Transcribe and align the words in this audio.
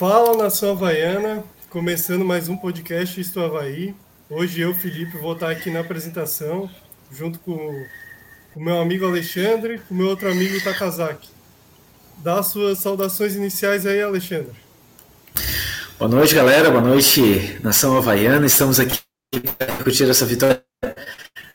Fala 0.00 0.34
nação 0.34 0.70
havaiana, 0.70 1.44
começando 1.68 2.24
mais 2.24 2.48
um 2.48 2.56
podcast 2.56 3.20
Isto 3.20 3.38
Havaí. 3.38 3.94
Hoje 4.30 4.62
eu, 4.62 4.74
Felipe, 4.74 5.18
vou 5.18 5.34
estar 5.34 5.50
aqui 5.50 5.70
na 5.70 5.80
apresentação, 5.80 6.70
junto 7.12 7.38
com 7.40 7.52
o 8.56 8.64
meu 8.64 8.80
amigo 8.80 9.04
Alexandre, 9.04 9.78
com 9.86 9.92
o 9.92 9.98
meu 9.98 10.06
outro 10.06 10.30
amigo 10.30 10.58
Takazaki. 10.64 11.28
Dá 12.16 12.42
suas 12.42 12.78
saudações 12.78 13.36
iniciais 13.36 13.84
aí, 13.84 14.00
Alexandre. 14.00 14.54
Boa 15.98 16.10
noite, 16.10 16.34
galera. 16.34 16.70
Boa 16.70 16.80
noite, 16.82 17.58
nação 17.62 17.94
havaiana. 17.98 18.46
Estamos 18.46 18.80
aqui 18.80 18.98
para 19.58 19.66
discutir 19.66 20.08
essa 20.08 20.24
vitória 20.24 20.64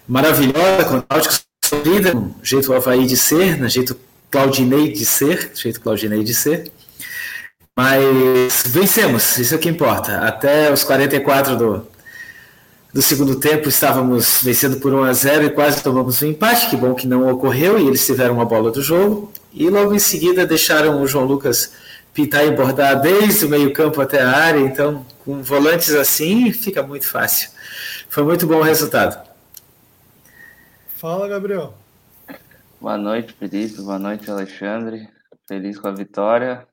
maravilhosa 0.07 0.85
com 0.87 0.97
o 0.97 1.03
Náutico 1.09 1.33
sofrida, 1.65 2.15
um 2.15 2.31
jeito 2.43 2.71
Havaí 2.71 3.07
de 3.07 3.17
ser, 3.17 3.57
no 3.57 3.67
jeito 3.67 3.99
Claudinei 4.29 4.91
de 4.91 5.03
ser, 5.03 5.51
jeito 5.55 5.81
Claudinei 5.81 6.23
de 6.23 6.35
ser. 6.35 6.71
Mas 7.77 8.63
vencemos, 8.67 9.37
isso 9.37 9.53
é 9.53 9.57
o 9.57 9.59
que 9.59 9.67
importa. 9.67 10.19
Até 10.19 10.71
os 10.71 10.85
44 10.85 11.57
do, 11.57 11.87
do 12.93 13.01
segundo 13.01 13.37
tempo 13.37 13.67
estávamos 13.67 14.39
vencendo 14.41 14.79
por 14.79 14.93
1 14.93 15.03
a 15.03 15.11
0 15.11 15.43
e 15.43 15.49
quase 15.49 15.83
tomamos 15.83 16.21
um 16.21 16.27
empate. 16.27 16.69
Que 16.69 16.77
bom 16.77 16.95
que 16.95 17.05
não 17.05 17.29
ocorreu 17.29 17.77
e 17.77 17.85
eles 17.85 18.05
tiveram 18.05 18.35
uma 18.35 18.45
bola 18.45 18.71
do 18.71 18.81
jogo. 18.81 19.29
E 19.51 19.69
logo 19.69 19.93
em 19.93 19.99
seguida 19.99 20.47
deixaram 20.47 21.01
o 21.01 21.07
João 21.07 21.25
Lucas 21.25 21.73
pintar 22.13 22.47
e 22.47 22.51
bordar 22.51 23.01
desde 23.01 23.45
o 23.45 23.49
meio-campo 23.49 23.99
até 23.99 24.21
a 24.21 24.31
área. 24.31 24.61
Então, 24.61 25.05
com 25.25 25.43
volantes 25.43 25.93
assim, 25.93 26.53
fica 26.53 26.81
muito 26.81 27.05
fácil. 27.05 27.49
Foi 28.07 28.23
muito 28.23 28.47
bom 28.47 28.59
o 28.59 28.63
resultado. 28.63 29.21
Fala, 30.95 31.27
Gabriel. 31.27 31.73
Boa 32.79 32.97
noite, 32.97 33.35
Felipe. 33.37 33.81
Boa 33.81 33.99
noite, 33.99 34.31
Alexandre. 34.31 35.09
Feliz 35.45 35.77
com 35.77 35.89
a 35.89 35.91
vitória 35.91 36.65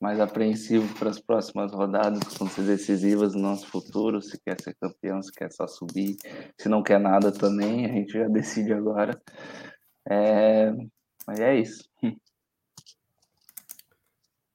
mais 0.00 0.20
apreensivo 0.20 0.94
para 0.98 1.10
as 1.10 1.20
próximas 1.20 1.72
rodadas, 1.72 2.22
que 2.22 2.38
vão 2.38 2.48
ser 2.48 2.62
decisivas 2.62 3.34
no 3.34 3.40
nosso 3.40 3.66
futuro, 3.66 4.22
se 4.22 4.38
quer 4.40 4.60
ser 4.60 4.74
campeão, 4.80 5.22
se 5.22 5.32
quer 5.32 5.50
só 5.52 5.66
subir, 5.66 6.16
se 6.56 6.68
não 6.68 6.82
quer 6.82 7.00
nada 7.00 7.32
também, 7.32 7.84
a 7.84 7.88
gente 7.88 8.12
já 8.12 8.26
decide 8.28 8.72
agora. 8.72 9.20
É... 10.08 10.72
Mas 11.26 11.40
é 11.40 11.58
isso. 11.58 11.88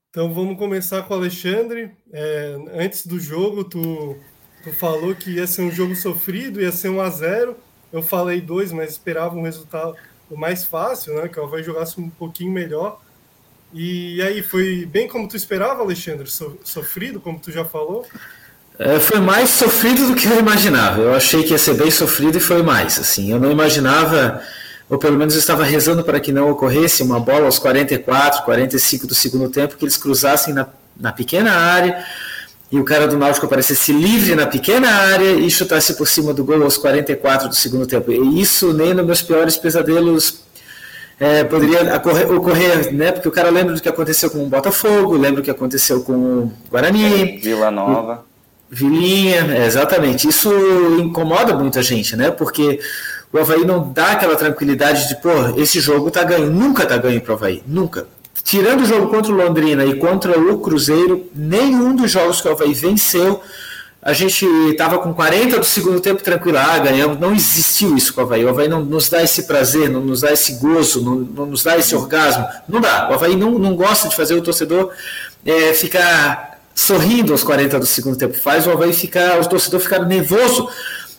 Então 0.10 0.32
vamos 0.32 0.58
começar 0.58 1.02
com 1.04 1.16
o 1.16 1.18
Alexandre. 1.18 1.92
É, 2.12 2.56
antes 2.74 3.06
do 3.06 3.20
jogo, 3.20 3.64
tu, 3.64 4.16
tu 4.64 4.72
falou 4.72 5.16
que 5.16 5.32
ia 5.32 5.48
ser 5.48 5.64
um 5.64 5.72
jogo 5.72 5.96
sofrido, 5.96 6.62
ia 6.62 6.72
ser 6.72 6.90
um 6.90 7.02
a 7.02 7.10
0 7.10 7.58
Eu 7.92 8.04
falei 8.04 8.40
dois, 8.40 8.72
mas 8.72 8.92
esperava 8.92 9.36
um 9.36 9.42
resultado 9.42 9.96
mais 10.30 10.66
fácil, 10.66 11.16
né? 11.16 11.28
Que 11.28 11.40
o 11.40 11.44
Havaí 11.44 11.64
jogasse 11.64 12.00
um 12.00 12.12
pouquinho 12.12 12.52
melhor. 12.52 13.03
E 13.74 14.22
aí, 14.22 14.44
foi 14.44 14.86
bem 14.86 15.08
como 15.08 15.28
tu 15.28 15.36
esperava, 15.36 15.82
Alexandre? 15.82 16.30
So, 16.30 16.58
sofrido, 16.64 17.20
como 17.20 17.40
tu 17.40 17.52
já 17.52 17.66
falou? 17.66 18.06
É, 18.78 19.00
foi 19.00 19.20
mais 19.20 19.50
sofrido 19.50 20.08
do 20.08 20.16
que 20.16 20.28
eu 20.28 20.40
imaginava. 20.40 21.02
Eu 21.02 21.14
achei 21.14 21.44
que 21.44 21.52
ia 21.52 21.58
ser 21.58 21.76
bem 21.76 21.90
sofrido 21.92 22.38
e 22.38 22.42
foi 22.42 22.62
mais. 22.62 23.00
Assim, 23.00 23.32
eu 23.32 23.40
não 23.40 23.52
imaginava, 23.52 24.42
ou 24.90 24.98
pelo 24.98 25.18
menos 25.18 25.36
estava 25.36 25.64
rezando 25.64 26.04
para 26.04 26.20
que 26.20 26.32
não 26.32 26.50
ocorresse 26.50 27.04
uma 27.04 27.20
bola 27.20 27.46
aos 27.46 27.60
44, 27.60 28.44
45 28.44 29.08
do 29.08 29.16
segundo 29.16 29.50
tempo, 29.50 29.76
que 29.78 29.84
eles 29.84 29.98
cruzassem 29.98 30.54
na, 30.54 30.68
na 31.00 31.12
pequena 31.12 31.52
área 31.52 32.04
e 32.74 32.80
o 32.80 32.84
cara 32.84 33.08
do 33.08 33.16
Náutico 33.16 33.46
aparecesse 33.46 33.94
livre 33.94 34.34
na 34.34 34.48
pequena 34.48 34.90
área 34.90 35.32
e 35.34 35.48
chutasse 35.48 35.94
por 35.96 36.08
cima 36.08 36.34
do 36.34 36.44
gol 36.44 36.64
aos 36.64 36.76
44 36.76 37.48
do 37.48 37.54
segundo 37.54 37.86
tempo. 37.86 38.12
E 38.12 38.42
isso 38.42 38.74
nem 38.74 38.96
nos 38.96 39.06
meus 39.06 39.22
piores 39.22 39.56
pesadelos 39.56 40.43
é, 41.24 41.44
poderia 41.46 41.96
ocorrer, 41.96 42.32
ocorrer, 42.34 42.94
né? 42.94 43.14
Porque 43.14 43.30
o 43.30 43.32
cara 43.32 43.50
lembra 43.50 43.74
do 43.74 43.82
que 43.82 43.88
aconteceu 43.88 44.30
com 44.30 44.44
o 44.44 44.48
Botafogo, 44.50 45.14
lembra 45.14 45.42
do 45.42 45.46
que 45.46 45.50
aconteceu 45.50 46.04
com 46.04 46.14
o 46.14 46.54
Guarani. 46.70 47.38
Vila 47.38 47.72
Nova. 47.72 48.26
Vilinha, 48.70 49.56
é, 49.56 49.66
exatamente. 49.66 50.28
Isso 50.28 50.52
incomoda 51.00 51.56
muita 51.56 51.82
gente, 51.82 52.18
né? 52.18 52.30
Porque 52.30 52.78
o 53.32 53.38
Havaí 53.38 53.64
não 53.64 53.90
dá 53.94 54.12
aquela 54.12 54.36
tranquilidade 54.36 55.08
de, 55.08 55.16
pô, 55.22 55.30
esse 55.56 55.80
jogo 55.80 56.12
tá 56.12 56.26
ganho. 56.26 56.50
Nunca 56.50 56.86
tá 56.86 56.98
ganho 56.98 57.22
pro 57.22 57.36
Havaí, 57.36 57.64
nunca. 57.66 58.06
Tirando 58.44 58.82
o 58.82 58.86
jogo 58.86 59.08
contra 59.08 59.32
o 59.32 59.36
Londrina 59.36 59.86
e 59.86 59.96
contra 59.96 60.38
o 60.38 60.60
Cruzeiro, 60.60 61.30
nenhum 61.34 61.96
dos 61.96 62.12
jogos 62.12 62.42
que 62.42 62.50
o 62.50 62.52
Havaí 62.52 62.74
venceu 62.74 63.40
a 64.06 64.12
gente 64.12 64.46
estava 64.70 65.00
com 65.00 65.14
40 65.14 65.60
do 65.60 65.66
segundo 65.66 66.02
tempo 66.02 66.22
tranquilo, 66.22 66.58
ah, 66.58 66.78
ganhamos. 66.78 67.18
Não 67.18 67.34
existiu 67.34 67.96
isso 67.96 68.14
com 68.14 68.20
o 68.20 68.24
Havaí. 68.26 68.44
O 68.44 68.50
Havaí 68.50 68.68
não 68.68 68.84
nos 68.84 69.08
dá 69.08 69.24
esse 69.24 69.44
prazer, 69.44 69.90
não 69.90 70.02
nos 70.02 70.22
dá 70.22 70.34
esse 70.34 70.56
gozo, 70.56 71.02
não, 71.02 71.16
não 71.16 71.46
nos 71.46 71.64
dá 71.64 71.78
esse 71.78 71.96
orgasmo. 71.96 72.46
Não 72.68 72.82
dá. 72.82 73.10
O 73.10 73.14
Havaí 73.14 73.38
não, 73.38 73.52
não 73.52 73.78
gosta 73.78 74.10
de 74.10 74.16
fazer 74.16 74.36
o 74.36 74.42
torcedor 74.42 74.92
é, 75.46 75.74
ficar 75.74 76.60
sorrindo 76.76 77.32
aos 77.32 77.44
40 77.44 77.80
do 77.80 77.86
segundo 77.86 78.18
tempo. 78.18 78.34
Faz 78.34 78.68
o 78.68 78.72
Havaí 78.72 78.92
ficar, 78.92 79.40
o 79.40 79.48
torcedor 79.48 79.80
ficar 79.80 80.00
nervoso. 80.00 80.68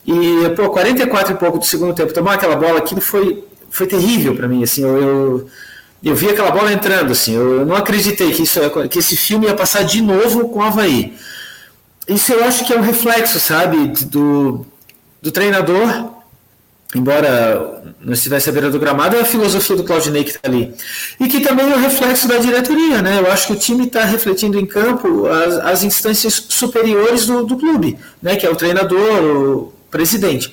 E, 0.06 0.50
pô, 0.54 0.68
44 0.68 1.32
e 1.32 1.36
pouco 1.38 1.58
do 1.58 1.64
segundo 1.64 1.94
tempo, 1.94 2.12
tomar 2.12 2.34
aquela 2.34 2.54
bola, 2.54 2.80
aquilo 2.80 3.00
foi, 3.00 3.44
foi 3.70 3.86
terrível 3.86 4.36
para 4.36 4.46
mim. 4.46 4.62
Assim, 4.62 4.82
eu, 4.82 4.98
eu, 4.98 5.48
eu, 6.04 6.14
vi 6.14 6.28
aquela 6.28 6.50
bola 6.50 6.70
entrando, 6.70 7.12
assim, 7.12 7.34
eu 7.34 7.64
não 7.64 7.74
acreditei 7.74 8.30
que, 8.30 8.42
isso, 8.42 8.60
que 8.90 8.98
esse 8.98 9.16
filme 9.16 9.46
ia 9.46 9.54
passar 9.54 9.84
de 9.84 10.02
novo 10.02 10.50
com 10.50 10.58
o 10.58 10.62
Havaí 10.62 11.14
isso 12.08 12.32
eu 12.32 12.44
acho 12.44 12.64
que 12.64 12.72
é 12.72 12.78
um 12.78 12.82
reflexo, 12.82 13.40
sabe, 13.40 13.88
do, 14.06 14.66
do 15.22 15.30
treinador, 15.30 16.10
embora 16.94 17.82
não 18.00 18.12
estivesse 18.12 18.48
à 18.48 18.52
beira 18.52 18.70
do 18.70 18.78
gramado, 18.78 19.16
é 19.16 19.20
a 19.20 19.24
filosofia 19.24 19.76
do 19.76 19.84
Claudinei 19.84 20.22
que 20.22 20.30
está 20.30 20.48
ali. 20.48 20.74
E 21.18 21.26
que 21.28 21.40
também 21.40 21.70
é 21.70 21.74
o 21.74 21.80
reflexo 21.80 22.28
da 22.28 22.38
diretoria, 22.38 23.02
né? 23.02 23.18
Eu 23.18 23.32
acho 23.32 23.46
que 23.46 23.52
o 23.54 23.58
time 23.58 23.86
está 23.86 24.04
refletindo 24.04 24.58
em 24.58 24.66
campo 24.66 25.26
as, 25.26 25.54
as 25.56 25.82
instâncias 25.82 26.46
superiores 26.48 27.26
do, 27.26 27.44
do 27.44 27.56
clube, 27.56 27.98
né? 28.22 28.36
Que 28.36 28.46
é 28.46 28.50
o 28.50 28.56
treinador, 28.56 29.24
o 29.24 29.72
presidente 29.90 30.52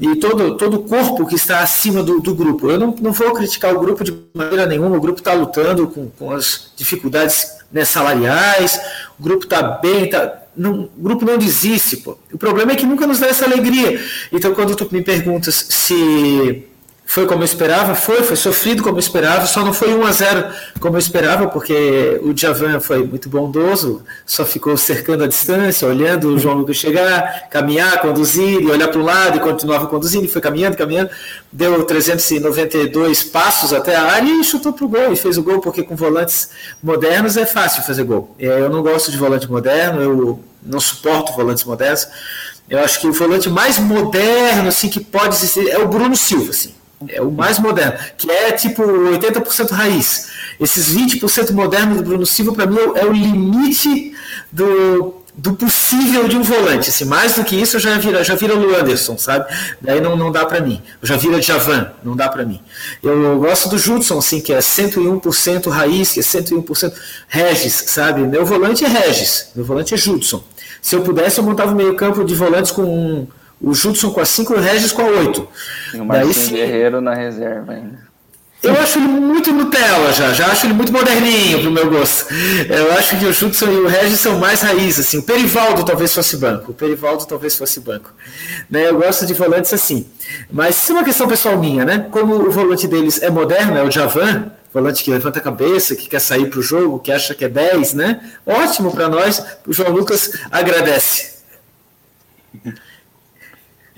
e 0.00 0.16
todo, 0.16 0.56
todo 0.56 0.76
o 0.78 0.82
corpo 0.84 1.26
que 1.26 1.34
está 1.34 1.60
acima 1.60 2.02
do, 2.02 2.20
do 2.20 2.34
grupo. 2.34 2.70
Eu 2.70 2.78
não, 2.78 2.94
não 3.00 3.12
vou 3.12 3.32
criticar 3.32 3.74
o 3.74 3.80
grupo 3.80 4.04
de 4.04 4.16
maneira 4.32 4.66
nenhuma, 4.66 4.96
o 4.96 5.00
grupo 5.00 5.18
está 5.18 5.32
lutando 5.32 5.88
com, 5.88 6.08
com 6.10 6.30
as 6.30 6.72
dificuldades 6.76 7.58
né, 7.72 7.84
salariais, 7.84 8.80
o 9.18 9.22
grupo 9.22 9.44
está 9.44 9.62
bem, 9.62 10.08
tá, 10.08 10.42
não, 10.56 10.88
o 10.96 11.02
grupo 11.02 11.24
não 11.24 11.36
desiste, 11.36 11.98
pô. 11.98 12.16
O 12.32 12.38
problema 12.38 12.72
é 12.72 12.76
que 12.76 12.86
nunca 12.86 13.06
nos 13.06 13.18
dá 13.18 13.26
essa 13.26 13.44
alegria. 13.44 14.00
Então, 14.32 14.54
quando 14.54 14.74
tu 14.74 14.88
me 14.90 15.02
perguntas 15.02 15.66
se 15.68 16.64
foi 17.08 17.26
como 17.26 17.40
eu 17.40 17.46
esperava, 17.46 17.94
foi, 17.94 18.22
foi 18.22 18.36
sofrido 18.36 18.82
como 18.82 18.96
eu 18.96 19.00
esperava, 19.00 19.46
só 19.46 19.64
não 19.64 19.72
foi 19.72 19.94
1 19.94 20.06
a 20.06 20.12
0 20.12 20.44
como 20.78 20.96
eu 20.96 20.98
esperava, 20.98 21.48
porque 21.48 22.20
o 22.22 22.36
Javan 22.36 22.80
foi 22.80 23.02
muito 23.02 23.30
bondoso, 23.30 24.04
só 24.26 24.44
ficou 24.44 24.76
cercando 24.76 25.24
a 25.24 25.26
distância, 25.26 25.88
olhando 25.88 26.28
o 26.28 26.38
João 26.38 26.56
Lucas 26.56 26.76
chegar, 26.76 27.48
caminhar, 27.48 28.02
conduzir, 28.02 28.60
e 28.60 28.70
olhar 28.70 28.88
para 28.88 29.00
o 29.00 29.02
lado 29.02 29.38
e 29.38 29.40
continuava 29.40 29.86
conduzindo, 29.86 30.26
e 30.26 30.28
foi 30.28 30.42
caminhando, 30.42 30.76
caminhando, 30.76 31.08
deu 31.50 31.82
392 31.82 33.24
passos 33.24 33.72
até 33.72 33.96
a 33.96 34.02
área 34.02 34.28
e 34.28 34.44
chutou 34.44 34.74
para 34.74 34.84
o 34.84 34.88
gol, 34.88 35.10
e 35.10 35.16
fez 35.16 35.38
o 35.38 35.42
gol, 35.42 35.62
porque 35.62 35.82
com 35.82 35.96
volantes 35.96 36.50
modernos 36.82 37.38
é 37.38 37.46
fácil 37.46 37.82
fazer 37.84 38.04
gol. 38.04 38.36
É, 38.38 38.48
eu 38.48 38.68
não 38.68 38.82
gosto 38.82 39.10
de 39.10 39.16
volante 39.16 39.50
moderno, 39.50 40.02
eu 40.02 40.44
não 40.62 40.78
suporto 40.78 41.32
volantes 41.32 41.64
modernos, 41.64 42.06
eu 42.68 42.78
acho 42.80 43.00
que 43.00 43.06
o 43.06 43.14
volante 43.14 43.48
mais 43.48 43.78
moderno 43.78 44.68
assim, 44.68 44.90
que 44.90 45.00
pode 45.00 45.36
existir 45.36 45.70
é 45.70 45.78
o 45.78 45.88
Bruno 45.88 46.14
Silva, 46.14 46.50
assim 46.50 46.76
é 47.06 47.22
o 47.22 47.30
mais 47.30 47.58
moderno, 47.58 47.96
que 48.16 48.30
é 48.30 48.50
tipo 48.52 48.82
80% 48.82 49.70
raiz. 49.70 50.28
Esses 50.58 50.94
20% 50.94 51.52
modernos 51.52 51.98
do 51.98 52.02
Bruno 52.02 52.26
Silva, 52.26 52.52
para 52.52 52.66
mim, 52.66 52.78
é 52.96 53.04
o 53.04 53.12
limite 53.12 54.12
do, 54.50 55.14
do 55.36 55.54
possível 55.54 56.26
de 56.26 56.36
um 56.36 56.42
volante. 56.42 56.90
Assim, 56.90 57.04
mais 57.04 57.36
do 57.36 57.44
que 57.44 57.54
isso, 57.54 57.76
eu 57.76 57.80
já 57.80 57.96
vira, 57.98 58.24
já 58.24 58.34
vira 58.34 58.56
o 58.56 58.74
Anderson, 58.74 59.16
sabe? 59.16 59.46
Daí 59.80 60.00
não, 60.00 60.16
não 60.16 60.32
dá 60.32 60.44
para 60.44 60.60
mim. 60.60 60.82
Eu 61.00 61.06
já 61.06 61.16
vira 61.16 61.40
Javan, 61.40 61.92
não 62.02 62.16
dá 62.16 62.28
para 62.28 62.44
mim. 62.44 62.60
Eu 63.00 63.38
gosto 63.38 63.68
do 63.68 63.78
Judson, 63.78 64.18
assim, 64.18 64.40
que 64.40 64.52
é 64.52 64.58
101% 64.58 65.68
raiz, 65.68 66.12
que 66.12 66.20
é 66.20 66.22
101% 66.22 66.92
Regis, 67.28 67.84
sabe? 67.86 68.22
Meu 68.22 68.44
volante 68.44 68.84
é 68.84 68.88
Regis, 68.88 69.50
meu 69.54 69.64
volante 69.64 69.94
é 69.94 69.96
Judson. 69.96 70.42
Se 70.82 70.96
eu 70.96 71.02
pudesse, 71.02 71.38
eu 71.38 71.44
montava 71.44 71.72
o 71.72 71.76
meio 71.76 71.94
campo 71.94 72.24
de 72.24 72.34
volantes 72.34 72.72
com 72.72 73.26
o 73.60 73.74
Judson 73.74 74.10
com 74.10 74.20
a 74.20 74.24
5 74.24 74.54
e 74.54 74.56
o 74.56 74.60
Regis 74.60 74.92
com 74.92 75.02
a 75.02 75.06
8. 75.06 75.48
E 75.94 75.96
o 75.98 76.04
Marcinho 76.04 76.56
Guerreiro 76.56 77.00
na 77.00 77.14
reserva 77.14 77.72
ainda. 77.72 78.08
Eu 78.60 78.72
acho 78.72 78.98
ele 78.98 79.06
muito 79.06 79.52
Nutella 79.52 80.12
já, 80.12 80.32
já 80.32 80.46
acho 80.48 80.66
ele 80.66 80.74
muito 80.74 80.92
moderninho 80.92 81.60
pro 81.60 81.70
meu 81.70 81.88
gosto. 81.88 82.26
Eu 82.68 82.92
acho 82.94 83.16
que 83.16 83.24
o 83.24 83.32
Judson 83.32 83.66
e 83.66 83.76
o 83.78 83.86
Regis 83.86 84.18
são 84.18 84.36
mais 84.38 84.62
raiz, 84.62 84.98
assim. 84.98 85.18
O 85.18 85.22
Perivaldo 85.22 85.84
talvez 85.84 86.12
fosse 86.12 86.36
banco. 86.36 86.72
O 86.72 86.74
Perivaldo 86.74 87.24
talvez 87.24 87.56
fosse 87.56 87.78
banco. 87.78 88.12
Né, 88.68 88.88
eu 88.88 88.98
gosto 88.98 89.24
de 89.24 89.32
volantes 89.32 89.72
assim. 89.72 90.08
Mas 90.50 90.76
isso 90.76 90.90
é 90.90 90.96
uma 90.96 91.04
questão 91.04 91.28
pessoal 91.28 91.56
minha, 91.56 91.84
né? 91.84 92.08
Como 92.10 92.34
o 92.34 92.50
volante 92.50 92.88
deles 92.88 93.22
é 93.22 93.30
moderno, 93.30 93.78
é 93.78 93.84
o 93.84 93.90
Javan, 93.92 94.50
volante 94.74 95.04
que 95.04 95.10
levanta 95.12 95.38
a 95.38 95.42
cabeça, 95.42 95.94
que 95.94 96.08
quer 96.08 96.20
sair 96.20 96.50
pro 96.50 96.60
jogo, 96.60 96.98
que 96.98 97.12
acha 97.12 97.36
que 97.36 97.44
é 97.44 97.48
10, 97.48 97.94
né? 97.94 98.20
Ótimo 98.44 98.90
para 98.90 99.08
nós. 99.08 99.40
O 99.68 99.72
João 99.72 99.92
Lucas 99.92 100.32
agradece. 100.50 101.38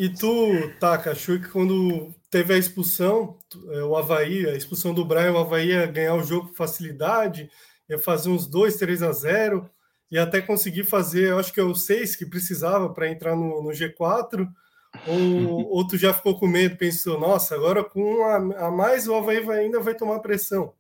E 0.01 0.09
tu, 0.09 0.73
Taka, 0.81 1.11
achou 1.11 1.39
que 1.39 1.51
quando 1.51 2.11
teve 2.31 2.55
a 2.55 2.57
expulsão, 2.57 3.37
é, 3.69 3.83
o 3.83 3.95
Havaí, 3.95 4.49
a 4.49 4.57
expulsão 4.57 4.95
do 4.95 5.05
Brian, 5.05 5.33
o 5.33 5.39
Havaí 5.39 5.73
ia 5.73 5.85
ganhar 5.85 6.15
o 6.15 6.23
jogo 6.23 6.49
com 6.49 6.55
facilidade, 6.55 7.51
ia 7.87 7.99
fazer 7.99 8.31
uns 8.31 8.47
2, 8.47 8.77
3 8.77 9.03
a 9.03 9.13
0. 9.13 9.71
e 10.11 10.19
até 10.19 10.41
conseguir 10.41 10.85
fazer, 10.85 11.29
eu 11.29 11.39
acho 11.39 11.53
que 11.53 11.61
é 11.61 11.63
o 11.63 11.75
6 11.75 12.17
que 12.17 12.25
precisava 12.25 12.89
para 12.95 13.11
entrar 13.11 13.37
no, 13.37 13.63
no 13.63 13.69
G4, 13.73 14.49
ou, 15.07 15.69
ou 15.71 15.87
tu 15.87 15.99
já 15.99 16.15
ficou 16.15 16.39
com 16.41 16.47
medo, 16.47 16.79
pensou, 16.79 17.21
nossa, 17.21 17.55
agora 17.55 17.85
com 17.85 18.25
a, 18.25 18.69
a 18.69 18.71
mais 18.71 19.07
o 19.07 19.15
Havaí 19.15 19.41
vai, 19.41 19.59
ainda 19.59 19.81
vai 19.81 19.95
tomar 19.95 20.21
pressão. 20.21 20.73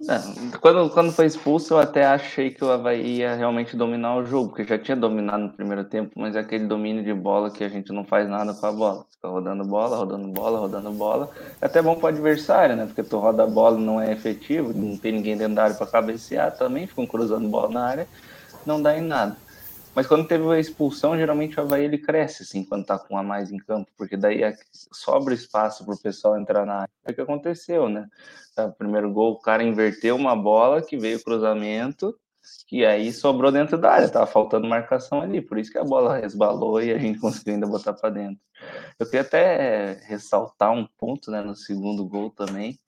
Não, 0.00 0.50
quando, 0.60 0.90
quando 0.90 1.12
foi 1.12 1.26
expulso, 1.26 1.74
eu 1.74 1.78
até 1.78 2.04
achei 2.04 2.50
que 2.50 2.64
o 2.64 2.70
Havaí 2.70 3.18
ia 3.18 3.34
realmente 3.34 3.76
dominar 3.76 4.16
o 4.16 4.24
jogo, 4.24 4.48
porque 4.48 4.64
já 4.64 4.76
tinha 4.76 4.96
dominado 4.96 5.44
no 5.44 5.52
primeiro 5.52 5.84
tempo, 5.84 6.12
mas 6.16 6.34
é 6.34 6.40
aquele 6.40 6.66
domínio 6.66 7.04
de 7.04 7.14
bola 7.14 7.50
que 7.50 7.62
a 7.62 7.68
gente 7.68 7.92
não 7.92 8.04
faz 8.04 8.28
nada 8.28 8.52
com 8.54 8.66
a 8.66 8.72
bola. 8.72 9.06
Fica 9.10 9.28
rodando 9.28 9.64
bola, 9.64 9.96
rodando 9.96 10.28
bola, 10.28 10.58
rodando 10.58 10.90
bola. 10.90 11.30
É 11.60 11.66
até 11.66 11.80
bom 11.80 11.94
para 11.94 12.06
o 12.06 12.08
adversário, 12.08 12.74
né? 12.74 12.86
Porque 12.86 13.04
tu 13.04 13.18
roda 13.18 13.44
a 13.44 13.46
bola 13.46 13.78
não 13.78 14.00
é 14.00 14.12
efetivo, 14.12 14.72
não 14.74 14.96
tem 14.96 15.12
ninguém 15.12 15.36
dentro 15.36 15.54
da 15.54 15.64
área 15.64 15.76
para 15.76 15.86
cabecear 15.86 16.56
também, 16.56 16.86
ficam 16.88 17.06
cruzando 17.06 17.48
bola 17.48 17.68
na 17.68 17.84
área, 17.86 18.08
não 18.66 18.82
dá 18.82 18.98
em 18.98 19.02
nada. 19.02 19.36
Mas 19.94 20.08
quando 20.08 20.26
teve 20.26 20.44
a 20.52 20.58
expulsão, 20.58 21.16
geralmente 21.16 21.56
o 21.56 21.62
Havaí 21.62 21.84
ele 21.84 21.98
cresce, 21.98 22.42
assim, 22.42 22.64
quando 22.64 22.84
tá 22.84 22.98
com 22.98 23.16
a 23.16 23.22
mais 23.22 23.52
em 23.52 23.58
campo, 23.58 23.88
porque 23.96 24.16
daí 24.16 24.42
é, 24.42 24.56
sobra 24.92 25.32
espaço 25.32 25.84
para 25.84 25.94
o 25.94 25.98
pessoal 25.98 26.36
entrar 26.36 26.66
na 26.66 26.80
área. 26.80 26.90
É 27.04 27.12
o 27.12 27.14
que 27.14 27.20
aconteceu, 27.20 27.88
né? 27.88 28.08
O 28.58 28.72
primeiro 28.72 29.12
gol, 29.12 29.32
o 29.32 29.40
cara 29.40 29.62
inverteu 29.62 30.16
uma 30.16 30.36
bola 30.36 30.82
que 30.82 30.96
veio 30.96 31.22
cruzamento, 31.22 32.14
e 32.70 32.84
aí 32.84 33.12
sobrou 33.12 33.50
dentro 33.50 33.78
da 33.78 33.90
área, 33.90 34.08
tava 34.08 34.26
faltando 34.26 34.68
marcação 34.68 35.20
ali, 35.20 35.40
por 35.40 35.58
isso 35.58 35.72
que 35.72 35.78
a 35.78 35.84
bola 35.84 36.18
resbalou 36.18 36.82
e 36.82 36.92
a 36.92 36.98
gente 36.98 37.18
conseguiu 37.18 37.54
ainda 37.54 37.66
botar 37.66 37.92
para 37.92 38.10
dentro. 38.10 38.40
Eu 38.98 39.06
queria 39.06 39.22
até 39.22 39.94
ressaltar 40.06 40.72
um 40.72 40.86
ponto, 40.98 41.30
né, 41.30 41.40
no 41.40 41.54
segundo 41.54 42.04
gol 42.06 42.30
também, 42.30 42.78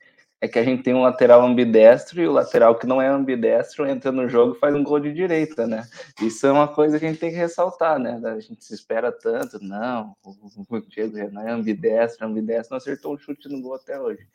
é 0.40 0.46
que 0.46 0.58
a 0.58 0.62
gente 0.62 0.82
tem 0.82 0.94
um 0.94 1.02
lateral 1.02 1.42
ambidestro 1.42 2.20
e 2.20 2.28
o 2.28 2.32
lateral 2.32 2.78
que 2.78 2.86
não 2.86 3.00
é 3.00 3.08
ambidestro 3.08 3.86
entra 3.86 4.12
no 4.12 4.28
jogo 4.28 4.54
e 4.54 4.58
faz 4.58 4.74
um 4.74 4.84
gol 4.84 5.00
de 5.00 5.12
direita, 5.12 5.66
né? 5.66 5.88
Isso 6.20 6.46
é 6.46 6.52
uma 6.52 6.68
coisa 6.68 6.98
que 6.98 7.06
a 7.06 7.08
gente 7.08 7.20
tem 7.20 7.30
que 7.30 7.36
ressaltar, 7.36 7.98
né? 7.98 8.20
A 8.22 8.38
gente 8.38 8.62
se 8.62 8.74
espera 8.74 9.10
tanto, 9.10 9.58
não, 9.62 10.14
o 10.22 10.80
Diego 10.80 11.16
Renan 11.16 11.42
é 11.42 11.50
ambidestro, 11.50 12.26
ambidestro, 12.26 12.72
não 12.72 12.76
acertou 12.76 13.14
um 13.14 13.18
chute 13.18 13.48
no 13.48 13.62
gol 13.62 13.76
até 13.76 13.98
hoje. 13.98 14.26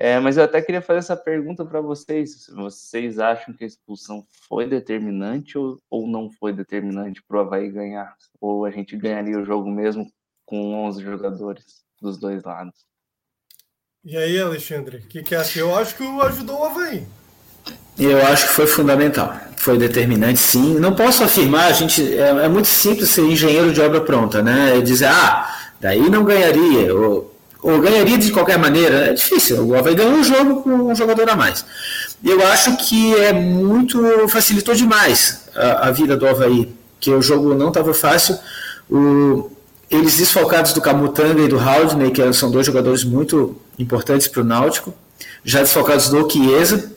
É, 0.00 0.20
mas 0.20 0.36
eu 0.36 0.44
até 0.44 0.62
queria 0.62 0.80
fazer 0.80 1.00
essa 1.00 1.16
pergunta 1.16 1.66
para 1.66 1.80
vocês. 1.80 2.46
Vocês 2.54 3.18
acham 3.18 3.52
que 3.52 3.64
a 3.64 3.66
expulsão 3.66 4.24
foi 4.48 4.64
determinante 4.64 5.58
ou, 5.58 5.76
ou 5.90 6.06
não 6.06 6.30
foi 6.30 6.52
determinante 6.52 7.20
para 7.26 7.38
o 7.38 7.40
Havaí 7.40 7.68
ganhar? 7.68 8.14
Ou 8.40 8.64
a 8.64 8.70
gente 8.70 8.96
ganharia 8.96 9.36
o 9.36 9.44
jogo 9.44 9.68
mesmo 9.68 10.08
com 10.46 10.86
11 10.86 11.02
jogadores 11.02 11.64
dos 12.00 12.16
dois 12.16 12.44
lados? 12.44 12.86
E 14.04 14.16
aí, 14.16 14.40
Alexandre, 14.40 14.98
o 14.98 15.00
que, 15.00 15.20
que 15.20 15.34
acha? 15.34 15.58
Eu 15.58 15.74
acho 15.74 15.96
que 15.96 16.04
ajudou 16.04 16.60
o 16.60 16.64
Havaí. 16.64 17.04
Eu 17.98 18.24
acho 18.28 18.46
que 18.46 18.54
foi 18.54 18.68
fundamental, 18.68 19.36
foi 19.56 19.76
determinante, 19.76 20.38
sim. 20.38 20.78
Não 20.78 20.94
posso 20.94 21.24
afirmar, 21.24 21.66
a 21.66 21.72
gente 21.72 22.16
é, 22.16 22.28
é 22.28 22.48
muito 22.48 22.68
simples 22.68 23.10
ser 23.10 23.22
engenheiro 23.22 23.72
de 23.72 23.80
obra 23.80 24.00
pronta, 24.00 24.40
né? 24.40 24.78
E 24.78 24.82
dizer, 24.82 25.06
ah, 25.06 25.72
daí 25.80 26.08
não 26.08 26.22
ganharia, 26.24 26.94
ou, 26.94 27.36
ou 27.62 27.80
ganharia 27.80 28.18
de 28.18 28.30
qualquer 28.30 28.58
maneira. 28.58 29.06
É 29.06 29.12
difícil. 29.12 29.66
O 29.66 29.76
Havaí 29.76 29.94
ganhou 29.94 30.14
um 30.14 30.24
jogo 30.24 30.62
com 30.62 30.70
um 30.70 30.94
jogador 30.94 31.28
a 31.28 31.36
mais. 31.36 31.64
Eu 32.24 32.44
acho 32.46 32.76
que 32.76 33.14
é 33.16 33.32
muito 33.32 34.28
facilitou 34.28 34.74
demais 34.74 35.42
a, 35.54 35.88
a 35.88 35.90
vida 35.90 36.16
do 36.16 36.26
Havaí, 36.26 36.72
que 37.00 37.10
o 37.10 37.22
jogo 37.22 37.54
não 37.54 37.68
estava 37.68 37.92
fácil. 37.94 38.38
O, 38.90 39.50
eles 39.90 40.16
desfalcados 40.18 40.72
do 40.72 40.80
Camutanga 40.80 41.42
e 41.42 41.48
do 41.48 41.58
Haldney, 41.58 42.10
que 42.10 42.32
são 42.32 42.50
dois 42.50 42.66
jogadores 42.66 43.04
muito 43.04 43.56
importantes 43.78 44.28
para 44.28 44.42
o 44.42 44.44
Náutico, 44.44 44.92
já 45.44 45.60
desfalcados 45.60 46.08
do 46.08 46.28
Chiesa, 46.30 46.92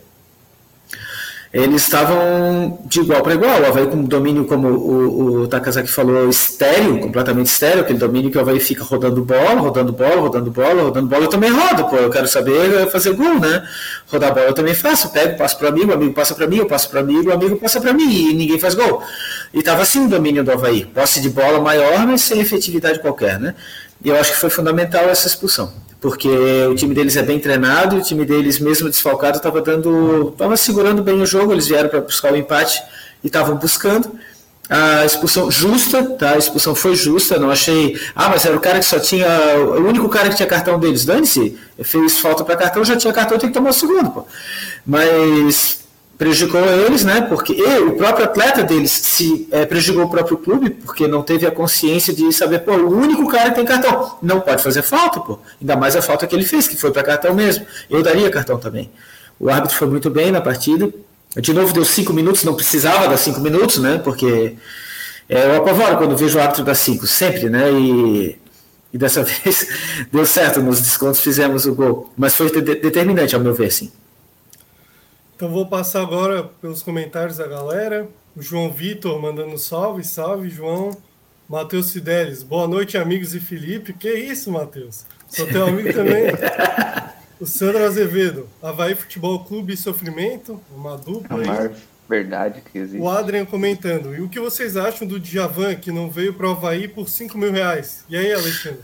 eles 1.53 1.83
estavam 1.83 2.79
de 2.85 3.01
igual 3.01 3.21
para 3.21 3.33
igual. 3.33 3.61
O 3.61 3.65
Havaí 3.65 3.85
com 3.87 4.03
domínio, 4.03 4.45
como 4.45 4.69
o, 4.69 5.41
o 5.41 5.47
Takazaki 5.47 5.89
falou, 5.89 6.29
estéreo, 6.29 6.99
completamente 6.99 7.47
estéreo, 7.47 7.81
aquele 7.81 7.99
domínio 7.99 8.31
que 8.31 8.37
o 8.37 8.41
Havaí 8.41 8.59
fica 8.59 8.85
rodando 8.85 9.21
bola, 9.23 9.59
rodando 9.59 9.91
bola, 9.91 10.21
rodando 10.21 10.49
bola, 10.49 10.83
rodando 10.83 11.07
bola. 11.07 11.23
Eu 11.25 11.29
também 11.29 11.51
rodo, 11.51 11.89
pô, 11.89 11.97
eu 11.97 12.09
quero 12.09 12.25
saber 12.27 12.89
fazer 12.89 13.13
gol, 13.13 13.37
né? 13.37 13.67
Rodar 14.09 14.33
bola 14.33 14.47
eu 14.47 14.53
também 14.53 14.73
faço, 14.73 15.09
pego, 15.11 15.37
passo 15.37 15.57
para 15.57 15.67
amigo, 15.67 15.91
amigo 15.91 16.13
passa 16.13 16.33
para 16.33 16.47
mim, 16.47 16.57
eu 16.57 16.65
passo 16.67 16.89
para 16.89 17.01
amigo, 17.01 17.29
amigo 17.29 17.57
passa 17.57 17.81
para 17.81 17.91
mim 17.91 18.29
e 18.29 18.33
ninguém 18.33 18.57
faz 18.57 18.73
gol. 18.73 19.03
E 19.53 19.59
estava 19.59 19.81
assim 19.81 20.05
o 20.05 20.09
domínio 20.09 20.45
do 20.45 20.51
Havaí, 20.53 20.85
posse 20.85 21.19
de 21.19 21.29
bola 21.29 21.59
maior, 21.59 22.07
mas 22.07 22.21
sem 22.21 22.39
efetividade 22.39 22.99
qualquer, 22.99 23.37
né? 23.37 23.55
E 24.03 24.07
eu 24.07 24.15
acho 24.15 24.31
que 24.31 24.37
foi 24.37 24.49
fundamental 24.49 25.03
essa 25.09 25.27
expulsão 25.27 25.90
porque 26.01 26.27
o 26.67 26.73
time 26.73 26.95
deles 26.95 27.15
é 27.15 27.21
bem 27.21 27.39
treinado, 27.39 27.95
o 27.95 28.01
time 28.01 28.25
deles, 28.25 28.59
mesmo 28.59 28.89
desfalcado, 28.89 29.37
estava 29.37 29.61
dando, 29.61 30.29
estava 30.29 30.57
segurando 30.57 31.03
bem 31.03 31.21
o 31.21 31.25
jogo, 31.27 31.53
eles 31.53 31.67
vieram 31.67 31.89
para 31.89 32.01
buscar 32.01 32.33
o 32.33 32.35
empate 32.35 32.81
e 33.23 33.27
estavam 33.27 33.55
buscando. 33.55 34.11
A 34.67 35.05
expulsão 35.05 35.51
justa, 35.51 36.01
tá? 36.03 36.31
A 36.31 36.37
expulsão 36.37 36.73
foi 36.73 36.95
justa, 36.95 37.37
não 37.37 37.51
achei. 37.51 37.99
Ah, 38.15 38.29
mas 38.29 38.45
era 38.45 38.55
o 38.55 38.59
cara 38.59 38.79
que 38.79 38.85
só 38.85 38.99
tinha. 38.99 39.27
O 39.57 39.85
único 39.85 40.07
cara 40.07 40.29
que 40.29 40.35
tinha 40.35 40.47
cartão 40.47 40.79
deles. 40.79 41.03
Dane-se, 41.03 41.57
fez 41.83 42.19
falta 42.19 42.45
para 42.45 42.55
cartão, 42.55 42.83
já 42.85 42.95
tinha 42.95 43.11
cartão, 43.11 43.37
tem 43.37 43.49
que 43.49 43.53
tomar 43.53 43.71
o 43.71 43.73
segundo, 43.73 44.09
pô. 44.09 44.25
Mas 44.87 45.80
prejudicou 46.21 46.63
eles, 46.63 47.03
né? 47.03 47.21
Porque 47.21 47.51
o 47.79 47.93
próprio 47.93 48.25
atleta 48.25 48.63
deles 48.63 48.91
se 48.91 49.47
é, 49.49 49.65
prejudicou 49.65 50.05
o 50.05 50.07
próprio 50.07 50.37
clube, 50.37 50.69
porque 50.69 51.07
não 51.07 51.23
teve 51.23 51.47
a 51.47 51.51
consciência 51.51 52.13
de 52.13 52.31
saber, 52.31 52.59
pô, 52.59 52.73
o 52.73 52.95
único 52.95 53.27
cara 53.27 53.49
que 53.49 53.55
tem 53.55 53.65
cartão 53.65 54.19
não 54.21 54.39
pode 54.39 54.61
fazer 54.61 54.83
falta, 54.83 55.19
pô. 55.19 55.39
Ainda 55.59 55.75
mais 55.75 55.95
a 55.95 56.01
falta 56.01 56.27
que 56.27 56.35
ele 56.35 56.45
fez, 56.45 56.67
que 56.67 56.77
foi 56.77 56.91
para 56.91 57.01
cartão 57.01 57.33
mesmo. 57.33 57.65
Eu 57.89 58.03
daria 58.03 58.29
cartão 58.29 58.59
também. 58.59 58.91
O 59.39 59.49
árbitro 59.49 59.75
foi 59.75 59.87
muito 59.87 60.11
bem 60.11 60.31
na 60.31 60.39
partida. 60.39 60.93
De 61.37 61.53
novo 61.55 61.73
deu 61.73 61.83
cinco 61.83 62.13
minutos, 62.13 62.43
não 62.43 62.53
precisava 62.53 63.07
dar 63.07 63.17
cinco 63.17 63.39
minutos, 63.39 63.79
né? 63.79 63.97
Porque 63.97 64.53
é, 65.27 65.45
eu 65.47 65.55
apavoro 65.55 65.97
quando 65.97 66.15
vejo 66.15 66.37
o 66.37 66.41
árbitro 66.41 66.63
dar 66.63 66.75
cinco, 66.75 67.07
sempre, 67.07 67.49
né? 67.49 67.71
E, 67.71 68.37
e 68.93 68.97
dessa 68.99 69.23
vez 69.25 69.65
deu 70.13 70.27
certo, 70.27 70.61
nos 70.61 70.81
descontos 70.81 71.19
fizemos 71.19 71.65
o 71.65 71.73
gol. 71.73 72.13
Mas 72.15 72.35
foi 72.35 72.51
de 72.51 72.61
determinante, 72.61 73.33
ao 73.33 73.41
meu 73.41 73.55
ver, 73.55 73.71
sim. 73.71 73.91
Então 75.41 75.49
vou 75.49 75.65
passar 75.65 76.03
agora 76.03 76.43
pelos 76.43 76.83
comentários 76.83 77.37
da 77.37 77.47
galera. 77.47 78.07
O 78.35 78.43
João 78.43 78.71
Vitor 78.71 79.19
mandando 79.19 79.57
salve, 79.57 80.03
salve, 80.03 80.51
João. 80.51 80.95
Matheus 81.49 81.91
Fidelis, 81.91 82.43
boa 82.43 82.67
noite, 82.67 82.95
amigos 82.95 83.33
e 83.33 83.39
Felipe. 83.39 83.91
Que 83.91 84.13
isso, 84.13 84.51
Matheus? 84.51 85.03
Sou 85.27 85.47
teu 85.47 85.65
amigo 85.65 85.91
também. 85.97 86.25
o 87.39 87.47
Sandro 87.47 87.83
Azevedo, 87.83 88.47
Havaí 88.61 88.93
Futebol 88.93 89.43
Clube 89.43 89.73
e 89.73 89.77
Sofrimento, 89.77 90.61
uma 90.75 90.95
dupla 90.95 91.39
aí. 91.39 91.71
Verdade 92.07 92.61
que 92.61 92.77
existe. 92.77 93.01
O 93.01 93.09
Adrian 93.09 93.43
comentando, 93.43 94.13
e 94.15 94.21
o 94.21 94.29
que 94.29 94.39
vocês 94.39 94.77
acham 94.77 95.07
do 95.07 95.19
Djavan, 95.19 95.73
que 95.73 95.91
não 95.91 96.07
veio 96.07 96.35
para 96.35 96.49
o 96.49 96.51
Havaí 96.51 96.87
por 96.87 97.09
5 97.09 97.35
mil 97.35 97.51
reais? 97.51 98.05
E 98.07 98.15
aí, 98.15 98.31
Alexandre? 98.31 98.81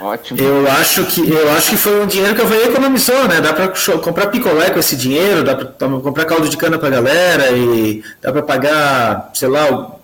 Ótimo. 0.00 0.40
Eu 0.40 0.70
acho 0.70 1.04
que 1.06 1.28
eu 1.28 1.50
acho 1.52 1.70
que 1.70 1.76
foi 1.76 2.00
um 2.00 2.06
dinheiro 2.06 2.34
que 2.34 2.40
a 2.40 2.44
Havaí 2.44 2.68
economizou, 2.68 3.26
né? 3.26 3.40
Dá 3.40 3.52
para 3.52 3.72
comprar 3.98 4.28
picolé 4.28 4.70
com 4.70 4.78
esse 4.78 4.96
dinheiro, 4.96 5.42
dá 5.42 5.56
para 5.56 5.88
comprar 6.00 6.24
caldo 6.24 6.48
de 6.48 6.56
cana 6.56 6.78
para 6.78 6.90
galera 6.90 7.50
e 7.50 8.02
dá 8.22 8.30
para 8.30 8.42
pagar, 8.42 9.30
sei 9.34 9.48
lá, 9.48 9.70
o 9.70 9.98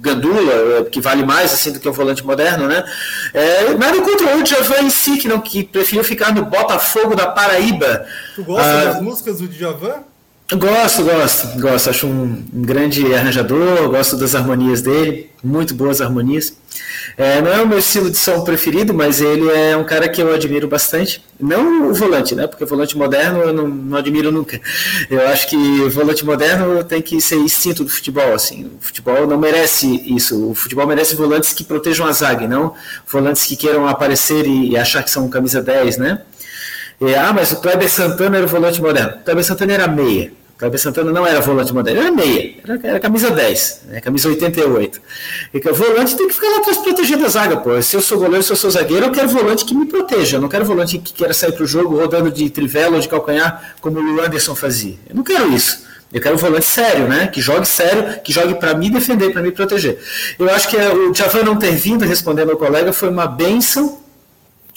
Gandula, 0.00 0.84
que 0.84 1.00
vale 1.00 1.24
mais 1.24 1.52
assim 1.52 1.72
do 1.72 1.80
que 1.80 1.88
o 1.88 1.92
volante 1.92 2.24
moderno, 2.24 2.66
né? 2.66 2.84
É, 3.34 3.74
nada 3.74 4.00
contra 4.00 4.36
o 4.36 4.42
Djavan 4.42 4.82
em 4.82 4.90
si, 4.90 5.18
que 5.18 5.28
não 5.28 5.40
que 5.40 5.64
prefiro 5.64 6.02
ficar 6.02 6.34
no 6.34 6.44
Botafogo 6.44 7.14
da 7.14 7.26
Paraíba. 7.26 8.06
Tu 8.34 8.44
gosta 8.44 8.70
ah, 8.70 8.84
das 8.84 9.02
músicas 9.02 9.38
do 9.38 9.48
Djavan? 9.48 10.02
Gosto, 10.54 11.02
gosto, 11.02 11.60
gosto. 11.60 11.90
Acho 11.90 12.06
um, 12.06 12.40
grande 12.52 13.12
arranjador, 13.12 13.88
gosto 13.90 14.16
das 14.16 14.32
harmonias 14.32 14.80
dele, 14.80 15.28
muito 15.42 15.74
boas 15.74 16.00
harmonias. 16.00 16.56
É, 17.16 17.42
não 17.42 17.52
é 17.52 17.60
o 17.60 17.66
meu 17.66 17.78
estilo 17.78 18.08
de 18.08 18.16
som 18.16 18.44
preferido, 18.44 18.94
mas 18.94 19.20
ele 19.20 19.50
é 19.50 19.76
um 19.76 19.82
cara 19.82 20.08
que 20.08 20.22
eu 20.22 20.32
admiro 20.32 20.68
bastante. 20.68 21.20
Não 21.40 21.90
o 21.90 21.94
volante, 21.94 22.36
né? 22.36 22.46
Porque 22.46 22.62
o 22.62 22.66
volante 22.66 22.96
moderno 22.96 23.40
eu 23.40 23.52
não, 23.52 23.66
não 23.66 23.98
admiro 23.98 24.30
nunca. 24.30 24.60
Eu 25.10 25.26
acho 25.26 25.48
que 25.48 25.56
o 25.56 25.90
volante 25.90 26.24
moderno 26.24 26.84
tem 26.84 27.02
que 27.02 27.20
ser 27.20 27.36
instinto 27.36 27.82
do 27.82 27.90
futebol. 27.90 28.32
Assim, 28.32 28.66
o 28.66 28.78
futebol 28.80 29.26
não 29.26 29.38
merece 29.38 30.00
isso. 30.06 30.50
O 30.50 30.54
futebol 30.54 30.86
merece 30.86 31.16
volantes 31.16 31.52
que 31.54 31.64
protejam 31.64 32.06
a 32.06 32.12
zaga, 32.12 32.46
não 32.46 32.72
volantes 33.10 33.44
que 33.46 33.56
queiram 33.56 33.88
aparecer 33.88 34.46
e, 34.46 34.70
e 34.70 34.76
achar 34.76 35.02
que 35.02 35.10
são 35.10 35.28
camisa 35.28 35.60
10, 35.60 35.96
né? 35.96 36.22
Ah, 37.18 37.32
mas 37.32 37.52
o 37.52 37.60
Kleber 37.60 37.90
Santana 37.90 38.38
era 38.38 38.46
o 38.46 38.48
volante 38.48 38.80
moderno. 38.80 39.16
O 39.20 39.24
Kleber 39.24 39.44
Santana 39.44 39.72
era 39.72 39.88
meia. 39.88 40.32
O 40.54 40.58
Kleber 40.58 40.80
Santana 40.80 41.12
não 41.12 41.26
era 41.26 41.38
volante 41.42 41.74
moderno, 41.74 42.00
era 42.00 42.10
meia. 42.10 42.54
Era, 42.64 42.80
era 42.82 43.00
camisa 43.00 43.30
10, 43.30 43.82
né, 43.88 44.00
camisa 44.00 44.26
88. 44.30 45.00
E 45.52 45.60
que 45.60 45.68
o 45.68 45.74
volante 45.74 46.16
tem 46.16 46.26
que 46.26 46.32
ficar 46.32 46.48
lá 46.48 46.56
atrás 46.58 46.78
protegendo 46.78 47.26
a 47.26 47.28
zaga, 47.28 47.58
pô. 47.58 47.80
Se 47.82 47.94
eu 47.94 48.00
sou 48.00 48.18
goleiro, 48.18 48.42
se 48.42 48.52
eu 48.52 48.56
sou 48.56 48.70
zagueiro, 48.70 49.04
eu 49.04 49.12
quero 49.12 49.28
volante 49.28 49.66
que 49.66 49.74
me 49.74 49.84
proteja. 49.84 50.38
Eu 50.38 50.40
não 50.40 50.48
quero 50.48 50.64
volante 50.64 50.96
que 50.96 51.12
queira 51.12 51.34
sair 51.34 51.52
para 51.52 51.62
o 51.62 51.66
jogo 51.66 51.94
rodando 51.94 52.30
de 52.30 52.48
trivela 52.48 52.94
ou 52.94 53.00
de 53.00 53.08
calcanhar, 53.08 53.74
como 53.82 54.00
o 54.00 54.20
Anderson 54.22 54.54
fazia. 54.54 54.94
Eu 55.06 55.16
não 55.16 55.22
quero 55.22 55.52
isso. 55.52 55.84
Eu 56.10 56.22
quero 56.22 56.36
um 56.36 56.38
volante 56.38 56.64
sério, 56.64 57.06
né? 57.06 57.26
Que 57.26 57.42
jogue 57.42 57.66
sério, 57.66 58.20
que 58.22 58.32
jogue 58.32 58.54
para 58.54 58.72
me 58.74 58.88
defender, 58.88 59.32
para 59.32 59.42
me 59.42 59.52
proteger. 59.52 59.98
Eu 60.38 60.48
acho 60.48 60.68
que 60.68 60.76
o 60.76 61.12
Javan 61.12 61.42
não 61.42 61.56
ter 61.56 61.72
vindo 61.72 62.06
responder 62.06 62.46
meu 62.46 62.56
colega 62.56 62.94
foi 62.94 63.10
uma 63.10 63.26
benção, 63.26 64.00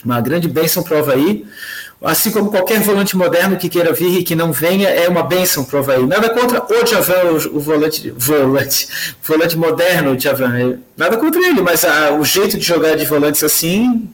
uma 0.03 0.19
grande 0.19 0.49
benção 0.49 0.83
para 0.83 1.01
o. 1.01 1.45
assim 2.01 2.31
como 2.31 2.49
qualquer 2.49 2.79
volante 2.79 3.17
moderno 3.17 3.57
que 3.57 3.67
queira 3.67 3.91
vir 3.91 4.19
e 4.19 4.23
que 4.23 4.35
não 4.35 4.51
venha, 4.51 4.87
é 4.89 5.07
uma 5.07 5.23
benção 5.23 5.63
para 5.63 5.77
o 5.77 5.79
Havaí. 5.79 6.05
Nada 6.05 6.29
contra 6.29 6.63
o 6.63 6.85
Javan, 6.85 7.31
o, 7.51 7.59
volante, 7.59 8.13
volante, 8.15 8.87
volante 9.21 9.57
moderno, 9.57 10.13
o 10.13 10.19
Javan. 10.19 10.79
Nada 10.95 11.17
contra 11.17 11.41
ele, 11.41 11.61
mas 11.61 11.83
a, 11.83 12.11
o 12.11 12.23
jeito 12.23 12.57
de 12.57 12.63
jogar 12.63 12.95
de 12.95 13.05
volantes 13.05 13.43
assim 13.43 14.09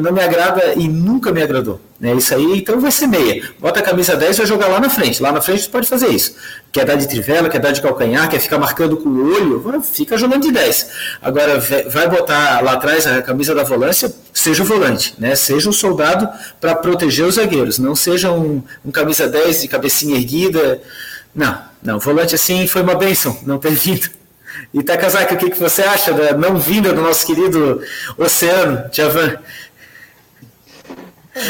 não 0.00 0.12
me 0.12 0.20
agrada 0.20 0.74
e 0.76 0.88
nunca 0.88 1.32
me 1.32 1.42
agradou. 1.42 1.80
Né? 1.98 2.14
Isso 2.14 2.34
aí, 2.34 2.58
então 2.58 2.80
vai 2.80 2.90
ser 2.90 3.06
meia. 3.06 3.48
Bota 3.58 3.80
a 3.80 3.82
camisa 3.82 4.16
10 4.16 4.34
e 4.34 4.38
vai 4.38 4.46
jogar 4.46 4.68
lá 4.68 4.80
na 4.80 4.88
frente. 4.88 5.22
Lá 5.22 5.32
na 5.32 5.40
frente 5.40 5.62
você 5.62 5.68
pode 5.68 5.88
fazer 5.88 6.08
isso. 6.08 6.34
Quer 6.70 6.84
dar 6.84 6.96
de 6.96 7.08
trivela, 7.08 7.48
quer 7.48 7.60
dar 7.60 7.72
de 7.72 7.80
calcanhar, 7.80 8.28
quer 8.28 8.40
ficar 8.40 8.58
marcando 8.58 8.96
com 8.96 9.08
o 9.08 9.34
olho, 9.34 9.82
fica 9.82 10.16
jogando 10.16 10.42
de 10.42 10.52
10. 10.52 10.90
Agora, 11.20 11.60
vai 11.88 12.08
botar 12.08 12.62
lá 12.62 12.72
atrás 12.72 13.06
a 13.06 13.22
camisa 13.22 13.54
da 13.54 13.62
volância, 13.62 14.12
seja 14.32 14.62
o 14.62 14.66
volante, 14.66 15.14
né? 15.18 15.34
seja 15.34 15.68
um 15.68 15.72
soldado 15.72 16.28
para 16.60 16.74
proteger 16.74 17.24
os 17.24 17.34
zagueiros. 17.34 17.78
Não 17.78 17.94
seja 17.94 18.32
um, 18.32 18.62
um 18.84 18.90
camisa 18.90 19.28
10 19.28 19.62
de 19.62 19.68
cabecinha 19.68 20.16
erguida. 20.16 20.80
Não, 21.34 21.58
não. 21.82 21.98
Volante 21.98 22.34
assim 22.34 22.66
foi 22.66 22.82
uma 22.82 22.94
benção 22.94 23.36
não 23.44 23.58
ter 23.58 23.72
vindo. 23.72 24.08
E 24.72 24.82
Takazaki, 24.82 25.34
o 25.34 25.36
que, 25.36 25.50
que 25.50 25.58
você 25.58 25.82
acha 25.82 26.12
da 26.12 26.36
não 26.36 26.56
vinda 26.56 26.92
do 26.92 27.00
nosso 27.00 27.26
querido 27.26 27.80
Oceano, 28.16 28.84
Javan? 28.92 29.38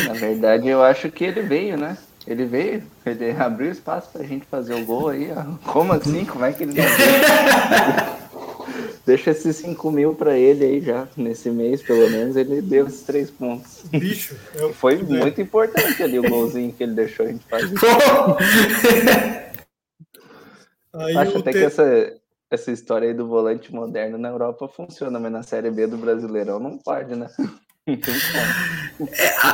Na 0.07 0.12
verdade, 0.12 0.69
eu 0.69 0.83
acho 0.83 1.11
que 1.11 1.25
ele 1.25 1.43
veio, 1.43 1.77
né? 1.77 1.97
Ele 2.27 2.45
veio, 2.45 2.83
ele 3.05 3.31
abriu 3.33 3.71
espaço 3.71 4.11
pra 4.12 4.23
gente 4.23 4.47
fazer 4.47 4.75
o 4.75 4.85
gol 4.85 5.09
aí. 5.09 5.31
Ó. 5.33 5.43
Como 5.73 5.93
assim? 5.93 6.25
Como 6.25 6.45
é 6.45 6.53
que 6.53 6.62
ele 6.62 6.75
não 6.75 6.85
veio? 6.85 8.23
Deixa 9.05 9.33
esses 9.33 9.57
5 9.57 9.91
mil 9.91 10.15
pra 10.15 10.39
ele 10.39 10.65
aí 10.65 10.81
já, 10.81 11.09
nesse 11.17 11.51
mês, 11.51 11.83
pelo 11.83 12.09
menos, 12.09 12.37
ele 12.37 12.62
deu 12.62 12.87
esses 12.87 13.03
três 13.03 13.29
pontos. 13.33 13.83
Bicho, 13.91 14.37
eu... 14.55 14.73
foi 14.73 15.03
muito 15.03 15.41
importante 15.41 16.01
ali 16.01 16.21
o 16.21 16.31
golzinho 16.31 16.73
que 16.73 16.85
ele 16.85 16.95
deixou 16.95 17.27
a 17.27 17.29
gente 17.29 17.45
fazer. 17.47 17.75
Aí 20.95 21.17
Acho 21.17 21.39
até 21.39 21.53
te... 21.53 21.59
que 21.59 21.65
essa, 21.65 22.12
essa 22.51 22.71
história 22.71 23.09
aí 23.09 23.15
do 23.15 23.27
volante 23.27 23.75
moderno 23.75 24.19
na 24.19 24.29
Europa 24.29 24.69
funciona, 24.69 25.19
mas 25.19 25.33
na 25.33 25.43
Série 25.43 25.71
B 25.71 25.87
do 25.87 25.97
Brasileirão 25.97 26.61
não 26.61 26.77
pode, 26.77 27.17
né? 27.17 27.29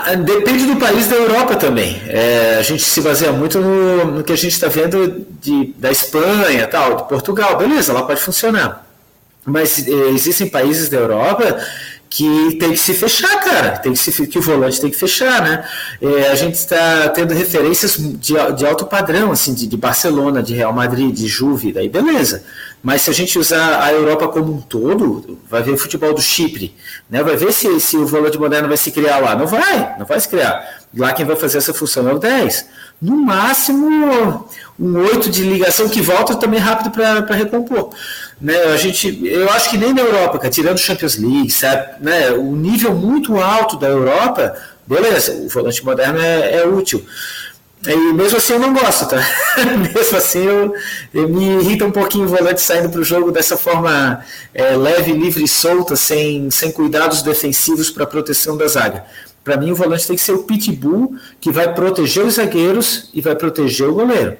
É, 0.06 0.16
depende 0.16 0.66
do 0.66 0.76
país 0.76 1.08
da 1.08 1.16
Europa 1.16 1.56
também. 1.56 2.02
É, 2.06 2.56
a 2.58 2.62
gente 2.62 2.82
se 2.82 3.00
baseia 3.00 3.32
muito 3.32 3.58
no, 3.58 4.16
no 4.16 4.24
que 4.24 4.32
a 4.32 4.36
gente 4.36 4.52
está 4.52 4.68
vendo 4.68 5.26
de, 5.40 5.72
da 5.78 5.90
Espanha, 5.90 6.66
tal, 6.66 6.96
de 6.96 7.08
Portugal. 7.08 7.56
Beleza, 7.56 7.94
lá 7.94 8.02
pode 8.02 8.20
funcionar. 8.20 8.86
Mas 9.46 9.86
é, 9.88 9.90
existem 10.10 10.46
países 10.46 10.90
da 10.90 10.98
Europa 10.98 11.58
que 12.10 12.56
tem 12.58 12.70
que 12.70 12.78
se 12.78 12.94
fechar, 12.94 13.40
cara. 13.40 13.78
Tem 13.78 13.92
que, 13.92 13.98
se, 13.98 14.26
que 14.26 14.38
o 14.38 14.42
volante 14.42 14.80
tem 14.80 14.90
que 14.90 14.96
fechar, 14.96 15.42
né? 15.42 15.64
É, 16.00 16.28
a 16.28 16.34
gente 16.34 16.54
está 16.54 17.08
tendo 17.08 17.32
referências 17.32 17.96
de, 17.96 18.34
de 18.56 18.66
alto 18.66 18.86
padrão, 18.86 19.30
assim, 19.32 19.54
de, 19.54 19.66
de, 19.66 19.76
Barcelona, 19.76 20.42
de 20.42 20.54
Real 20.54 20.72
Madrid, 20.72 21.14
de 21.14 21.26
Juve, 21.26 21.72
daí 21.72 21.88
beleza. 21.88 22.44
Mas 22.82 23.02
se 23.02 23.10
a 23.10 23.12
gente 23.12 23.38
usar 23.38 23.82
a 23.82 23.92
Europa 23.92 24.28
como 24.28 24.54
um 24.54 24.60
todo, 24.60 25.38
vai 25.48 25.62
ver 25.62 25.72
o 25.72 25.78
futebol 25.78 26.14
do 26.14 26.22
Chipre, 26.22 26.74
né? 27.10 27.22
Vai 27.22 27.36
ver 27.36 27.52
se, 27.52 27.80
se 27.80 27.96
o 27.96 28.06
volante 28.06 28.38
moderno 28.38 28.68
vai 28.68 28.76
se 28.76 28.90
criar 28.92 29.18
lá. 29.18 29.34
Não 29.34 29.46
vai, 29.46 29.98
não 29.98 30.06
vai 30.06 30.20
se 30.20 30.28
criar. 30.28 30.64
Lá 30.96 31.12
quem 31.12 31.26
vai 31.26 31.36
fazer 31.36 31.58
essa 31.58 31.74
função 31.74 32.08
é 32.08 32.14
o 32.14 32.18
10. 32.18 32.66
No 33.02 33.16
máximo, 33.16 34.48
um 34.78 34.98
8 34.98 35.30
de 35.30 35.42
ligação 35.42 35.88
que 35.88 36.00
volta 36.00 36.36
também 36.36 36.60
rápido 36.60 36.90
para 36.90 37.34
recompor. 37.34 37.90
Né, 38.40 38.56
a 38.56 38.76
gente, 38.76 39.20
eu 39.26 39.50
acho 39.50 39.70
que 39.70 39.76
nem 39.76 39.92
na 39.92 40.02
Europa, 40.02 40.38
cara, 40.38 40.50
tirando 40.50 40.78
Champions 40.78 41.16
League, 41.16 41.50
sabe, 41.50 42.02
né, 42.04 42.30
o 42.30 42.54
nível 42.54 42.94
muito 42.94 43.36
alto 43.36 43.76
da 43.76 43.88
Europa, 43.88 44.56
beleza, 44.86 45.32
o 45.32 45.48
volante 45.48 45.84
moderno 45.84 46.20
é, 46.20 46.56
é 46.56 46.66
útil. 46.66 47.04
E 47.86 48.12
mesmo 48.12 48.38
assim 48.38 48.54
eu 48.54 48.58
não 48.58 48.74
gosto, 48.74 49.08
tá? 49.08 49.16
mesmo 49.94 50.16
assim 50.16 50.44
eu, 50.44 50.74
eu, 51.14 51.28
me 51.28 51.60
irrita 51.60 51.84
um 51.84 51.92
pouquinho 51.92 52.24
o 52.24 52.28
volante 52.28 52.60
saindo 52.60 52.88
para 52.88 53.00
o 53.00 53.04
jogo 53.04 53.30
dessa 53.30 53.56
forma 53.56 54.24
é, 54.52 54.76
leve, 54.76 55.12
livre 55.12 55.44
e 55.44 55.48
solta, 55.48 55.94
sem, 55.94 56.50
sem 56.50 56.72
cuidados 56.72 57.22
defensivos 57.22 57.88
para 57.90 58.04
proteção 58.04 58.56
da 58.56 58.66
zaga. 58.66 59.04
Para 59.44 59.56
mim 59.56 59.70
o 59.70 59.76
volante 59.76 60.06
tem 60.06 60.16
que 60.16 60.22
ser 60.22 60.32
o 60.32 60.42
pitbull 60.42 61.14
que 61.40 61.52
vai 61.52 61.72
proteger 61.72 62.24
os 62.24 62.34
zagueiros 62.34 63.10
e 63.14 63.20
vai 63.20 63.36
proteger 63.36 63.88
o 63.88 63.94
goleiro. 63.94 64.36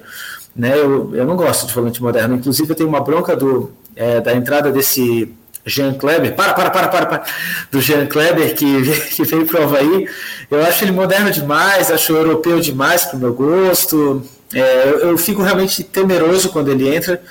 Né? 0.55 0.77
Eu, 0.77 1.15
eu 1.15 1.25
não 1.25 1.37
gosto 1.37 1.65
de 1.65 1.73
volante 1.73 2.01
moderno. 2.01 2.35
Inclusive 2.35 2.69
eu 2.69 2.75
tenho 2.75 2.89
uma 2.89 2.99
bronca 2.99 3.35
do, 3.35 3.71
é, 3.95 4.19
da 4.19 4.33
entrada 4.33 4.71
desse 4.71 5.33
Jean 5.65 5.93
Kleber, 5.93 6.35
para, 6.35 6.53
para, 6.53 6.69
para, 6.69 6.87
para, 6.87 7.05
para, 7.05 7.23
do 7.71 7.81
Jean 7.81 8.05
Kleber 8.05 8.55
que, 8.55 8.65
que 9.15 9.23
veio 9.23 9.45
para 9.45 9.61
o 9.61 9.63
Havaí, 9.63 10.07
eu 10.49 10.63
acho 10.63 10.83
ele 10.83 10.91
moderno 10.91 11.31
demais, 11.31 11.91
acho 11.91 12.13
europeu 12.13 12.59
demais 12.59 13.05
para 13.05 13.17
o 13.17 13.19
meu 13.19 13.33
gosto, 13.33 14.23
é, 14.53 14.89
eu, 14.89 14.99
eu, 15.09 15.17
fico 15.17 15.41
realmente 15.41 15.83
temeroso 15.83 16.49
quando 16.49 16.69
ele 16.69 16.93
entra, 16.93 17.21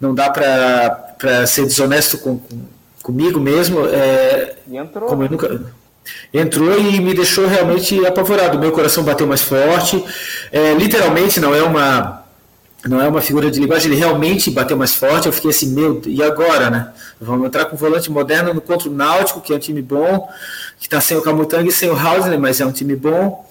não 0.00 0.14
dá 0.14 0.30
para 0.30 1.46
ser 1.46 1.64
desonesto 1.64 2.18
com, 2.18 2.38
com, 2.38 2.60
comigo 3.02 3.40
mesmo, 3.40 3.86
é, 3.86 4.56
entrou. 4.70 5.08
como 5.08 5.22
eu 5.22 5.30
nunca... 5.30 5.78
Entrou 6.32 6.78
e 6.78 7.00
me 7.00 7.12
deixou 7.12 7.46
realmente 7.46 8.04
apavorado. 8.06 8.58
Meu 8.58 8.72
coração 8.72 9.04
bateu 9.04 9.26
mais 9.26 9.42
forte. 9.42 10.02
É, 10.50 10.72
literalmente, 10.72 11.38
não 11.38 11.54
é 11.54 11.62
uma 11.62 12.24
não 12.86 13.00
é 13.00 13.08
uma 13.08 13.20
figura 13.20 13.50
de 13.50 13.58
linguagem, 13.58 13.90
ele 13.90 13.98
realmente 13.98 14.50
bateu 14.50 14.76
mais 14.76 14.94
forte. 14.94 15.26
Eu 15.26 15.32
fiquei 15.32 15.50
assim, 15.50 15.68
meu, 15.74 16.00
e 16.06 16.22
agora, 16.22 16.70
né? 16.70 16.92
Vamos 17.20 17.46
entrar 17.46 17.64
com 17.64 17.74
o 17.74 17.78
volante 17.78 18.10
moderno 18.10 18.60
contra 18.60 18.88
o 18.88 18.92
Náutico, 18.92 19.40
que 19.40 19.52
é 19.52 19.56
um 19.56 19.58
time 19.58 19.82
bom, 19.82 20.28
que 20.78 20.86
está 20.86 21.00
sem 21.00 21.16
o 21.16 21.22
Camutanga 21.22 21.68
e 21.68 21.72
sem 21.72 21.90
o 21.90 21.96
Hauser, 21.96 22.38
mas 22.38 22.60
é 22.60 22.66
um 22.66 22.72
time 22.72 22.94
bom. 22.94 23.44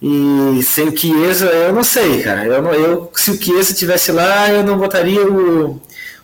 E 0.00 0.62
sem 0.62 0.88
o 0.88 0.96
Chiesa, 0.96 1.46
eu 1.46 1.72
não 1.72 1.82
sei, 1.82 2.22
cara. 2.22 2.44
Eu, 2.44 2.62
não, 2.62 2.72
eu 2.72 3.10
se 3.16 3.30
o 3.30 3.42
Chiesa 3.42 3.74
tivesse 3.74 4.12
lá, 4.12 4.48
eu 4.50 4.62
não 4.62 4.78
botaria 4.78 5.26
o, 5.26 5.80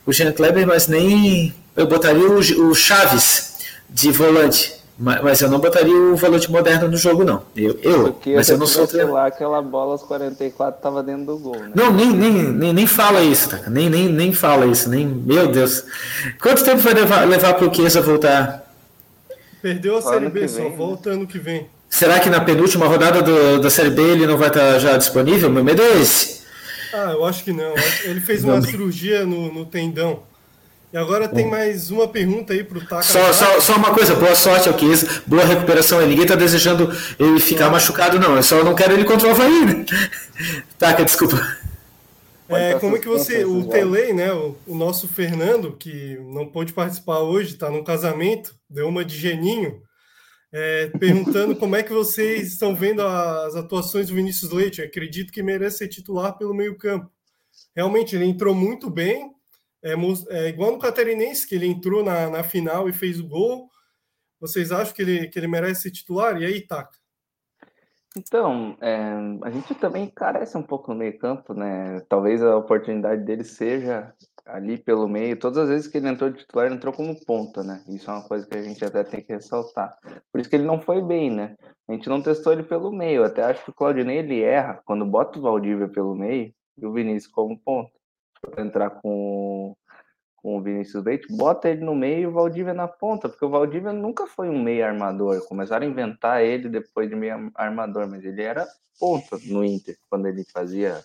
o 0.06 0.12
Jean 0.12 0.30
Kleber, 0.32 0.66
mas 0.66 0.86
nem. 0.86 1.54
Eu 1.74 1.86
botaria 1.86 2.28
o, 2.28 2.38
o 2.38 2.74
Chaves 2.74 3.54
de 3.88 4.12
volante. 4.12 4.83
Mas 4.96 5.40
eu 5.40 5.50
não 5.50 5.58
botaria 5.58 5.92
o 5.92 6.14
volante 6.14 6.48
moderno 6.50 6.88
no 6.88 6.96
jogo, 6.96 7.24
não. 7.24 7.42
Eu, 7.56 7.76
eu 7.82 8.16
mas 8.36 8.48
eu 8.48 8.56
não 8.56 8.66
sou 8.66 8.86
lá 9.10 9.26
aquela 9.26 9.60
bola 9.60 9.92
aos 9.92 10.02
44 10.04 10.78
estava 10.78 11.02
dentro 11.02 11.24
do 11.26 11.38
gol. 11.38 11.58
Né? 11.58 11.72
Não, 11.74 11.92
nem, 11.92 12.12
nem, 12.12 12.32
nem, 12.32 12.72
nem 12.72 12.86
fala 12.86 13.20
isso, 13.20 13.50
tá? 13.50 13.68
Nem, 13.68 13.90
nem, 13.90 14.08
nem 14.08 14.32
fala 14.32 14.66
isso. 14.66 14.88
Nem, 14.88 15.04
meu 15.04 15.48
Deus. 15.48 15.84
Quanto 16.40 16.64
tempo 16.64 16.78
vai 16.78 16.94
levar, 16.94 17.26
levar 17.26 17.54
para 17.54 17.66
o 17.66 17.74
Chiesa 17.74 18.00
voltar? 18.00 18.72
Perdeu 19.60 19.98
a 19.98 20.02
Série 20.02 20.28
B, 20.28 20.46
só 20.46 20.68
volta 20.68 21.10
ano 21.10 21.26
que 21.26 21.38
vem. 21.40 21.66
Será 21.88 22.20
que 22.20 22.30
na 22.30 22.40
penúltima 22.40 22.86
rodada 22.86 23.20
do, 23.20 23.60
da 23.60 23.70
Série 23.70 23.90
B 23.90 24.02
ele 24.02 24.26
não 24.26 24.36
vai 24.36 24.48
estar 24.48 24.78
já 24.78 24.96
disponível? 24.96 25.50
Meu 25.50 25.64
medo 25.64 25.82
é 25.82 26.00
esse. 26.00 26.44
Ah, 26.92 27.12
eu 27.12 27.24
acho 27.24 27.42
que 27.42 27.52
não. 27.52 27.74
Ele 28.04 28.20
fez 28.20 28.44
uma 28.44 28.62
cirurgia 28.62 29.26
no, 29.26 29.52
no 29.52 29.66
tendão. 29.66 30.22
E 30.94 30.96
agora 30.96 31.26
tem 31.26 31.44
mais 31.44 31.90
uma 31.90 32.06
pergunta 32.06 32.52
aí 32.52 32.62
para 32.62 32.78
o 32.78 32.80
Taka. 32.80 33.02
Só, 33.02 33.32
só, 33.32 33.60
só, 33.60 33.74
uma 33.74 33.92
coisa, 33.92 34.14
boa 34.14 34.36
sorte 34.36 34.68
ao 34.68 34.76
Kies, 34.76 35.22
boa 35.26 35.44
recuperação. 35.44 36.00
Ninguém 36.06 36.22
está 36.22 36.36
desejando 36.36 36.88
ele 37.18 37.40
ficar 37.40 37.68
machucado, 37.68 38.20
não. 38.20 38.36
Eu 38.36 38.44
só 38.44 38.62
não 38.62 38.76
quero 38.76 38.92
ele 38.92 39.04
contra 39.04 39.26
o 39.26 39.32
Havaí, 39.32 39.66
né? 39.66 39.84
Taka, 40.78 41.04
desculpa. 41.04 41.36
É, 42.48 42.78
como 42.78 42.96
é 42.96 43.00
que 43.00 43.08
você, 43.08 43.44
o 43.44 43.66
Tele, 43.66 44.12
né, 44.12 44.32
o, 44.32 44.56
o, 44.68 44.76
nosso 44.76 45.08
Fernando, 45.08 45.72
que 45.72 46.16
não 46.32 46.46
pôde 46.46 46.72
participar 46.72 47.18
hoje, 47.18 47.54
está 47.54 47.68
no 47.68 47.82
casamento, 47.82 48.54
deu 48.70 48.86
uma 48.86 49.04
de 49.04 49.16
geninho, 49.16 49.82
é, 50.52 50.92
perguntando 50.96 51.56
como 51.56 51.74
é 51.74 51.82
que 51.82 51.92
vocês 51.92 52.52
estão 52.52 52.72
vendo 52.72 53.02
as 53.02 53.56
atuações 53.56 54.06
do 54.06 54.14
Vinícius 54.14 54.52
Leite. 54.52 54.80
Eu 54.80 54.86
acredito 54.86 55.32
que 55.32 55.42
merece 55.42 55.78
ser 55.78 55.88
titular 55.88 56.38
pelo 56.38 56.54
meio 56.54 56.78
campo. 56.78 57.10
Realmente, 57.74 58.14
ele 58.14 58.26
entrou 58.26 58.54
muito 58.54 58.88
bem, 58.88 59.33
é, 59.84 59.92
é, 60.30 60.48
igual 60.48 60.72
no 60.72 60.78
Catarinense, 60.78 61.46
que 61.46 61.54
ele 61.54 61.66
entrou 61.66 62.02
na, 62.02 62.30
na 62.30 62.42
final 62.42 62.88
e 62.88 62.92
fez 62.92 63.20
o 63.20 63.28
gol. 63.28 63.68
Vocês 64.40 64.72
acham 64.72 64.94
que 64.94 65.02
ele, 65.02 65.28
que 65.28 65.38
ele 65.38 65.46
merece 65.46 65.82
ser 65.82 65.90
titular? 65.90 66.40
E 66.40 66.46
aí, 66.46 66.66
Taca? 66.66 66.96
Então, 68.16 68.78
é, 68.80 68.96
a 69.42 69.50
gente 69.50 69.74
também 69.74 70.06
carece 70.06 70.56
um 70.56 70.62
pouco 70.62 70.90
no 70.90 70.98
meio 70.98 71.18
campo, 71.18 71.52
né? 71.52 72.00
Talvez 72.08 72.42
a 72.42 72.56
oportunidade 72.56 73.24
dele 73.24 73.44
seja 73.44 74.14
ali 74.46 74.78
pelo 74.78 75.06
meio. 75.08 75.38
Todas 75.38 75.58
as 75.58 75.68
vezes 75.68 75.88
que 75.88 75.98
ele 75.98 76.08
entrou 76.08 76.30
de 76.30 76.38
titular, 76.38 76.66
ele 76.66 76.76
entrou 76.76 76.94
como 76.94 77.18
ponta, 77.26 77.62
né? 77.62 77.82
Isso 77.88 78.10
é 78.10 78.14
uma 78.14 78.26
coisa 78.26 78.46
que 78.46 78.56
a 78.56 78.62
gente 78.62 78.82
até 78.84 79.04
tem 79.04 79.20
que 79.20 79.32
ressaltar. 79.32 79.98
Por 80.32 80.40
isso 80.40 80.48
que 80.48 80.56
ele 80.56 80.64
não 80.64 80.80
foi 80.80 81.02
bem, 81.02 81.30
né? 81.30 81.56
A 81.88 81.92
gente 81.92 82.08
não 82.08 82.22
testou 82.22 82.52
ele 82.52 82.62
pelo 82.62 82.90
meio. 82.92 83.24
Até 83.24 83.42
acho 83.42 83.64
que 83.64 83.70
o 83.70 83.74
Claudinei 83.74 84.18
ele 84.18 84.40
erra 84.40 84.80
quando 84.86 85.04
bota 85.04 85.38
o 85.38 85.42
Valdívia 85.42 85.88
pelo 85.88 86.14
meio 86.14 86.54
e 86.78 86.86
o 86.86 86.92
Vinícius 86.92 87.32
como 87.32 87.58
ponta 87.58 87.92
entrar 88.58 88.90
com, 88.90 89.76
com 90.36 90.58
o 90.58 90.62
Vinícius 90.62 91.04
Leite, 91.04 91.26
bota 91.36 91.68
ele 91.68 91.84
no 91.84 91.94
meio 91.94 92.20
e 92.22 92.26
o 92.26 92.32
Valdívia 92.32 92.74
na 92.74 92.88
ponta, 92.88 93.28
porque 93.28 93.44
o 93.44 93.50
Valdívia 93.50 93.92
nunca 93.92 94.26
foi 94.26 94.48
um 94.48 94.62
meio 94.62 94.84
armador. 94.84 95.46
Começaram 95.48 95.86
a 95.86 95.90
inventar 95.90 96.42
ele 96.42 96.68
depois 96.68 97.08
de 97.08 97.16
meio 97.16 97.50
armador, 97.54 98.08
mas 98.08 98.24
ele 98.24 98.42
era 98.42 98.66
ponta 98.98 99.38
no 99.46 99.64
Inter, 99.64 99.96
quando 100.08 100.26
ele 100.26 100.44
fazia 100.44 101.02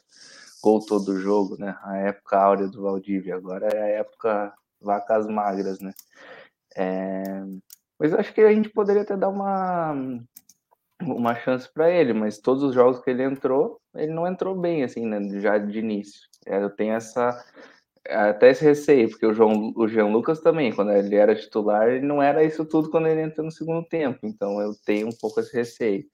gol 0.62 0.86
todo 0.86 1.20
jogo, 1.20 1.58
né? 1.58 1.78
A 1.84 1.98
época 1.98 2.38
áurea 2.38 2.68
do 2.68 2.84
Valdívia, 2.84 3.36
agora 3.36 3.68
é 3.68 3.82
a 3.82 3.88
época 4.00 4.54
vacas 4.82 5.28
magras, 5.28 5.80
né? 5.80 5.94
É... 6.76 7.24
Mas 7.98 8.14
acho 8.14 8.34
que 8.34 8.42
a 8.42 8.54
gente 8.54 8.70
poderia 8.70 9.02
até 9.02 9.18
dar 9.18 9.30
uma 9.30 9.96
uma 11.02 11.34
chance 11.36 11.72
para 11.72 11.90
ele, 11.90 12.14
mas 12.14 12.40
todos 12.40 12.62
os 12.62 12.74
jogos 12.74 13.00
que 13.00 13.10
ele 13.10 13.24
entrou, 13.24 13.79
ele 13.96 14.14
não 14.14 14.28
entrou 14.28 14.56
bem, 14.56 14.84
assim, 14.84 15.06
né, 15.06 15.20
já 15.40 15.58
de 15.58 15.80
início. 15.80 16.22
É, 16.46 16.62
eu 16.62 16.70
tenho 16.70 16.94
essa 16.94 17.44
até 18.08 18.50
esse 18.50 18.64
receio, 18.64 19.10
porque 19.10 19.26
o 19.26 19.34
João, 19.34 19.72
o 19.76 19.88
Jean 19.88 20.08
Lucas 20.08 20.40
também, 20.40 20.74
quando 20.74 20.92
ele 20.92 21.16
era 21.16 21.36
titular, 21.36 21.90
ele 21.90 22.06
não 22.06 22.22
era 22.22 22.44
isso 22.44 22.66
tudo 22.66 22.90
quando 22.90 23.08
ele 23.08 23.22
entra 23.22 23.44
no 23.44 23.52
segundo 23.52 23.86
tempo, 23.88 24.20
então 24.24 24.60
eu 24.62 24.74
tenho 24.86 25.08
um 25.08 25.18
pouco 25.20 25.40
esse 25.40 25.54
receio. 25.56 26.06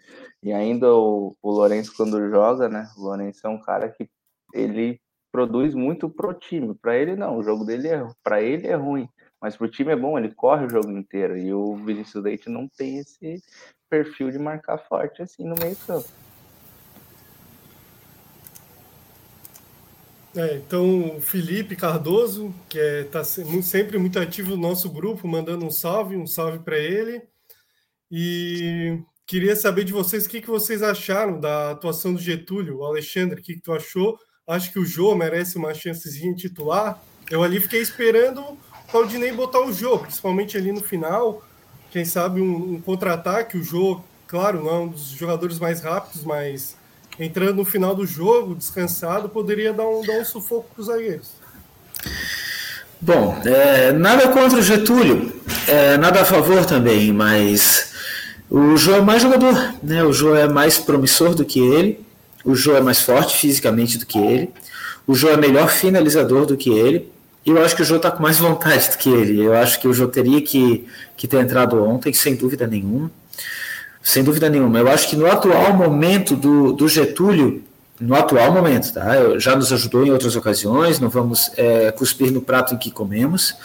E 0.44 0.52
ainda 0.52 0.94
o, 0.94 1.36
o 1.42 1.52
Lourenço, 1.52 1.94
quando 1.96 2.30
joga, 2.30 2.68
né, 2.68 2.90
o 2.98 3.04
Lourenço 3.04 3.46
é 3.46 3.50
um 3.50 3.62
cara 3.62 3.90
que 3.90 4.10
ele 4.54 5.00
produz 5.32 5.74
muito 5.74 6.10
pro 6.10 6.34
time, 6.34 6.74
para 6.76 6.98
ele 6.98 7.16
não, 7.16 7.38
o 7.38 7.44
jogo 7.44 7.64
dele 7.66 7.88
é, 7.88 8.06
para 8.24 8.42
ele 8.42 8.68
é 8.68 8.76
ruim, 8.76 9.08
mas 9.42 9.56
pro 9.56 9.70
time 9.70 9.92
é 9.92 9.96
bom, 9.96 10.18
ele 10.18 10.34
corre 10.34 10.66
o 10.66 10.70
jogo 10.70 10.90
inteiro, 10.92 11.38
e 11.38 11.54
o 11.54 11.76
Vinícius 11.76 12.24
Leite 12.24 12.50
não 12.50 12.68
tem 12.68 12.98
esse 12.98 13.42
perfil 13.90 14.32
de 14.32 14.40
marcar 14.40 14.78
forte 14.78 15.22
assim 15.22 15.44
no 15.44 15.56
meio 15.62 15.76
campo. 15.86 16.25
É, 20.36 20.56
então, 20.56 21.16
o 21.16 21.22
Felipe 21.22 21.78
Cardoso, 21.78 22.54
que 22.68 22.78
está 22.78 23.20
é, 23.20 23.24
tá 23.24 23.24
sempre 23.24 23.98
muito 23.98 24.20
ativo 24.20 24.50
no 24.52 24.58
nosso 24.58 24.90
grupo, 24.90 25.26
mandando 25.28 25.66
um 25.66 25.72
salve, 25.72 26.18
um 26.18 26.28
salve 26.28 26.60
para 26.60 26.78
ele. 26.78 27.22
E 28.12 29.00
queria 29.26 29.56
saber 29.56 29.86
de 29.86 29.94
vocês 29.94 30.26
o 30.26 30.30
que, 30.30 30.42
que 30.42 30.50
vocês 30.50 30.84
acharam 30.84 31.40
da 31.40 31.72
atuação 31.72 32.14
do 32.14 32.20
Getúlio. 32.20 32.84
Alexandre, 32.84 33.40
o 33.40 33.44
que, 33.44 33.54
que 33.54 33.62
tu 33.62 33.72
achou? 33.72 34.20
Acho 34.46 34.74
que 34.74 34.80
o 34.80 34.86
Jô 34.86 35.16
merece 35.16 35.58
uma 35.58 35.74
chancezinha 35.74 36.36
titular. 36.36 37.02
Eu 37.32 37.42
ali 37.42 37.62
fiquei 37.62 37.82
esperando 37.82 38.42
o 38.42 38.58
Claudinei 38.92 39.32
botar 39.32 39.62
o 39.62 39.72
Jô, 39.72 40.00
principalmente 40.00 40.58
ali 40.58 40.74
no 40.74 40.82
final. 40.82 41.44
Quem 41.92 42.04
sabe 42.04 42.42
um, 42.42 42.74
um 42.74 42.82
contra-ataque. 42.82 43.58
O 43.58 43.64
Jô, 43.64 44.02
claro, 44.28 44.62
não 44.62 44.70
é 44.70 44.80
um 44.80 44.88
dos 44.90 45.08
jogadores 45.08 45.60
mais 45.60 45.80
rápidos, 45.80 46.26
mas 46.26 46.76
entrando 47.20 47.56
no 47.56 47.66
final 47.66 47.96
do 47.96 48.06
jogo, 48.06 48.56
descansado, 48.56 49.30
poderia 49.30 49.74
dar 49.74 49.88
um, 49.88 50.02
dar 50.02 50.20
um 50.20 50.26
sufoco 50.26 50.68
para 50.74 50.82
os 50.82 50.88
zagueiros. 50.88 51.30
Bom, 53.00 53.40
é, 53.46 53.92
nada 53.92 54.30
contra 54.30 54.60
o 54.60 54.62
Getúlio, 54.62 55.34
é, 55.68 55.98
nada 55.98 56.22
a 56.22 56.26
favor 56.26 56.66
também, 56.66 57.12
mas 57.12 57.94
o 58.50 58.78
Jô 58.78 58.96
é 58.96 59.02
mais 59.02 59.22
jogador, 59.22 59.76
né? 59.84 60.04
O 60.04 60.14
Jô 60.14 60.36
é 60.36 60.48
mais 60.48 60.78
promissor 60.78 61.36
do 61.36 61.46
que 61.46 61.60
ele, 61.60 62.00
o 62.44 62.56
Jô 62.56 62.76
é 62.76 62.82
mais 62.82 63.02
forte 63.02 63.38
fisicamente 63.38 63.98
do 63.98 64.06
que 64.06 64.18
ele, 64.18 64.50
o 65.06 65.14
Jô 65.14 65.30
é 65.30 65.38
melhor 65.38 65.70
finalizador 65.70 66.46
do 66.46 66.58
que 66.58 66.70
ele, 66.70 67.12
e 67.46 67.52
eu 67.52 67.64
acho 67.64 67.76
que 67.76 67.84
o 67.84 67.86
Jô 67.86 67.98
está 67.98 68.10
com 68.10 68.24
mais 68.24 68.38
vontade 68.40 68.90
do 68.90 68.98
que 68.98 69.10
ele. 69.10 69.44
Eu 69.44 69.54
acho 69.54 69.80
que 69.80 69.88
o 69.88 69.94
Jô 69.94 70.08
teria 70.08 70.42
que, 70.42 70.86
que 71.16 71.28
ter 71.28 71.42
entrado 71.42 71.84
ontem, 71.84 72.12
sem 72.12 72.36
dúvida 72.36 72.66
nenhuma. 72.66 73.12
Sem 74.06 74.24
dúvida 74.24 74.48
nenhuma. 74.48 74.78
Eu 74.78 74.88
acho 74.88 75.10
que 75.10 75.16
no 75.16 75.26
atual 75.26 75.74
momento 75.74 76.36
do, 76.36 76.72
do 76.72 76.88
Getúlio, 76.88 77.64
no 78.00 78.14
atual 78.14 78.52
momento, 78.52 78.94
tá? 78.94 79.40
já 79.40 79.56
nos 79.56 79.74
ajudou 79.74 80.06
em 80.06 80.12
outras 80.12 80.36
ocasiões, 80.36 81.00
não 81.00 81.10
vamos 81.10 81.50
é, 81.58 81.92
cuspir 81.92 82.32
no 82.32 82.40
prato 82.40 82.76
em 82.76 82.78
que 82.78 82.92
comemos. 82.92 83.56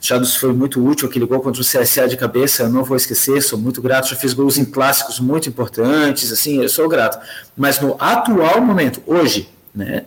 Já 0.00 0.16
nos 0.16 0.36
foi 0.36 0.52
muito 0.52 0.80
útil 0.80 1.08
aquele 1.08 1.26
gol 1.26 1.40
contra 1.40 1.60
o 1.60 1.64
CSA 1.64 2.06
de 2.06 2.16
cabeça, 2.16 2.62
eu 2.62 2.68
não 2.68 2.84
vou 2.84 2.96
esquecer, 2.96 3.42
sou 3.42 3.58
muito 3.58 3.82
grato. 3.82 4.08
Já 4.08 4.14
fiz 4.14 4.32
gols 4.32 4.58
em 4.58 4.64
clássicos 4.64 5.18
muito 5.18 5.48
importantes, 5.48 6.30
assim, 6.30 6.62
eu 6.62 6.68
sou 6.68 6.88
grato. 6.88 7.18
Mas 7.56 7.80
no 7.80 7.96
atual 7.98 8.60
momento, 8.60 9.02
hoje, 9.04 9.48
né, 9.74 10.04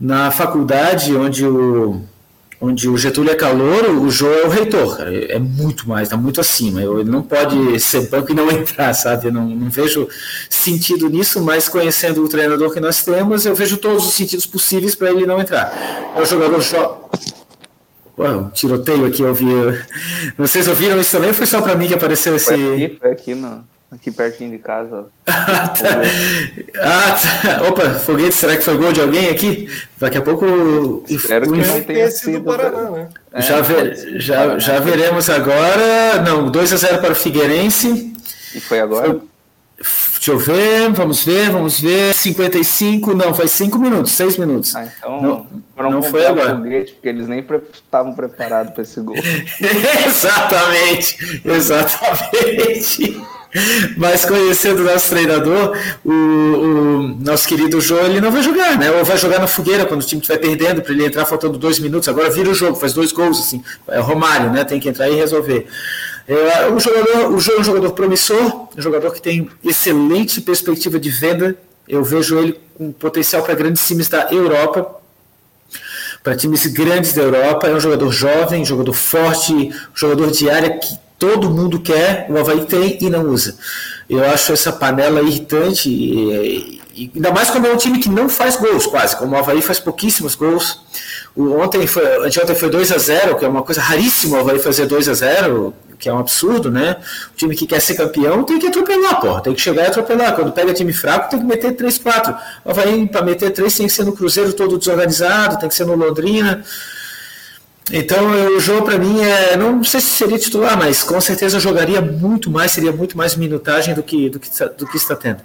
na 0.00 0.32
faculdade 0.32 1.14
onde 1.14 1.46
o 1.46 2.02
onde 2.62 2.88
o 2.88 2.96
Getúlio 2.96 3.32
é 3.32 3.34
calor, 3.34 3.90
o 3.90 4.08
Jô 4.08 4.32
é 4.32 4.46
o 4.46 4.48
reitor, 4.48 4.96
cara. 4.96 5.12
É 5.12 5.38
muito 5.38 5.88
mais, 5.88 6.04
está 6.04 6.16
muito 6.16 6.40
acima. 6.40 6.80
ele 6.80 7.10
não 7.10 7.20
pode 7.20 7.80
ser 7.80 8.08
banco 8.08 8.30
e 8.30 8.34
não 8.34 8.48
entrar, 8.52 8.94
sabe? 8.94 9.26
Eu 9.26 9.32
não, 9.32 9.48
não 9.48 9.68
vejo 9.68 10.08
sentido 10.48 11.10
nisso, 11.10 11.42
mas 11.42 11.68
conhecendo 11.68 12.24
o 12.24 12.28
treinador 12.28 12.72
que 12.72 12.78
nós 12.78 13.04
temos, 13.04 13.44
eu 13.44 13.54
vejo 13.54 13.76
todos 13.78 14.06
os 14.06 14.14
sentidos 14.14 14.46
possíveis 14.46 14.94
para 14.94 15.10
ele 15.10 15.26
não 15.26 15.40
entrar. 15.40 15.76
É 16.16 16.22
o 16.22 16.24
jogador 16.24 16.60
jo... 16.60 16.76
um 18.16 18.48
tiroteio 18.50 19.06
aqui, 19.06 19.22
eu 19.22 19.34
vi. 19.34 19.46
Vocês 20.38 20.68
ouviram 20.68 21.00
isso 21.00 21.10
também 21.10 21.30
ou 21.30 21.34
foi 21.34 21.46
só 21.46 21.60
para 21.60 21.74
mim 21.74 21.88
que 21.88 21.94
apareceu 21.94 22.36
esse. 22.36 22.54
Foi 22.54 22.74
aqui, 22.74 22.96
foi 22.96 23.10
aqui 23.10 23.34
não. 23.34 23.64
Aqui 23.92 24.10
pertinho 24.10 24.52
de 24.52 24.58
casa. 24.58 25.06
ah, 25.26 25.68
tá. 25.68 26.00
ah, 26.80 27.12
tá. 27.12 27.68
Opa, 27.68 27.90
foguete, 27.90 28.34
será 28.34 28.56
que 28.56 28.62
foi 28.62 28.78
gol 28.78 28.90
de 28.90 29.02
alguém 29.02 29.28
aqui? 29.28 29.68
Daqui 29.98 30.16
a 30.16 30.22
pouco. 30.22 31.04
Espero 31.06 31.52
que 31.52 31.58
não 31.58 31.82
tenha 31.82 32.10
sido. 32.10 32.38
Do 32.38 32.44
Paraná, 32.44 32.90
né? 32.90 33.08
É, 33.34 33.42
já, 33.42 33.60
ver, 33.60 33.94
já, 34.18 34.58
já 34.58 34.80
veremos 34.80 35.28
agora. 35.28 36.22
Não, 36.26 36.50
2 36.50 36.72
a 36.72 36.76
0 36.76 36.98
para 37.02 37.12
o 37.12 37.14
Figueirense. 37.14 38.14
E 38.54 38.60
foi 38.60 38.80
agora? 38.80 39.08
Foi... 39.08 39.20
Deixa 40.14 40.30
eu 40.30 40.38
ver, 40.38 40.90
vamos 40.92 41.24
ver, 41.24 41.50
vamos 41.50 41.78
ver. 41.78 42.14
55, 42.14 43.12
não, 43.12 43.34
faz 43.34 43.50
5 43.50 43.78
minutos, 43.78 44.12
6 44.12 44.38
minutos. 44.38 44.74
Ah, 44.74 44.86
então 44.86 45.20
não, 45.20 45.90
não 45.90 46.02
foi 46.02 46.24
agora. 46.24 46.56
Foguete, 46.56 46.92
porque 46.92 47.08
eles 47.08 47.28
nem 47.28 47.40
estavam 47.40 48.14
pre 48.14 48.28
preparados 48.28 48.72
para 48.72 48.82
esse 48.84 49.00
gol. 49.00 49.16
exatamente, 50.06 51.42
exatamente. 51.44 53.20
Mas 53.96 54.24
conhecendo 54.24 54.80
o 54.80 54.84
nosso 54.84 55.10
treinador, 55.10 55.76
o, 56.04 56.10
o, 56.10 57.02
nosso 57.20 57.46
querido 57.46 57.80
Jô, 57.80 57.98
ele 57.98 58.20
não 58.20 58.30
vai 58.30 58.42
jogar, 58.42 58.78
né? 58.78 58.90
Ou 58.90 59.04
vai 59.04 59.18
jogar 59.18 59.38
na 59.38 59.46
fogueira 59.46 59.84
quando 59.84 60.00
o 60.00 60.04
time 60.04 60.20
estiver 60.22 60.38
perdendo, 60.38 60.80
para 60.80 60.92
ele 60.92 61.04
entrar 61.04 61.26
faltando 61.26 61.58
dois 61.58 61.78
minutos. 61.78 62.08
Agora 62.08 62.30
vira 62.30 62.48
o 62.48 62.54
jogo, 62.54 62.76
faz 62.76 62.92
dois 62.92 63.12
gols, 63.12 63.38
assim. 63.38 63.62
É 63.88 64.00
Romário, 64.00 64.50
né? 64.50 64.64
Tem 64.64 64.80
que 64.80 64.88
entrar 64.88 65.08
e 65.08 65.14
resolver. 65.14 65.66
É, 66.26 66.68
o, 66.68 66.80
jogador, 66.80 67.34
o 67.34 67.38
Jô 67.38 67.52
é 67.52 67.60
um 67.60 67.64
jogador 67.64 67.92
promissor, 67.92 68.68
um 68.76 68.80
jogador 68.80 69.12
que 69.12 69.20
tem 69.20 69.48
excelente 69.62 70.40
perspectiva 70.40 70.98
de 70.98 71.10
venda. 71.10 71.56
Eu 71.86 72.02
vejo 72.02 72.38
ele 72.38 72.58
com 72.74 72.90
potencial 72.90 73.42
para 73.42 73.54
grandes 73.54 73.86
times 73.86 74.08
da 74.08 74.32
Europa 74.32 75.02
para 76.22 76.36
times 76.36 76.66
grandes 76.66 77.12
da 77.12 77.22
Europa. 77.22 77.66
É 77.66 77.74
um 77.74 77.80
jogador 77.80 78.10
jovem, 78.10 78.64
jogador 78.64 78.92
forte, 78.92 79.70
jogador 79.94 80.30
de 80.30 80.48
área 80.48 80.78
que 80.78 81.01
todo 81.22 81.48
mundo 81.48 81.78
quer, 81.78 82.26
o 82.28 82.36
Havaí 82.36 82.64
tem 82.64 82.98
e 83.00 83.08
não 83.08 83.28
usa. 83.28 83.56
Eu 84.10 84.24
acho 84.24 84.52
essa 84.52 84.72
panela 84.72 85.22
irritante, 85.22 85.88
e, 85.88 86.80
e, 86.92 87.12
ainda 87.14 87.30
mais 87.30 87.48
quando 87.48 87.68
é 87.68 87.72
um 87.72 87.76
time 87.76 88.00
que 88.00 88.08
não 88.08 88.28
faz 88.28 88.56
gols 88.56 88.88
quase, 88.88 89.16
como 89.16 89.36
o 89.36 89.38
Havaí 89.38 89.62
faz 89.62 89.78
pouquíssimos 89.78 90.34
gols. 90.34 90.80
O, 91.36 91.60
ontem 91.60 91.86
foi, 91.86 92.26
anteontem 92.26 92.56
foi 92.56 92.68
2 92.68 92.90
a 92.90 92.98
0 92.98 93.36
que 93.36 93.44
é 93.44 93.48
uma 93.48 93.62
coisa 93.62 93.80
raríssima 93.80 94.36
o 94.36 94.40
Havaí 94.40 94.58
fazer 94.58 94.86
2 94.86 95.08
a 95.08 95.14
0 95.14 95.72
que 95.96 96.08
é 96.08 96.12
um 96.12 96.18
absurdo, 96.18 96.72
né? 96.72 96.96
O 97.32 97.36
time 97.36 97.54
que 97.54 97.68
quer 97.68 97.80
ser 97.80 97.94
campeão 97.94 98.42
tem 98.42 98.58
que 98.58 98.66
atropelar, 98.66 99.20
porra. 99.20 99.42
Tem 99.42 99.54
que 99.54 99.60
chegar 99.60 99.84
e 99.84 99.86
atropelar. 99.86 100.34
Quando 100.34 100.50
pega 100.50 100.74
time 100.74 100.92
fraco, 100.92 101.30
tem 101.30 101.38
que 101.38 101.46
meter 101.46 101.76
3, 101.76 101.98
4. 101.98 102.34
O 102.64 102.70
Havaí, 102.70 103.06
para 103.06 103.22
meter 103.22 103.52
3, 103.52 103.76
tem 103.76 103.86
que 103.86 103.92
ser 103.92 104.04
no 104.04 104.12
Cruzeiro 104.12 104.52
todo 104.52 104.76
desorganizado, 104.76 105.60
tem 105.60 105.68
que 105.68 105.74
ser 105.76 105.86
no 105.86 105.94
Londrina. 105.94 106.64
Então, 107.90 108.30
o 108.56 108.60
jogo 108.60 108.84
para 108.84 108.98
mim 108.98 109.22
é, 109.22 109.56
não 109.56 109.82
sei 109.82 110.00
se 110.00 110.08
seria 110.08 110.38
titular, 110.38 110.78
mas 110.78 111.02
com 111.02 111.20
certeza 111.20 111.58
jogaria 111.58 112.00
muito 112.00 112.50
mais, 112.50 112.72
seria 112.72 112.92
muito 112.92 113.16
mais 113.16 113.34
minutagem 113.34 113.94
do 113.94 114.02
que 114.02 114.28
do 114.28 114.38
que, 114.38 114.48
do 114.78 114.86
que 114.86 114.96
está 114.96 115.16
tendo. 115.16 115.42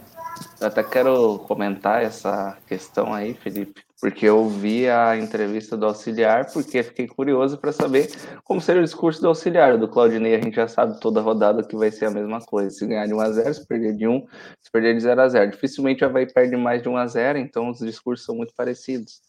Eu 0.60 0.68
até 0.68 0.84
quero 0.84 1.40
comentar 1.40 2.04
essa 2.04 2.58
questão 2.68 3.14
aí, 3.14 3.34
Felipe, 3.36 3.84
porque 4.02 4.26
eu 4.26 4.48
vi 4.50 4.88
a 4.88 5.18
entrevista 5.18 5.78
do 5.78 5.86
auxiliar, 5.86 6.52
porque 6.52 6.82
fiquei 6.84 7.08
curioso 7.08 7.58
para 7.58 7.72
saber 7.72 8.12
como 8.44 8.62
seria 8.62 8.82
o 8.82 8.86
discurso 8.86 9.22
do 9.22 9.28
auxiliar. 9.28 9.78
Do 9.78 9.88
Claudinei 9.88 10.36
a 10.36 10.42
gente 10.42 10.56
já 10.56 10.68
sabe 10.68 11.00
toda 11.00 11.22
rodada 11.22 11.64
que 11.64 11.76
vai 11.76 11.92
ser 11.92 12.06
a 12.06 12.12
mesma 12.12 12.40
coisa. 12.40 12.70
Se 12.72 12.86
ganhar 12.86 13.06
de 13.06 13.14
1 13.14 13.20
a 13.20 13.32
0 13.32 13.54
se 13.54 13.68
perder 13.68 13.96
de 13.96 14.08
1, 14.08 14.26
se 14.64 14.72
perder 14.72 14.96
de 14.96 15.02
0 15.02 15.22
a 15.22 15.30
0 15.30 15.52
Dificilmente 15.52 16.00
já 16.00 16.08
vai 16.08 16.26
perder 16.26 16.58
mais 16.58 16.82
de 16.82 16.90
1 16.90 16.98
a 16.98 17.08
0 17.08 17.38
então 17.40 17.70
os 17.70 17.80
discursos 17.80 18.26
são 18.26 18.36
muito 18.36 18.54
parecidos. 18.56 19.22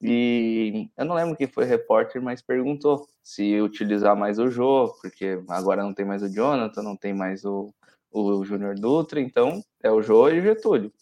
E 0.00 0.90
eu 0.96 1.04
não 1.04 1.14
lembro 1.14 1.36
quem 1.36 1.46
foi 1.46 1.64
o 1.64 1.68
repórter, 1.68 2.20
mas 2.20 2.42
perguntou 2.42 3.08
se 3.22 3.60
utilizar 3.60 4.14
mais 4.16 4.38
o 4.38 4.50
Jô, 4.50 4.94
porque 5.00 5.42
agora 5.48 5.82
não 5.82 5.94
tem 5.94 6.04
mais 6.04 6.22
o 6.22 6.28
Jonathan, 6.28 6.82
não 6.82 6.96
tem 6.96 7.14
mais 7.14 7.44
o, 7.44 7.72
o 8.10 8.44
Júnior 8.44 8.74
Dutra, 8.74 9.20
então 9.20 9.62
é 9.82 9.90
o 9.90 10.02
Jô 10.02 10.28
e 10.28 10.38
o 10.40 10.42
Getúlio. 10.42 10.92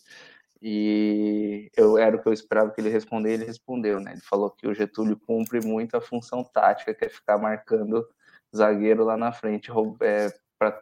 E 0.62 1.70
eu 1.76 1.98
era 1.98 2.16
o 2.16 2.22
que 2.22 2.28
eu 2.28 2.32
esperava 2.32 2.70
que 2.70 2.80
ele 2.80 2.88
respondesse, 2.88 3.34
ele 3.34 3.44
respondeu, 3.44 4.00
né? 4.00 4.12
Ele 4.12 4.22
falou 4.22 4.50
que 4.50 4.66
o 4.66 4.74
Getúlio 4.74 5.18
cumpre 5.26 5.60
muito 5.60 5.96
a 5.96 6.00
função 6.00 6.42
tática, 6.42 6.94
que 6.94 7.04
é 7.04 7.08
ficar 7.08 7.36
marcando 7.36 8.08
zagueiro 8.56 9.04
lá 9.04 9.16
na 9.16 9.32
frente 9.32 9.70
é, 10.00 10.32
para 10.58 10.80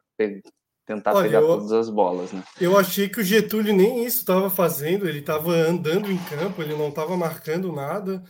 tentar 0.87 1.15
Olha, 1.15 1.25
pegar 1.25 1.41
eu, 1.41 1.47
todas 1.47 1.73
as 1.73 1.89
bolas, 1.89 2.33
né? 2.33 2.43
Eu 2.61 2.79
achei 2.79 3.09
que 3.09 3.21
o 3.21 3.25
Getúlio 3.25 3.75
nem 3.75 4.05
isso 4.05 4.19
estava 4.19 4.51
fazendo, 4.51 5.09
ele 5.09 5.21
estava 5.21 5.53
andando 5.53 6.11
em 6.11 6.19
campo, 6.19 6.63
ele 6.63 6.75
não 6.75 6.89
estava 6.89 7.17
marcando 7.17 7.73
nada. 7.73 8.23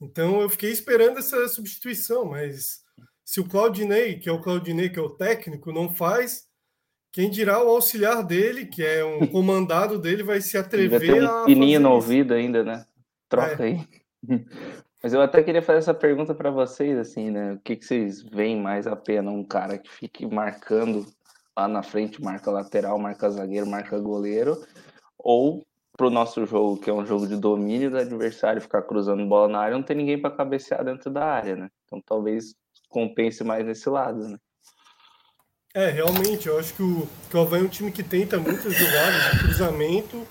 Então 0.00 0.40
eu 0.40 0.48
fiquei 0.48 0.70
esperando 0.70 1.18
essa 1.18 1.46
substituição, 1.48 2.24
mas 2.24 2.80
se 3.24 3.40
o 3.40 3.48
Claudinei, 3.48 4.18
que 4.18 4.28
é 4.28 4.32
o 4.32 4.40
Claudinei, 4.40 4.88
que 4.88 4.98
é 4.98 5.02
o 5.02 5.10
técnico, 5.10 5.72
não 5.72 5.92
faz, 5.92 6.48
quem 7.12 7.30
dirá 7.30 7.62
o 7.62 7.68
auxiliar 7.68 8.24
dele, 8.24 8.66
que 8.66 8.84
é 8.84 9.04
um 9.04 9.26
comandado 9.28 9.98
dele, 9.98 10.22
vai 10.22 10.40
se 10.40 10.56
atrever 10.56 11.00
ter 11.00 11.22
um 11.22 11.26
a. 11.26 11.44
Pininho 11.44 11.80
no 11.80 11.92
ouvido 11.92 12.34
ainda, 12.34 12.64
né? 12.64 12.84
Troca 13.28 13.64
é. 13.64 13.66
aí. 13.66 13.88
Mas 15.02 15.14
eu 15.14 15.22
até 15.22 15.42
queria 15.42 15.62
fazer 15.62 15.78
essa 15.78 15.94
pergunta 15.94 16.34
para 16.34 16.50
vocês, 16.50 16.98
assim, 16.98 17.30
né? 17.30 17.54
O 17.54 17.60
que, 17.60 17.74
que 17.74 17.84
vocês 17.86 18.20
veem 18.20 18.60
mais 18.60 18.86
a 18.86 18.94
pena? 18.94 19.30
Um 19.30 19.42
cara 19.42 19.78
que 19.78 19.90
fique 19.90 20.26
marcando 20.26 21.06
lá 21.60 21.68
na 21.68 21.82
frente 21.82 22.22
marca 22.22 22.50
lateral, 22.50 22.98
marca 22.98 23.30
zagueiro, 23.30 23.66
marca 23.66 23.98
goleiro, 23.98 24.62
ou 25.18 25.64
para 25.96 26.06
o 26.06 26.10
nosso 26.10 26.46
jogo, 26.46 26.78
que 26.78 26.88
é 26.88 26.92
um 26.92 27.04
jogo 27.04 27.26
de 27.26 27.36
domínio 27.36 27.90
do 27.90 27.98
adversário, 27.98 28.62
ficar 28.62 28.82
cruzando 28.82 29.26
bola 29.26 29.48
na 29.48 29.58
área, 29.60 29.76
não 29.76 29.82
tem 29.82 29.96
ninguém 29.96 30.20
para 30.20 30.30
cabecear 30.30 30.84
dentro 30.84 31.10
da 31.10 31.24
área, 31.24 31.56
né? 31.56 31.68
Então 31.84 32.00
talvez 32.00 32.54
compense 32.88 33.44
mais 33.44 33.66
nesse 33.66 33.88
lado, 33.90 34.28
né? 34.28 34.38
É, 35.74 35.88
realmente, 35.88 36.48
eu 36.48 36.58
acho 36.58 36.74
que 36.74 36.82
o, 36.82 37.06
que 37.28 37.36
o 37.36 37.40
Havaí 37.40 37.60
é 37.60 37.64
um 37.64 37.68
time 37.68 37.92
que 37.92 38.02
tenta 38.02 38.38
muitas 38.38 38.74
jogadas 38.74 39.30
de 39.30 39.38
cruzamento. 39.38 40.26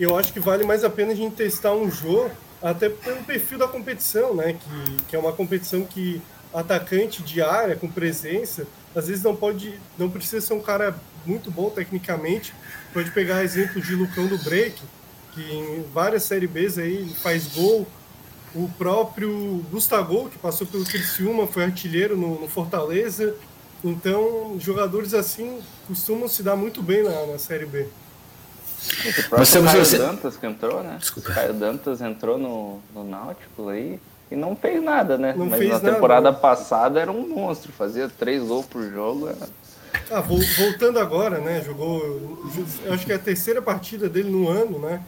Eu 0.00 0.16
acho 0.16 0.32
que 0.32 0.40
vale 0.40 0.64
mais 0.64 0.82
a 0.82 0.88
pena 0.88 1.12
a 1.12 1.14
gente 1.14 1.36
testar 1.36 1.74
um 1.74 1.90
jogo, 1.90 2.30
até 2.62 2.88
pelo 2.88 3.22
perfil 3.24 3.58
da 3.58 3.68
competição, 3.68 4.34
né? 4.34 4.54
Que, 4.54 5.04
que 5.08 5.16
é 5.16 5.18
uma 5.18 5.32
competição 5.32 5.84
que 5.84 6.22
atacante 6.54 7.22
de 7.22 7.42
área, 7.42 7.76
com 7.76 7.90
presença, 7.90 8.66
às 8.94 9.08
vezes 9.08 9.22
não 9.22 9.36
pode, 9.36 9.78
não 9.98 10.10
precisa 10.10 10.44
ser 10.44 10.54
um 10.54 10.60
cara 10.60 10.94
muito 11.26 11.50
bom 11.50 11.70
tecnicamente. 11.70 12.54
Pode 12.92 13.10
pegar 13.10 13.44
exemplo 13.44 13.80
de 13.80 13.94
Lucão 13.94 14.26
do 14.26 14.38
Break, 14.38 14.80
que 15.32 15.40
em 15.40 15.84
várias 15.92 16.24
Série 16.24 16.46
Bs 16.46 16.78
aí 16.78 17.14
faz 17.22 17.46
gol. 17.48 17.86
O 18.54 18.68
próprio 18.78 19.64
Gustavo, 19.70 20.30
que 20.30 20.38
passou 20.38 20.66
pelo 20.66 20.84
Criciúma, 20.84 21.46
foi 21.46 21.64
artilheiro 21.64 22.16
no, 22.16 22.40
no 22.40 22.48
Fortaleza. 22.48 23.34
Então, 23.84 24.56
jogadores 24.58 25.12
assim 25.14 25.60
costumam 25.86 26.26
se 26.26 26.42
dar 26.42 26.56
muito 26.56 26.82
bem 26.82 27.02
na, 27.02 27.26
na 27.26 27.38
Série 27.38 27.66
B. 27.66 27.86
O 27.86 29.28
próprio 29.28 29.64
Caio 29.64 29.84
você... 29.84 29.98
Dantas 29.98 30.36
que 30.36 30.46
entrou, 30.46 30.82
né? 30.82 30.96
Desculpa. 30.98 31.32
Caio 31.32 31.52
Dantas 31.52 32.00
entrou 32.00 32.38
no, 32.38 32.80
no 32.94 33.04
Náutico 33.04 33.68
aí 33.68 34.00
e 34.30 34.36
não 34.36 34.54
fez 34.54 34.82
nada, 34.82 35.16
né? 35.16 35.34
Não 35.36 35.46
Mas 35.46 35.68
na 35.68 35.80
temporada 35.80 36.30
nada. 36.30 36.36
passada 36.36 37.00
era 37.00 37.10
um 37.10 37.26
monstro, 37.28 37.72
fazia 37.72 38.08
três 38.08 38.42
gols 38.42 38.66
por 38.66 38.82
jogo. 38.90 39.28
Era... 39.28 39.48
Ah, 40.10 40.20
voltando 40.20 40.98
agora, 40.98 41.38
né? 41.38 41.62
Jogou, 41.64 42.02
acho 42.90 43.06
que 43.06 43.12
é 43.12 43.14
a 43.14 43.18
terceira 43.18 43.62
partida 43.62 44.08
dele 44.08 44.30
no 44.30 44.48
ano, 44.48 44.78
né? 44.78 45.00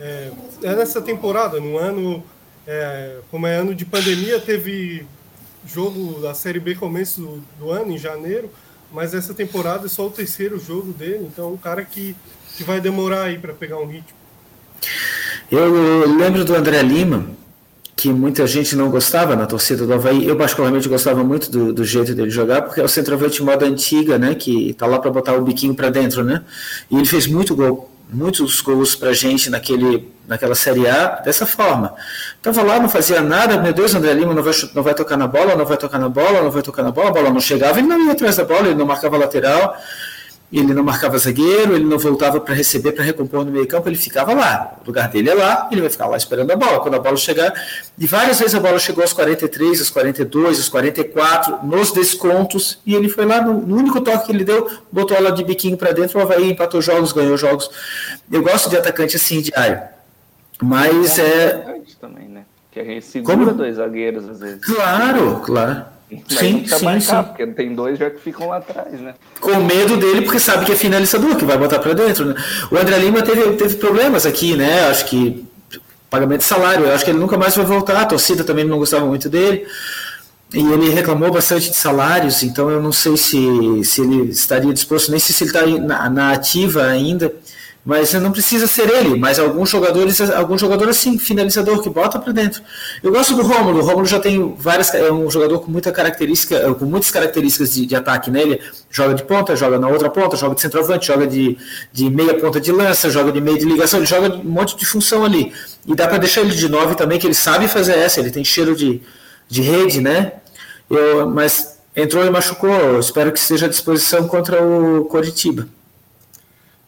É, 0.00 0.30
é 0.62 0.74
nessa 0.74 1.00
temporada, 1.00 1.60
no 1.60 1.78
ano, 1.78 2.22
é, 2.66 3.18
como 3.30 3.46
é 3.46 3.56
ano 3.56 3.74
de 3.74 3.84
pandemia, 3.84 4.40
teve 4.40 5.06
jogo 5.66 6.20
da 6.20 6.34
Série 6.34 6.60
B 6.60 6.74
começo 6.74 7.42
do 7.58 7.70
ano, 7.70 7.92
em 7.92 7.98
janeiro, 7.98 8.50
mas 8.92 9.14
essa 9.14 9.34
temporada 9.34 9.86
é 9.86 9.88
só 9.88 10.06
o 10.06 10.10
terceiro 10.10 10.58
jogo 10.58 10.92
dele, 10.92 11.28
então 11.32 11.46
é 11.46 11.52
um 11.52 11.56
cara 11.56 11.84
que, 11.84 12.14
que 12.56 12.62
vai 12.62 12.80
demorar 12.80 13.24
aí 13.24 13.38
para 13.38 13.52
pegar 13.52 13.78
um 13.78 13.86
ritmo. 13.86 14.16
Eu 15.50 16.16
lembro 16.16 16.44
do 16.44 16.54
André 16.54 16.82
Lima, 16.82 17.30
que 18.06 18.12
muita 18.12 18.46
gente 18.46 18.76
não 18.76 18.88
gostava 18.88 19.34
na 19.34 19.46
torcida 19.46 19.84
do 19.84 19.92
Havaí. 19.92 20.28
Eu, 20.28 20.36
particularmente, 20.36 20.88
gostava 20.88 21.24
muito 21.24 21.50
do, 21.50 21.72
do 21.72 21.84
jeito 21.84 22.14
dele 22.14 22.30
jogar, 22.30 22.62
porque 22.62 22.80
é 22.80 22.84
o 22.84 22.88
centroavante 22.88 23.42
moda 23.42 23.66
antiga, 23.66 24.16
né? 24.16 24.36
Que 24.36 24.72
tá 24.74 24.86
lá 24.86 25.00
para 25.00 25.10
botar 25.10 25.34
o 25.34 25.42
biquinho 25.42 25.74
para 25.74 25.90
dentro, 25.90 26.22
né? 26.22 26.42
E 26.88 26.94
ele 26.94 27.04
fez 27.04 27.26
muito 27.26 27.56
gol 27.56 27.90
muitos 28.08 28.60
gols 28.60 28.94
para 28.94 29.12
gente 29.12 29.50
naquele, 29.50 30.08
naquela 30.28 30.54
Série 30.54 30.86
A 30.86 31.20
dessa 31.24 31.44
forma. 31.44 31.92
Tava 32.40 32.62
lá, 32.62 32.78
não 32.78 32.88
fazia 32.88 33.20
nada, 33.20 33.60
meu 33.60 33.72
Deus, 33.72 33.92
André 33.96 34.12
Lima 34.14 34.32
não 34.32 34.44
vai, 34.44 34.54
não 34.72 34.82
vai 34.84 34.94
tocar 34.94 35.16
na 35.16 35.26
bola, 35.26 35.56
não 35.56 35.66
vai 35.66 35.76
tocar 35.76 35.98
na 35.98 36.08
bola, 36.08 36.40
não 36.40 36.50
vai 36.52 36.62
tocar 36.62 36.84
na 36.84 36.92
bola, 36.92 37.08
a 37.08 37.12
bola 37.12 37.30
não 37.30 37.40
chegava, 37.40 37.80
ele 37.80 37.88
não 37.88 38.06
ia 38.06 38.12
atrás 38.12 38.36
da 38.36 38.44
bola, 38.44 38.68
ele 38.68 38.76
não 38.76 38.86
marcava 38.86 39.16
lateral, 39.16 39.76
ele 40.52 40.72
não 40.72 40.84
marcava 40.84 41.18
zagueiro, 41.18 41.74
ele 41.74 41.84
não 41.84 41.98
voltava 41.98 42.40
para 42.40 42.54
receber, 42.54 42.92
para 42.92 43.02
recompor 43.02 43.44
no 43.44 43.50
meio 43.50 43.66
campo, 43.66 43.88
ele 43.88 43.96
ficava 43.96 44.32
lá. 44.32 44.78
O 44.82 44.86
lugar 44.86 45.08
dele 45.08 45.30
é 45.30 45.34
lá, 45.34 45.68
ele 45.72 45.80
vai 45.80 45.90
ficar 45.90 46.06
lá 46.06 46.16
esperando 46.16 46.50
a 46.52 46.56
bola. 46.56 46.80
Quando 46.80 46.94
a 46.94 46.98
bola 47.00 47.16
chegar, 47.16 47.52
e 47.98 48.06
várias 48.06 48.38
vezes 48.38 48.54
a 48.54 48.60
bola 48.60 48.78
chegou 48.78 49.02
aos 49.02 49.12
43, 49.12 49.80
aos 49.80 49.90
42, 49.90 50.58
aos 50.58 50.68
44, 50.68 51.66
nos 51.66 51.90
descontos, 51.90 52.78
e 52.86 52.94
ele 52.94 53.08
foi 53.08 53.26
lá, 53.26 53.42
no, 53.42 53.54
no 53.54 53.76
único 53.76 54.00
toque 54.00 54.26
que 54.26 54.32
ele 54.32 54.44
deu, 54.44 54.70
botou 54.90 55.16
ela 55.16 55.32
de 55.32 55.42
biquinho 55.42 55.76
para 55.76 55.90
dentro, 55.90 56.18
o 56.18 56.22
Havaí 56.22 56.50
empatou 56.50 56.80
jogos, 56.80 57.12
ganhou 57.12 57.36
jogos. 57.36 57.68
Eu 58.30 58.42
gosto 58.42 58.70
de 58.70 58.76
atacante 58.76 59.16
assim, 59.16 59.40
de 59.40 59.52
área. 59.54 59.90
Mas 60.62 61.18
é. 61.18 61.82
Também, 62.00 62.28
né? 62.28 62.44
Que 62.70 62.80
a 62.80 62.84
gente 62.84 63.04
segura 63.04 63.36
Como? 63.36 63.52
dois 63.52 63.76
zagueiros 63.76 64.28
às 64.28 64.40
vezes. 64.40 64.64
Claro, 64.64 65.40
claro. 65.44 65.95
Mas 66.10 66.38
sim, 66.38 66.64
não 66.68 66.78
sim, 66.78 66.84
marcar, 66.84 67.00
sim. 67.00 67.28
porque 67.28 67.46
tem 67.48 67.74
dois 67.74 67.98
já 67.98 68.08
que 68.10 68.20
ficam 68.20 68.48
lá 68.48 68.58
atrás, 68.58 68.92
né? 69.00 69.14
Com 69.40 69.56
medo 69.56 69.96
dele, 69.96 70.22
porque 70.22 70.38
sabe 70.38 70.64
que 70.64 70.72
é 70.72 70.76
finalizador, 70.76 71.36
que 71.36 71.44
vai 71.44 71.58
botar 71.58 71.80
para 71.80 71.94
dentro. 71.94 72.26
Né? 72.26 72.34
O 72.70 72.76
André 72.76 72.98
Lima 72.98 73.22
teve, 73.22 73.54
teve 73.54 73.76
problemas 73.76 74.24
aqui, 74.24 74.56
né? 74.56 74.88
Acho 74.88 75.06
que 75.06 75.44
pagamento 76.08 76.40
de 76.40 76.46
salário, 76.46 76.86
eu 76.86 76.94
acho 76.94 77.04
que 77.04 77.10
ele 77.10 77.18
nunca 77.18 77.36
mais 77.36 77.56
vai 77.56 77.66
voltar. 77.66 78.00
A 78.00 78.06
torcida 78.06 78.44
também 78.44 78.64
não 78.64 78.78
gostava 78.78 79.04
muito 79.04 79.28
dele. 79.28 79.66
E 80.54 80.60
ele 80.60 80.90
reclamou 80.90 81.32
bastante 81.32 81.70
de 81.70 81.76
salários, 81.76 82.44
então 82.44 82.70
eu 82.70 82.80
não 82.80 82.92
sei 82.92 83.16
se, 83.16 83.36
se 83.82 84.00
ele 84.00 84.30
estaria 84.30 84.72
disposto, 84.72 85.10
nem 85.10 85.18
se, 85.18 85.32
se 85.32 85.42
ele 85.42 85.50
está 85.50 85.66
na, 85.66 86.08
na 86.08 86.32
ativa 86.32 86.84
ainda 86.84 87.32
mas 87.86 88.12
não 88.14 88.32
precisa 88.32 88.66
ser 88.66 88.90
ele, 88.90 89.16
mas 89.16 89.38
alguns 89.38 89.70
jogadores, 89.70 90.20
algum 90.20 90.58
jogador 90.58 90.88
assim, 90.88 91.16
finalizador 91.20 91.80
que 91.80 91.88
bota 91.88 92.18
para 92.18 92.32
dentro. 92.32 92.60
Eu 93.00 93.12
gosto 93.12 93.36
do 93.36 93.42
Rômulo, 93.42 93.78
o 93.78 93.82
Rômulo 93.82 94.06
já 94.06 94.18
tem 94.18 94.56
várias, 94.58 94.92
é 94.92 95.12
um 95.12 95.30
jogador 95.30 95.60
com 95.60 95.70
muita 95.70 95.92
característica, 95.92 96.56
é, 96.56 96.74
com 96.74 96.84
muitas 96.84 97.12
características 97.12 97.74
de, 97.74 97.86
de 97.86 97.94
ataque, 97.94 98.28
né? 98.28 98.42
Ele 98.42 98.60
joga 98.90 99.14
de 99.14 99.22
ponta, 99.22 99.54
joga 99.54 99.78
na 99.78 99.86
outra 99.86 100.10
ponta, 100.10 100.36
joga 100.36 100.56
de 100.56 100.62
centroavante, 100.62 101.06
joga 101.06 101.28
de, 101.28 101.56
de 101.92 102.10
meia 102.10 102.34
ponta 102.34 102.60
de 102.60 102.72
lança, 102.72 103.08
joga 103.08 103.30
de 103.30 103.40
meio 103.40 103.56
de 103.56 103.64
ligação, 103.64 104.00
ele 104.00 104.06
joga 104.06 104.34
um 104.34 104.42
monte 104.42 104.76
de 104.76 104.84
função 104.84 105.24
ali. 105.24 105.52
E 105.86 105.94
dá 105.94 106.08
para 106.08 106.18
deixar 106.18 106.40
ele 106.40 106.56
de 106.56 106.68
nove 106.68 106.96
também, 106.96 107.20
que 107.20 107.26
ele 107.28 107.34
sabe 107.34 107.68
fazer 107.68 107.96
essa, 107.96 108.18
ele 108.18 108.32
tem 108.32 108.42
cheiro 108.42 108.74
de, 108.74 109.00
de 109.48 109.62
rede, 109.62 110.00
né? 110.00 110.32
Eu, 110.90 111.30
mas 111.30 111.78
entrou 111.94 112.26
e 112.26 112.30
machucou, 112.30 112.98
espero 112.98 113.30
que 113.30 113.38
esteja 113.38 113.66
à 113.66 113.68
disposição 113.68 114.26
contra 114.26 114.60
o 114.60 115.04
Coritiba 115.04 115.68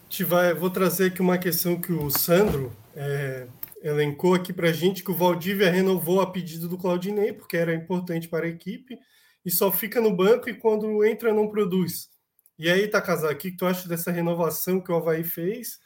gente 0.09 0.23
vai, 0.23 0.55
vou 0.55 0.71
trazer 0.71 1.05
aqui 1.05 1.21
uma 1.21 1.37
questão 1.37 1.79
que 1.79 1.93
o 1.93 2.09
Sandro 2.09 2.75
é, 2.95 3.45
elencou 3.83 4.33
aqui 4.33 4.51
para 4.51 4.69
a 4.69 4.73
gente, 4.73 5.03
que 5.03 5.11
o 5.11 5.15
Valdívia 5.15 5.69
renovou 5.69 6.19
a 6.19 6.31
pedido 6.31 6.67
do 6.67 6.79
Claudinei, 6.79 7.31
porque 7.31 7.55
era 7.55 7.75
importante 7.75 8.27
para 8.27 8.47
a 8.47 8.49
equipe, 8.49 8.97
e 9.45 9.51
só 9.51 9.71
fica 9.71 10.01
no 10.01 10.15
banco 10.15 10.49
e 10.49 10.55
quando 10.55 11.05
entra 11.05 11.31
não 11.31 11.47
produz. 11.47 12.09
E 12.57 12.67
aí, 12.67 12.87
Takazaki, 12.87 13.49
o 13.49 13.51
que 13.51 13.57
tu 13.57 13.67
acha 13.67 13.87
dessa 13.87 14.09
renovação 14.09 14.81
que 14.81 14.91
o 14.91 14.95
Havaí 14.95 15.23
fez 15.23 15.77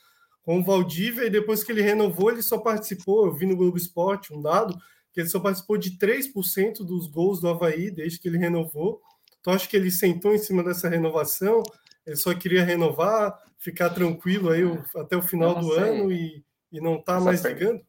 com 0.41 0.59
o 0.59 0.63
Valdívia, 0.63 1.25
e 1.25 1.29
depois 1.29 1.61
que 1.61 1.73
ele 1.73 1.81
renovou, 1.81 2.31
ele 2.31 2.41
só 2.41 2.57
participou, 2.57 3.25
eu 3.25 3.33
vi 3.33 3.45
no 3.45 3.57
Globo 3.57 3.77
Esporte 3.77 4.33
um 4.33 4.41
dado, 4.41 4.73
que 5.11 5.19
ele 5.19 5.29
só 5.29 5.39
participou 5.41 5.77
de 5.77 5.97
3% 5.97 6.77
dos 6.77 7.07
gols 7.07 7.41
do 7.41 7.49
Havaí 7.49 7.91
desde 7.91 8.19
que 8.19 8.29
ele 8.29 8.37
renovou. 8.37 9.01
Tu 9.43 9.51
acha 9.51 9.67
que 9.67 9.75
ele 9.75 9.91
sentou 9.91 10.33
em 10.33 10.37
cima 10.37 10.63
dessa 10.63 10.87
renovação? 10.87 11.61
Ele 12.05 12.15
só 12.15 12.33
queria 12.33 12.63
renovar? 12.63 13.37
Ficar 13.63 13.89
tranquilo 13.89 14.49
aí 14.49 14.63
até 14.95 15.15
o 15.15 15.21
final 15.21 15.55
do 15.55 15.71
ano 15.71 16.11
e, 16.11 16.43
e 16.71 16.81
não 16.81 17.01
tá 17.01 17.15
essa 17.15 17.25
mais 17.25 17.41
per... 17.41 17.53
ligando? 17.53 17.81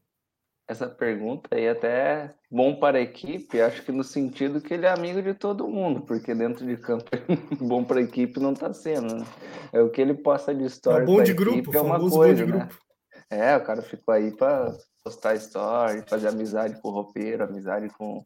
Essa 0.66 0.88
pergunta 0.88 1.54
aí 1.54 1.64
é 1.64 1.70
até 1.70 2.34
bom 2.50 2.76
para 2.76 2.96
a 2.96 3.00
equipe, 3.00 3.60
acho 3.60 3.82
que 3.82 3.92
no 3.92 4.02
sentido 4.02 4.62
que 4.62 4.72
ele 4.72 4.86
é 4.86 4.90
amigo 4.90 5.20
de 5.20 5.34
todo 5.34 5.68
mundo, 5.68 6.00
porque 6.00 6.34
dentro 6.34 6.64
de 6.64 6.76
campo 6.78 7.04
bom 7.60 7.84
para 7.84 7.98
a 7.98 8.02
equipe 8.02 8.40
não 8.40 8.52
está 8.52 8.72
sendo, 8.72 9.14
né? 9.14 9.26
É 9.72 9.82
o 9.82 9.90
que 9.90 10.00
ele 10.00 10.14
posta 10.14 10.54
de 10.54 10.64
história. 10.64 11.02
É 11.02 11.06
bom 11.06 11.22
de 11.22 11.34
grupo, 11.34 11.76
é 11.76 11.80
uma 11.80 11.98
coisa, 11.98 12.46
né? 12.46 12.52
Grupo. 12.52 12.78
É, 13.28 13.56
o 13.56 13.64
cara 13.64 13.82
ficou 13.82 14.14
aí 14.14 14.34
para 14.34 14.72
postar 15.02 15.34
story, 15.34 16.02
fazer 16.08 16.28
amizade 16.28 16.80
com 16.80 16.88
o 16.88 16.92
roupeiro, 16.92 17.44
amizade 17.44 17.90
com 17.90 18.24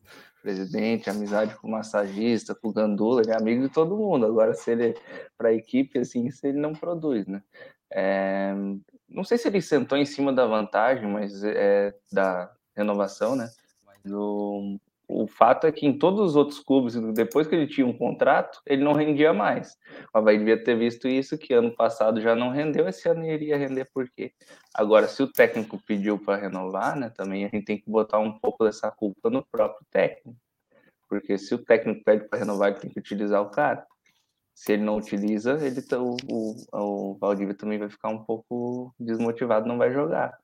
presidente, 0.48 1.10
amizade 1.10 1.54
com 1.56 1.68
o 1.68 1.70
massagista, 1.70 2.54
com 2.54 2.68
o 2.68 2.72
gandula, 2.72 3.20
ele 3.20 3.32
é 3.32 3.36
amigo 3.36 3.62
de 3.64 3.68
todo 3.68 3.98
mundo. 3.98 4.24
Agora, 4.24 4.54
se 4.54 4.70
ele, 4.70 4.96
para 5.36 5.50
a 5.50 5.52
equipe, 5.52 5.98
assim, 5.98 6.30
se 6.30 6.48
ele 6.48 6.58
não 6.58 6.72
produz, 6.72 7.26
né? 7.26 7.42
É, 7.92 8.54
não 9.06 9.24
sei 9.24 9.36
se 9.36 9.46
ele 9.46 9.60
sentou 9.60 9.98
em 9.98 10.06
cima 10.06 10.32
da 10.32 10.46
vantagem, 10.46 11.06
mas 11.06 11.44
é 11.44 11.94
da 12.10 12.50
renovação, 12.74 13.36
né? 13.36 13.50
Mas 13.84 14.10
o, 14.10 14.78
o 15.08 15.26
fato 15.26 15.66
é 15.66 15.72
que 15.72 15.86
em 15.86 15.98
todos 15.98 16.20
os 16.20 16.36
outros 16.36 16.60
clubes, 16.60 16.94
depois 17.14 17.46
que 17.46 17.54
ele 17.54 17.66
tinha 17.66 17.86
um 17.86 17.96
contrato, 17.96 18.60
ele 18.66 18.84
não 18.84 18.92
rendia 18.92 19.32
mais. 19.32 19.78
O 20.14 20.18
Havaí 20.18 20.36
devia 20.36 20.62
ter 20.62 20.76
visto 20.76 21.08
isso, 21.08 21.38
que 21.38 21.54
ano 21.54 21.74
passado 21.74 22.20
já 22.20 22.36
não 22.36 22.50
rendeu, 22.50 22.86
esse 22.86 23.08
ano 23.08 23.24
iria 23.24 23.56
render 23.56 23.86
por 23.86 24.06
quê? 24.10 24.34
Agora, 24.74 25.08
se 25.08 25.22
o 25.22 25.32
técnico 25.32 25.82
pediu 25.86 26.18
para 26.18 26.36
renovar, 26.36 26.94
né, 26.94 27.08
também 27.08 27.46
a 27.46 27.48
gente 27.48 27.64
tem 27.64 27.78
que 27.78 27.90
botar 27.90 28.18
um 28.18 28.38
pouco 28.38 28.64
dessa 28.64 28.90
culpa 28.90 29.30
no 29.30 29.42
próprio 29.42 29.86
técnico. 29.90 30.38
Porque 31.08 31.38
se 31.38 31.54
o 31.54 31.64
técnico 31.64 32.04
pede 32.04 32.28
para 32.28 32.40
renovar, 32.40 32.70
ele 32.70 32.80
tem 32.80 32.90
que 32.90 33.00
utilizar 33.00 33.40
o 33.40 33.50
cara. 33.50 33.86
Se 34.54 34.72
ele 34.72 34.82
não 34.82 34.98
utiliza, 34.98 35.58
ele 35.64 35.80
tá, 35.80 35.98
o, 35.98 36.16
o, 36.28 37.16
o 37.18 37.54
também 37.54 37.78
vai 37.78 37.88
ficar 37.88 38.10
um 38.10 38.22
pouco 38.24 38.94
desmotivado, 39.00 39.66
não 39.66 39.78
vai 39.78 39.90
jogar. 39.90 40.36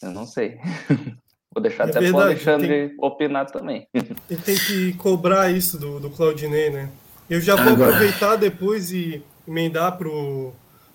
Eu 0.00 0.12
não 0.12 0.26
sei. 0.26 0.60
Vou 1.52 1.62
deixar 1.62 1.88
é 1.88 1.90
até 1.90 2.10
para 2.10 2.16
o 2.16 2.20
Alexandre 2.20 2.88
tem... 2.88 2.96
opinar 2.98 3.46
também. 3.50 3.88
Ele 3.94 4.40
tem 4.44 4.56
que 4.56 4.92
cobrar 4.94 5.50
isso 5.50 5.78
do, 5.78 5.98
do 5.98 6.10
Claudinei, 6.10 6.70
né? 6.70 6.88
Eu 7.28 7.40
já 7.40 7.56
vou 7.56 7.72
Agora. 7.72 7.90
aproveitar 7.90 8.36
depois 8.36 8.92
e 8.92 9.22
emendar 9.46 9.96
para 9.96 10.08
o 10.08 10.52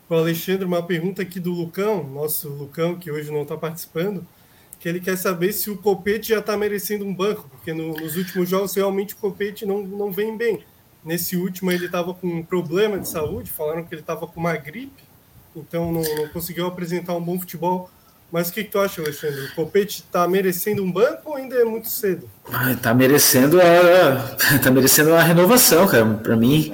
Alexandre 0.09 0.65
uma 0.65 0.81
pergunta 0.81 1.21
aqui 1.21 1.39
do 1.39 1.51
Lucão, 1.51 2.03
nosso 2.03 2.49
Lucão, 2.49 2.95
que 2.95 3.11
hoje 3.11 3.31
não 3.31 3.41
está 3.41 3.57
participando, 3.57 4.25
que 4.79 4.87
ele 4.87 4.99
quer 4.99 5.17
saber 5.17 5.51
se 5.51 5.69
o 5.69 5.77
Copete 5.77 6.29
já 6.29 6.39
está 6.39 6.55
merecendo 6.55 7.05
um 7.05 7.13
banco, 7.13 7.49
porque 7.49 7.73
no, 7.73 7.93
nos 7.93 8.15
últimos 8.15 8.47
jogos 8.47 8.73
realmente 8.75 9.13
o 9.13 9.17
Copete 9.17 9.65
não, 9.65 9.81
não 9.81 10.11
vem 10.11 10.37
bem. 10.37 10.63
Nesse 11.03 11.35
último 11.35 11.71
ele 11.71 11.85
estava 11.85 12.13
com 12.13 12.27
um 12.27 12.43
problema 12.43 12.99
de 12.99 13.07
saúde, 13.07 13.51
falaram 13.51 13.83
que 13.83 13.93
ele 13.93 14.01
estava 14.01 14.25
com 14.25 14.39
uma 14.39 14.55
gripe, 14.55 15.03
então 15.55 15.91
não, 15.91 16.01
não, 16.01 16.27
conseguiu 16.29 16.67
apresentar 16.67 17.13
um 17.15 17.21
bom 17.21 17.39
futebol. 17.39 17.89
Mas 18.31 18.49
o 18.49 18.53
que, 18.53 18.63
que 18.63 18.71
tu 18.71 18.79
acha, 18.79 19.01
Alexandre? 19.01 19.45
O 19.45 19.55
Copete 19.55 20.03
está 20.05 20.27
merecendo 20.27 20.83
um 20.83 20.91
banco 20.91 21.21
ou 21.25 21.35
ainda 21.35 21.55
é 21.55 21.63
muito 21.63 21.87
cedo? 21.87 22.29
Está 22.71 22.93
merecendo 22.93 23.59
a, 23.61 24.35
tá 24.61 24.71
merecendo 24.71 25.13
a 25.13 25.21
renovação, 25.21 25.87
cara. 25.87 26.05
Para 26.05 26.35
mim, 26.35 26.71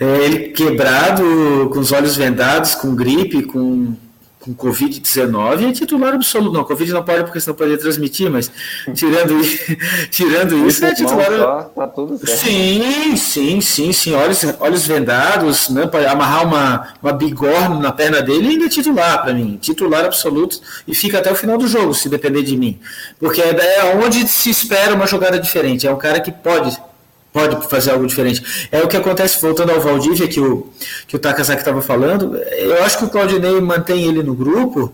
é, 0.00 0.04
ele 0.24 0.48
quebrado, 0.50 1.70
com 1.72 1.78
os 1.78 1.92
olhos 1.92 2.16
vendados, 2.16 2.74
com 2.74 2.94
gripe, 2.94 3.44
com 3.44 3.96
com 4.40 4.54
Covid-19 4.54 5.68
é 5.68 5.72
titular 5.72 6.14
absoluto. 6.14 6.52
Não, 6.52 6.64
Covid 6.64 6.92
não 6.92 7.02
pode 7.02 7.24
porque 7.24 7.40
senão 7.40 7.56
poderia 7.56 7.78
transmitir, 7.78 8.30
mas 8.30 8.50
tirando, 8.94 9.34
tirando 10.10 10.68
isso, 10.68 10.84
é 10.84 10.94
titular. 10.94 11.30
Só, 11.30 11.62
tá 11.62 11.86
tudo 11.88 12.18
certo. 12.18 12.38
Sim, 12.38 13.16
sim, 13.16 13.60
sim, 13.60 13.92
sim. 13.92 14.14
Olhos, 14.14 14.44
olhos 14.60 14.86
vendados, 14.86 15.68
né, 15.70 15.86
para 15.86 16.10
amarrar 16.10 16.46
uma, 16.46 16.88
uma 17.02 17.12
bigorna 17.12 17.80
na 17.80 17.92
perna 17.92 18.22
dele, 18.22 18.48
ainda 18.48 18.66
é 18.66 18.68
titular 18.68 19.22
para 19.22 19.34
mim. 19.34 19.58
Titular 19.60 20.04
absoluto 20.04 20.60
e 20.86 20.94
fica 20.94 21.18
até 21.18 21.32
o 21.32 21.34
final 21.34 21.58
do 21.58 21.66
jogo, 21.66 21.92
se 21.92 22.08
depender 22.08 22.42
de 22.42 22.56
mim. 22.56 22.78
Porque 23.18 23.42
é, 23.42 23.78
é 23.78 23.96
onde 23.96 24.26
se 24.28 24.50
espera 24.50 24.94
uma 24.94 25.06
jogada 25.06 25.38
diferente. 25.38 25.86
É 25.86 25.92
um 25.92 25.98
cara 25.98 26.20
que 26.20 26.30
pode 26.30 26.76
pode 27.38 27.68
fazer 27.68 27.92
algo 27.92 28.06
diferente. 28.06 28.68
É 28.72 28.82
o 28.82 28.88
que 28.88 28.96
acontece, 28.96 29.40
voltando 29.40 29.70
ao 29.70 29.80
Valdívia, 29.80 30.26
que 30.26 30.40
o, 30.40 30.66
que 31.06 31.14
o 31.14 31.18
Takazaki 31.18 31.60
estava 31.60 31.80
falando, 31.80 32.36
eu 32.36 32.82
acho 32.82 32.98
que 32.98 33.04
o 33.04 33.08
Claudinei 33.08 33.60
mantém 33.60 34.06
ele 34.06 34.22
no 34.22 34.34
grupo 34.34 34.92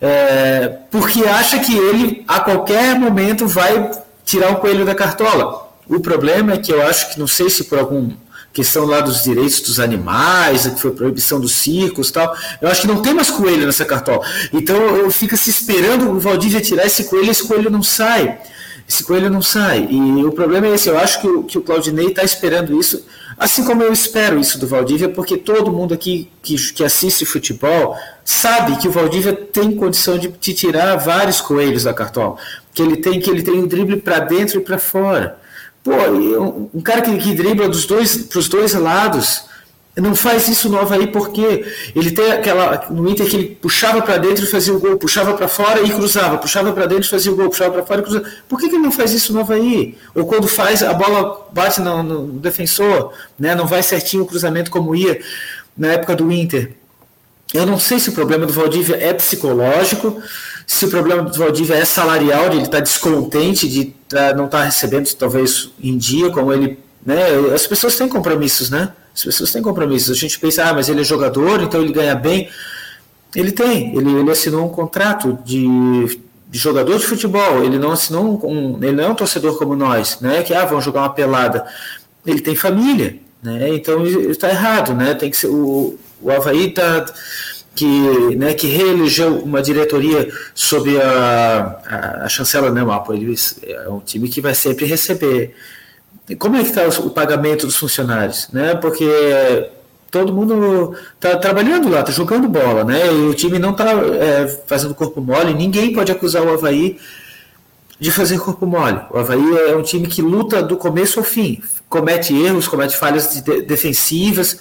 é, 0.00 0.78
porque 0.90 1.24
acha 1.24 1.58
que 1.58 1.76
ele, 1.76 2.24
a 2.26 2.40
qualquer 2.40 2.98
momento, 2.98 3.46
vai 3.46 3.90
tirar 4.24 4.52
o 4.52 4.56
coelho 4.56 4.86
da 4.86 4.94
cartola. 4.94 5.68
O 5.86 6.00
problema 6.00 6.54
é 6.54 6.58
que 6.58 6.72
eu 6.72 6.86
acho 6.86 7.12
que, 7.12 7.20
não 7.20 7.26
sei 7.26 7.50
se 7.50 7.64
por 7.64 7.78
alguma 7.78 8.16
questão 8.50 8.86
lá 8.86 9.00
dos 9.00 9.24
direitos 9.24 9.60
dos 9.60 9.78
animais, 9.78 10.66
que 10.66 10.80
foi 10.80 10.92
proibição 10.92 11.40
dos 11.40 11.52
circos 11.52 12.10
tal, 12.10 12.34
eu 12.62 12.68
acho 12.68 12.82
que 12.82 12.86
não 12.86 13.02
tem 13.02 13.12
mais 13.12 13.30
coelho 13.30 13.66
nessa 13.66 13.84
cartola. 13.84 14.24
Então 14.52 14.76
eu 14.76 15.10
fico 15.10 15.36
se 15.36 15.50
esperando 15.50 16.10
o 16.10 16.20
Valdívia 16.20 16.60
tirar 16.60 16.86
esse 16.86 17.04
coelho, 17.04 17.30
esse 17.30 17.46
coelho 17.46 17.68
não 17.68 17.82
sai 17.82 18.38
esse 18.88 19.02
coelho 19.02 19.30
não 19.30 19.42
sai. 19.42 19.88
E 19.90 20.24
o 20.24 20.32
problema 20.32 20.66
é 20.66 20.74
esse, 20.74 20.88
eu 20.88 20.98
acho 20.98 21.20
que 21.20 21.26
o, 21.26 21.42
que 21.42 21.58
o 21.58 21.62
Claudinei 21.62 22.08
está 22.08 22.22
esperando 22.22 22.78
isso, 22.78 23.04
assim 23.38 23.64
como 23.64 23.82
eu 23.82 23.92
espero 23.92 24.38
isso 24.38 24.58
do 24.58 24.66
Valdívia, 24.66 25.08
porque 25.08 25.36
todo 25.36 25.72
mundo 25.72 25.94
aqui 25.94 26.30
que, 26.42 26.56
que 26.72 26.84
assiste 26.84 27.24
futebol 27.24 27.96
sabe 28.24 28.76
que 28.76 28.88
o 28.88 28.90
Valdívia 28.90 29.32
tem 29.32 29.74
condição 29.74 30.18
de, 30.18 30.28
de 30.28 30.54
tirar 30.54 30.96
vários 30.96 31.40
coelhos 31.40 31.84
da 31.84 31.94
cartola, 31.94 32.36
que 32.72 32.82
ele 32.82 32.96
tem 32.96 33.18
que 33.18 33.30
ele 33.30 33.42
tem 33.42 33.54
um 33.54 33.66
drible 33.66 33.96
para 33.96 34.20
dentro 34.20 34.58
e 34.58 34.62
para 34.62 34.78
fora. 34.78 35.38
Pô, 35.82 35.92
um 36.72 36.80
cara 36.80 37.02
que, 37.02 37.16
que 37.18 37.34
dribla 37.34 37.68
dos 37.68 37.84
dois 37.84 38.16
para 38.16 38.38
os 38.38 38.48
dois 38.48 38.72
lados, 38.72 39.44
não 39.96 40.14
faz 40.14 40.48
isso 40.48 40.68
no 40.68 40.78
Havaí 40.78 41.06
porque 41.06 41.64
ele 41.94 42.10
tem 42.10 42.32
aquela. 42.32 42.86
No 42.90 43.08
Inter 43.08 43.26
que 43.26 43.36
ele 43.36 43.58
puxava 43.60 44.02
para 44.02 44.16
dentro 44.16 44.44
e 44.44 44.48
fazia 44.48 44.74
o 44.74 44.80
gol, 44.80 44.96
puxava 44.96 45.34
para 45.34 45.46
fora 45.46 45.82
e 45.82 45.90
cruzava, 45.90 46.36
puxava 46.36 46.72
para 46.72 46.86
dentro 46.86 47.04
e 47.04 47.08
fazia 47.08 47.30
o 47.30 47.36
gol, 47.36 47.48
puxava 47.48 47.70
para 47.72 47.86
fora 47.86 48.00
e 48.00 48.02
cruzava. 48.02 48.26
Por 48.48 48.58
que, 48.58 48.68
que 48.68 48.74
ele 48.74 48.82
não 48.82 48.90
faz 48.90 49.12
isso 49.12 49.32
no 49.32 49.40
Havaí? 49.40 49.96
Ou 50.12 50.26
quando 50.26 50.48
faz, 50.48 50.82
a 50.82 50.92
bola 50.92 51.46
bate 51.52 51.80
no, 51.80 52.02
no 52.02 52.26
defensor, 52.40 53.12
né, 53.38 53.54
não 53.54 53.66
vai 53.66 53.84
certinho 53.84 54.24
o 54.24 54.26
cruzamento 54.26 54.68
como 54.68 54.96
ia 54.96 55.20
na 55.76 55.92
época 55.92 56.16
do 56.16 56.30
Inter. 56.32 56.72
Eu 57.52 57.64
não 57.64 57.78
sei 57.78 58.00
se 58.00 58.08
o 58.08 58.12
problema 58.12 58.46
do 58.46 58.52
Valdívia 58.52 58.96
é 58.96 59.12
psicológico, 59.12 60.20
se 60.66 60.86
o 60.86 60.90
problema 60.90 61.22
do 61.22 61.38
Valdívia 61.38 61.74
é 61.74 61.84
salarial, 61.84 62.48
de 62.48 62.56
ele 62.56 62.64
estar 62.64 62.78
tá 62.78 62.82
descontente 62.82 63.68
de 63.68 63.94
tá, 64.08 64.34
não 64.34 64.46
estar 64.46 64.58
tá 64.58 64.64
recebendo 64.64 65.08
talvez 65.14 65.70
em 65.80 65.96
dia, 65.96 66.30
como 66.30 66.52
ele. 66.52 66.80
Né, 67.06 67.20
as 67.54 67.64
pessoas 67.64 67.94
têm 67.94 68.08
compromissos, 68.08 68.70
né? 68.70 68.90
As 69.14 69.22
pessoas 69.22 69.52
têm 69.52 69.62
compromissos. 69.62 70.10
A 70.10 70.20
gente 70.20 70.38
pensa, 70.38 70.64
ah, 70.64 70.74
mas 70.74 70.88
ele 70.88 71.02
é 71.02 71.04
jogador, 71.04 71.62
então 71.62 71.80
ele 71.80 71.92
ganha 71.92 72.14
bem. 72.14 72.48
Ele 73.34 73.52
tem, 73.52 73.96
ele, 73.96 74.10
ele 74.10 74.30
assinou 74.30 74.66
um 74.66 74.68
contrato 74.68 75.38
de, 75.44 75.66
de 76.48 76.58
jogador 76.58 76.98
de 76.98 77.06
futebol, 77.06 77.64
ele 77.64 77.78
não 77.78 77.90
assinou 77.92 78.40
um, 78.44 78.78
ele 78.82 78.92
não 78.92 79.04
é 79.04 79.08
um 79.08 79.14
torcedor 79.14 79.58
como 79.58 79.74
nós, 79.74 80.20
né? 80.20 80.42
Que 80.42 80.54
ah, 80.54 80.64
vão 80.64 80.80
jogar 80.80 81.02
uma 81.02 81.10
pelada. 81.10 81.66
Ele 82.26 82.40
tem 82.40 82.54
família, 82.54 83.16
né? 83.42 83.74
Então 83.74 84.04
está 84.06 84.48
errado, 84.48 84.94
né? 84.94 85.14
Tem 85.14 85.30
que 85.30 85.36
ser 85.36 85.48
o, 85.48 85.98
o 86.20 86.30
Havaí 86.30 86.68
está 86.68 87.06
que, 87.74 88.36
né, 88.36 88.54
que 88.54 88.68
reelegeu 88.68 89.38
uma 89.38 89.60
diretoria 89.60 90.30
sob 90.54 90.96
a, 91.00 91.80
a, 91.84 92.24
a 92.24 92.28
chancela 92.28 92.70
né, 92.70 92.84
Mapo. 92.84 93.12
Ele 93.12 93.34
é 93.66 93.88
um 93.88 94.00
time 94.00 94.28
que 94.28 94.40
vai 94.40 94.54
sempre 94.54 94.86
receber 94.86 95.54
como 96.38 96.56
é 96.56 96.62
que 96.62 96.70
está 96.70 96.86
o 97.02 97.10
pagamento 97.10 97.66
dos 97.66 97.76
funcionários, 97.76 98.48
né? 98.52 98.74
Porque 98.74 99.04
todo 100.10 100.32
mundo 100.32 100.96
está 101.14 101.36
trabalhando 101.36 101.88
lá, 101.88 102.00
está 102.00 102.12
jogando 102.12 102.48
bola, 102.48 102.84
né? 102.84 103.06
E 103.12 103.26
o 103.26 103.34
time 103.34 103.58
não 103.58 103.72
está 103.72 103.90
é, 103.92 104.46
fazendo 104.66 104.94
corpo 104.94 105.20
mole. 105.20 105.52
Ninguém 105.52 105.92
pode 105.92 106.12
acusar 106.12 106.42
o 106.42 106.54
Havaí 106.54 106.98
de 107.98 108.10
fazer 108.10 108.38
corpo 108.38 108.64
mole. 108.64 109.00
O 109.10 109.18
Havaí 109.18 109.58
é 109.68 109.76
um 109.76 109.82
time 109.82 110.06
que 110.06 110.22
luta 110.22 110.62
do 110.62 110.76
começo 110.76 111.18
ao 111.18 111.24
fim, 111.24 111.60
comete 111.88 112.34
erros, 112.34 112.68
comete 112.68 112.96
falhas 112.96 113.34
de 113.34 113.62
defensivas 113.62 114.58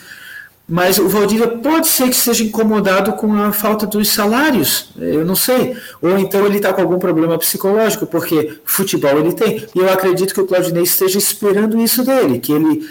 mas 0.68 0.98
o 0.98 1.10
Valdívia 1.10 1.48
pode 1.48 1.88
ser 1.88 2.10
que 2.10 2.16
seja 2.16 2.44
incomodado 2.44 3.14
com 3.14 3.34
a 3.36 3.52
falta 3.52 3.86
dos 3.86 4.08
salários, 4.08 4.90
eu 4.98 5.26
não 5.26 5.36
sei. 5.36 5.76
Ou 6.02 6.18
então 6.18 6.46
ele 6.46 6.58
está 6.58 6.72
com 6.72 6.82
algum 6.82 6.98
problema 6.98 7.38
psicológico, 7.38 8.06
porque 8.06 8.60
futebol 8.64 9.20
ele 9.20 9.34
tem. 9.34 9.68
E 9.76 9.80
eu 9.80 9.92
acredito 9.92 10.34
que 10.34 10.40
o 10.40 10.48
Claudinei 10.48 10.84
esteja 10.84 11.18
esperando 11.18 11.80
isso 11.80 12.04
dele, 12.04 12.40
que 12.40 12.54
ele, 12.54 12.90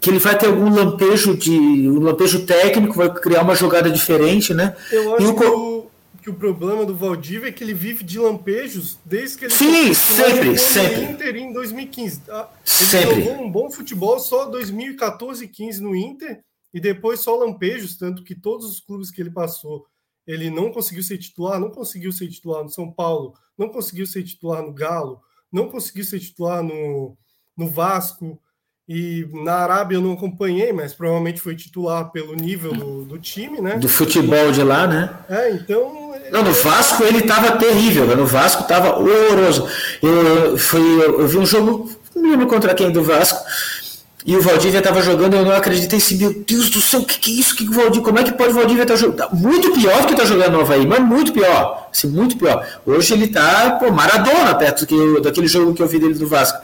que 0.00 0.08
ele 0.08 0.20
vai 0.20 0.38
ter 0.38 0.46
algum 0.46 0.72
lampejo 0.72 1.36
de 1.36 1.50
um 1.50 1.98
lampejo 1.98 2.46
técnico, 2.46 2.94
vai 2.94 3.12
criar 3.12 3.42
uma 3.42 3.56
jogada 3.56 3.90
diferente, 3.90 4.54
né? 4.54 4.76
Eu 4.92 5.16
acho 5.16 5.30
o... 5.30 5.34
que, 5.34 5.44
o, 5.44 5.86
que 6.22 6.30
o 6.30 6.34
problema 6.34 6.86
do 6.86 6.94
Valdívia 6.94 7.48
é 7.48 7.52
que 7.52 7.64
ele 7.64 7.74
vive 7.74 8.04
de 8.04 8.20
lampejos 8.20 9.00
desde 9.04 9.36
que 9.36 9.44
ele 9.46 9.52
Sim, 9.52 9.92
sempre, 9.94 10.56
sempre. 10.56 11.02
Inter 11.02 11.34
em 11.34 11.52
2015. 11.52 12.20
Tá? 12.20 12.48
Ele 12.64 12.88
sempre. 12.88 13.22
jogou 13.24 13.44
um 13.44 13.50
bom 13.50 13.68
futebol 13.68 14.20
só 14.20 14.44
2014 14.44 15.44
e 15.44 15.48
15 15.48 15.82
no 15.82 15.96
Inter 15.96 16.38
e 16.72 16.80
depois 16.80 17.20
só 17.20 17.36
lampejos, 17.36 17.96
tanto 17.96 18.22
que 18.22 18.34
todos 18.34 18.66
os 18.66 18.80
clubes 18.80 19.10
que 19.10 19.20
ele 19.20 19.30
passou, 19.30 19.86
ele 20.26 20.50
não 20.50 20.70
conseguiu 20.70 21.02
ser 21.02 21.18
titular, 21.18 21.58
não 21.58 21.70
conseguiu 21.70 22.12
ser 22.12 22.28
titular 22.28 22.62
no 22.62 22.70
São 22.70 22.90
Paulo, 22.90 23.34
não 23.58 23.68
conseguiu 23.68 24.06
ser 24.06 24.22
titular 24.22 24.62
no 24.62 24.72
Galo, 24.72 25.20
não 25.52 25.68
conseguiu 25.68 26.04
ser 26.04 26.20
titular 26.20 26.62
no, 26.62 27.16
no 27.56 27.68
Vasco, 27.68 28.40
e 28.92 29.28
na 29.44 29.54
Arábia 29.54 29.96
eu 29.96 30.00
não 30.00 30.14
acompanhei, 30.14 30.72
mas 30.72 30.92
provavelmente 30.92 31.40
foi 31.40 31.54
titular 31.54 32.10
pelo 32.10 32.34
nível 32.34 32.72
do, 32.72 33.04
do 33.04 33.18
time, 33.18 33.60
né? 33.60 33.76
Do 33.76 33.88
futebol 33.88 34.50
de 34.50 34.64
lá, 34.64 34.84
né? 34.84 35.16
É, 35.28 35.52
então. 35.52 36.12
Não, 36.32 36.42
no 36.42 36.52
Vasco 36.52 37.04
ele 37.04 37.18
estava 37.18 37.56
terrível, 37.56 38.04
né? 38.06 38.16
no 38.16 38.26
Vasco 38.26 38.62
estava 38.62 38.98
horroroso. 38.98 39.68
Eu, 40.02 40.58
fui, 40.58 40.80
eu, 40.80 41.20
eu 41.20 41.28
vi 41.28 41.38
um 41.38 41.46
jogo, 41.46 41.88
não 42.16 42.30
lembro 42.30 42.48
contra 42.48 42.74
quem 42.74 42.90
do 42.90 43.02
Vasco, 43.02 43.38
e 44.24 44.36
o 44.36 44.42
Valdívia 44.42 44.78
estava 44.78 45.00
jogando, 45.00 45.34
eu 45.34 45.44
não 45.44 45.52
acreditei 45.52 45.98
assim, 45.98 46.16
meu 46.18 46.44
Deus 46.46 46.68
do 46.68 46.80
céu, 46.80 47.00
o 47.00 47.04
que, 47.06 47.18
que 47.18 47.30
é 47.30 47.34
isso? 47.40 47.56
Que 47.56 47.64
que 47.64 47.70
o 47.70 47.74
Valdívia, 47.74 48.02
como 48.02 48.18
é 48.18 48.22
que 48.22 48.32
pode 48.32 48.50
o 48.50 48.54
Valdívia 48.54 48.82
estar 48.82 48.94
tá 48.94 49.00
jogando? 49.00 49.34
Muito 49.34 49.72
pior 49.72 50.00
do 50.02 50.06
que 50.06 50.12
está 50.12 50.24
jogando 50.26 50.52
no 50.52 50.60
Havaí, 50.60 50.86
mas 50.86 51.00
muito 51.00 51.32
pior. 51.32 51.88
Assim, 51.90 52.08
muito 52.08 52.36
pior. 52.36 52.66
Hoje 52.84 53.14
ele 53.14 53.24
está 53.24 53.78
pô, 53.80 53.90
maradona 53.90 54.54
perto 54.54 54.86
que, 54.86 55.20
daquele 55.22 55.48
jogo 55.48 55.72
que 55.72 55.82
eu 55.82 55.88
vi 55.88 55.98
dele 55.98 56.14
do 56.14 56.26
Vasco. 56.26 56.58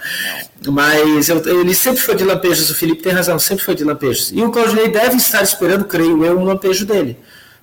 Mas 0.69 1.29
eu, 1.31 1.39
ele 1.61 1.75
sempre 1.75 2.01
foi 2.01 2.15
de 2.15 2.25
lampejos, 2.25 2.69
o 2.69 2.75
Felipe 2.75 3.03
tem 3.03 3.13
razão, 3.13 3.39
sempre 3.39 3.65
foi 3.65 3.75
de 3.75 3.85
lampejos. 3.85 4.33
E 4.33 4.43
o 4.43 4.51
Claudinei 4.51 4.89
deve 4.89 5.17
estar 5.17 5.43
esperando, 5.43 5.87
creio 5.87 6.25
eu, 6.25 6.39
um 6.39 6.45
lampejo 6.45 6.85
dele. 6.85 7.17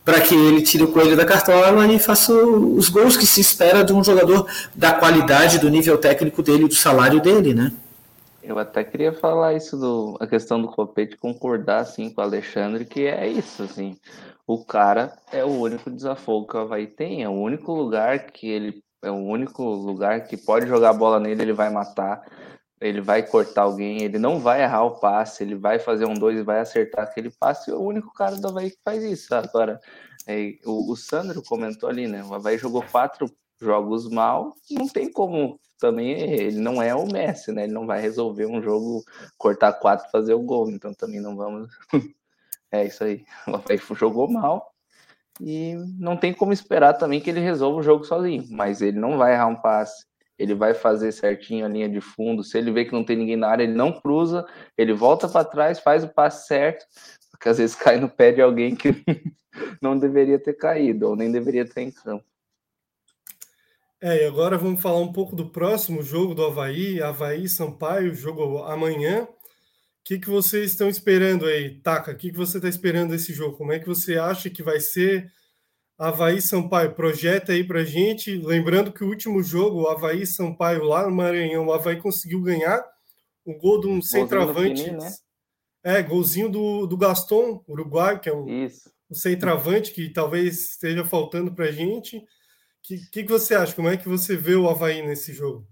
Para 0.03 0.19
que 0.19 0.34
ele 0.34 0.62
tire 0.63 0.84
o 0.84 0.88
coelho 0.88 1.15
da 1.15 1.23
cartola 1.23 1.88
e 1.88 1.99
faça 1.99 2.34
os 2.34 2.89
gols 2.89 3.15
que 3.15 3.25
se 3.25 3.39
espera 3.39 3.84
de 3.84 3.93
um 3.93 4.03
jogador 4.03 4.47
da 4.75 4.91
qualidade, 4.91 5.60
do 5.60 5.69
nível 5.69 5.97
técnico 5.97 6.41
dele, 6.41 6.67
do 6.67 6.75
salário 6.75 7.21
dele, 7.21 7.53
né? 7.53 7.71
Eu 8.43 8.60
até 8.60 8.84
queria 8.84 9.13
falar 9.13 9.53
isso 9.53 9.77
do 9.77 10.17
a 10.19 10.27
questão 10.27 10.62
do 10.62 10.67
copete, 10.67 11.15
concordar 11.15 11.79
assim 11.79 12.13
com 12.13 12.19
o 12.19 12.23
Alexandre, 12.23 12.84
que 12.84 13.08
é 13.08 13.25
isso, 13.25 13.63
assim. 13.63 13.97
O 14.45 14.65
cara 14.65 15.17
é 15.32 15.45
o 15.45 15.62
único 15.62 15.89
desafogo 15.89 16.47
que 16.47 16.58
o 16.58 16.60
Havaí 16.60 16.86
tem, 16.86 17.23
é 17.23 17.29
o 17.29 17.32
único 17.32 17.71
lugar 17.71 18.32
que 18.32 18.49
ele 18.49 18.84
é 19.01 19.10
o 19.10 19.15
único 19.15 19.63
lugar 19.63 20.27
que 20.27 20.36
pode 20.38 20.67
jogar 20.67 20.89
a 20.91 20.93
bola 20.93 21.19
nele, 21.19 21.41
ele 21.41 21.53
vai 21.53 21.69
matar, 21.69 22.21
ele 22.82 23.01
vai 23.01 23.23
cortar 23.23 23.63
alguém, 23.63 24.03
ele 24.03 24.17
não 24.17 24.39
vai 24.39 24.62
errar 24.62 24.84
o 24.84 24.99
passe, 24.99 25.43
ele 25.43 25.56
vai 25.56 25.79
fazer 25.79 26.06
um 26.06 26.13
dois 26.13 26.38
e 26.38 26.43
vai 26.43 26.60
acertar 26.60 27.06
aquele 27.06 27.29
passe, 27.29 27.71
é 27.71 27.73
o 27.73 27.82
único 27.82 28.13
cara 28.13 28.36
do 28.36 28.47
Havaí 28.47 28.71
que 28.71 28.79
faz 28.84 29.03
isso. 29.03 29.34
Agora, 29.36 29.79
é, 30.27 30.53
o, 30.65 30.91
o 30.91 30.95
Sandro 30.97 31.41
comentou 31.43 31.89
ali, 31.89 32.08
né? 32.08 32.23
O 32.23 32.34
Havaí 32.34 32.58
jogou 32.58 32.84
quatro 32.84 33.29
jogos 33.63 34.10
mal, 34.10 34.56
não 34.69 34.88
tem 34.88 35.12
como 35.12 35.60
também 35.84 36.12
ele 36.12 36.60
não 36.60 36.82
é 36.82 36.95
o 36.95 37.06
Messi, 37.06 37.52
né? 37.52 37.65
Ele 37.65 37.73
não 37.73 37.86
vai 37.86 37.99
resolver 37.99 38.45
um 38.45 38.62
jogo, 38.62 39.04
cortar 39.38 39.73
quatro, 39.73 40.10
fazer 40.10 40.34
o 40.34 40.41
gol. 40.41 40.69
Então 40.69 40.93
também 40.93 41.19
não 41.19 41.36
vamos. 41.36 41.69
é 42.71 42.86
isso 42.86 43.04
aí. 43.04 43.26
O 43.47 43.56
Havaí 43.56 43.78
jogou 43.95 44.32
mal 44.32 44.73
e 45.41 45.76
não 45.99 46.15
tem 46.15 46.34
como 46.34 46.54
esperar 46.54 46.93
também 46.93 47.19
que 47.19 47.30
ele 47.30 47.41
resolva 47.41 47.80
o 47.80 47.84
jogo 47.84 48.06
sozinho. 48.06 48.45
Mas 48.49 48.82
ele 48.82 48.97
não 48.97 49.17
vai 49.17 49.34
errar 49.34 49.47
um 49.47 49.58
passe, 49.58 50.06
ele 50.39 50.56
vai 50.56 50.73
fazer 50.73 51.12
certinho 51.12 51.65
a 51.65 51.69
linha 51.69 51.89
de 51.89 51.99
fundo. 51.99 52.45
Se 52.45 52.58
ele 52.58 52.71
vê 52.71 52.86
que 52.86 52.93
não 52.93 53.04
tem 53.04 53.17
ninguém 53.17 53.36
na 53.36 53.49
área, 53.49 53.63
ele 53.63 53.73
não 53.73 53.91
cruza, 53.91 54.45
ele 54.78 54.93
volta 54.93 55.28
para 55.28 55.43
trás, 55.43 55.80
faz 55.80 56.06
o 56.06 56.08
passe 56.08 56.47
certo, 56.47 56.86
porque 57.30 57.49
às 57.49 57.58
vezes 57.58 57.76
cai 57.76 57.99
no 57.99 58.08
pé 58.08 58.32
de 58.32 58.41
alguém 58.41 58.73
que 58.73 59.04
não 59.82 59.99
deveria 59.99 60.39
ter 60.39 60.54
caído 60.54 61.10
ou 61.10 61.15
nem 61.17 61.30
deveria 61.30 61.65
ter 61.65 61.82
em 61.82 61.91
campo. 61.91 62.23
É, 64.06 64.24
e 64.24 64.26
agora 64.26 64.58
vamos 64.58 64.82
falar 64.82 65.00
um 65.00 65.13
pouco 65.13 65.34
do 65.34 65.50
próximo 65.50 66.04
jogo 66.04 66.36
do 66.36 66.44
Havaí, 66.44 67.02
Havaí 67.02 67.48
Sampaio, 67.48 68.13
jogo 68.13 68.58
amanhã. 68.63 69.24
O 69.24 69.28
que, 70.04 70.20
que 70.20 70.30
vocês 70.30 70.72
estão 70.72 70.89
esperando 70.89 71.46
aí, 71.46 71.80
Taka? 71.80 72.12
O 72.12 72.18
que, 72.18 72.30
que 72.30 72.38
você 72.38 72.58
está 72.58 72.68
esperando 72.68 73.12
desse 73.12 73.32
jogo? 73.32 73.56
Como 73.56 73.72
é 73.72 73.80
que 73.80 73.88
você 73.88 74.18
acha 74.18 74.50
que 74.50 74.62
vai 74.62 74.82
ser? 74.82 75.32
Havaí 75.98 76.42
Sampaio, 76.42 76.94
projeta 76.94 77.54
aí 77.54 77.63
pra 77.63 77.86
gente. 77.86 78.36
Lembrando 78.36 78.92
que 78.92 79.06
o 79.06 79.08
último 79.08 79.42
jogo, 79.42 79.84
o 79.84 79.88
Havaí 79.88 80.28
Sampaio 80.28 80.84
lá 80.84 81.08
no 81.08 81.16
Maranhão, 81.16 81.68
o 81.68 81.72
Havaí 81.72 81.96
conseguiu 81.96 82.42
ganhar 82.42 82.86
o 83.46 83.58
gol 83.58 83.80
de 83.80 83.88
um 83.88 84.02
centroavante. 84.02 84.92
né? 84.92 85.13
É, 85.82 86.04
golzinho 86.04 86.50
do, 86.50 86.86
do 86.86 86.98
Gaston, 86.98 87.63
uruguaio, 87.70 88.20
que 88.20 88.28
é 88.28 88.36
um, 88.36 88.66
um 89.10 89.16
centroavante 89.16 89.94
que 89.94 90.10
talvez 90.10 90.72
esteja 90.72 91.06
faltando 91.06 91.54
pra 91.56 91.72
gente 91.72 92.22
que, 92.84 92.98
que, 93.10 93.24
que 93.24 93.32
você 93.32 93.56
acha? 93.56 93.74
Como 93.74 93.88
é 93.88 93.96
que 93.96 94.10
você 94.10 94.36
vê 94.36 94.56
o 94.56 94.69
Havaí 94.69 95.02
nesse 95.02 95.32
jogo? 95.32 95.65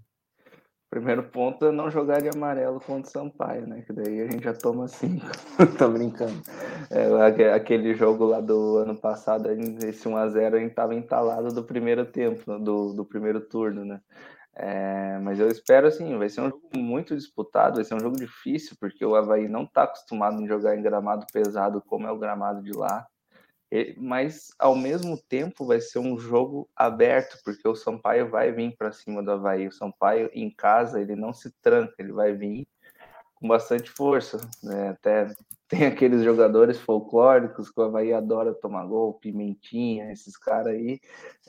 Primeiro 0.88 1.22
ponto 1.22 1.64
é 1.64 1.72
não 1.72 1.90
jogar 1.90 2.20
de 2.20 2.28
amarelo 2.28 2.78
contra 2.78 3.08
o 3.08 3.12
Sampaio, 3.12 3.66
né? 3.66 3.82
Que 3.82 3.92
daí 3.94 4.20
a 4.20 4.30
gente 4.30 4.44
já 4.44 4.52
toma 4.52 4.88
cinco. 4.88 5.24
Tô 5.78 5.88
brincando. 5.88 6.42
É, 6.90 7.52
aquele 7.54 7.94
jogo 7.94 8.26
lá 8.26 8.40
do 8.40 8.78
ano 8.78 8.94
passado, 8.94 9.50
esse 9.50 10.06
1x0, 10.06 10.54
a 10.54 10.58
gente 10.58 10.74
tava 10.74 10.94
entalado 10.94 11.48
do 11.48 11.64
primeiro 11.64 12.04
tempo, 12.04 12.58
do, 12.58 12.92
do 12.92 13.04
primeiro 13.06 13.40
turno, 13.40 13.86
né? 13.86 14.00
É, 14.54 15.18
mas 15.20 15.40
eu 15.40 15.48
espero 15.48 15.86
assim, 15.86 16.18
vai 16.18 16.28
ser 16.28 16.42
um 16.42 16.50
jogo 16.50 16.68
muito 16.76 17.16
disputado, 17.16 17.76
vai 17.76 17.84
ser 17.84 17.94
um 17.94 18.00
jogo 18.00 18.16
difícil, 18.16 18.76
porque 18.78 19.02
o 19.02 19.16
Havaí 19.16 19.48
não 19.48 19.62
está 19.62 19.84
acostumado 19.84 20.42
em 20.42 20.46
jogar 20.46 20.76
em 20.76 20.82
gramado 20.82 21.26
pesado 21.32 21.82
como 21.86 22.06
é 22.06 22.12
o 22.12 22.18
gramado 22.18 22.62
de 22.62 22.72
lá 22.72 23.06
mas 23.96 24.50
ao 24.58 24.76
mesmo 24.76 25.16
tempo 25.16 25.64
vai 25.64 25.80
ser 25.80 25.98
um 25.98 26.18
jogo 26.18 26.68
aberto, 26.76 27.38
porque 27.42 27.66
o 27.66 27.74
Sampaio 27.74 28.28
vai 28.28 28.52
vir 28.52 28.76
para 28.76 28.92
cima 28.92 29.22
do 29.22 29.30
Havaí. 29.30 29.66
O 29.66 29.72
Sampaio 29.72 30.30
em 30.34 30.50
casa 30.50 31.00
ele 31.00 31.16
não 31.16 31.32
se 31.32 31.50
tranca, 31.62 31.94
ele 31.98 32.12
vai 32.12 32.34
vir 32.34 32.68
com 33.34 33.48
bastante 33.48 33.90
força. 33.90 34.38
Né? 34.62 34.90
Até 34.90 35.34
tem 35.68 35.86
aqueles 35.86 36.22
jogadores 36.22 36.78
folclóricos 36.78 37.70
que 37.70 37.80
o 37.80 37.84
Havaí 37.84 38.12
adora 38.12 38.52
tomar 38.52 38.84
gol, 38.84 39.14
Pimentinha, 39.14 40.12
esses 40.12 40.36
caras 40.36 40.74
aí. 40.74 41.00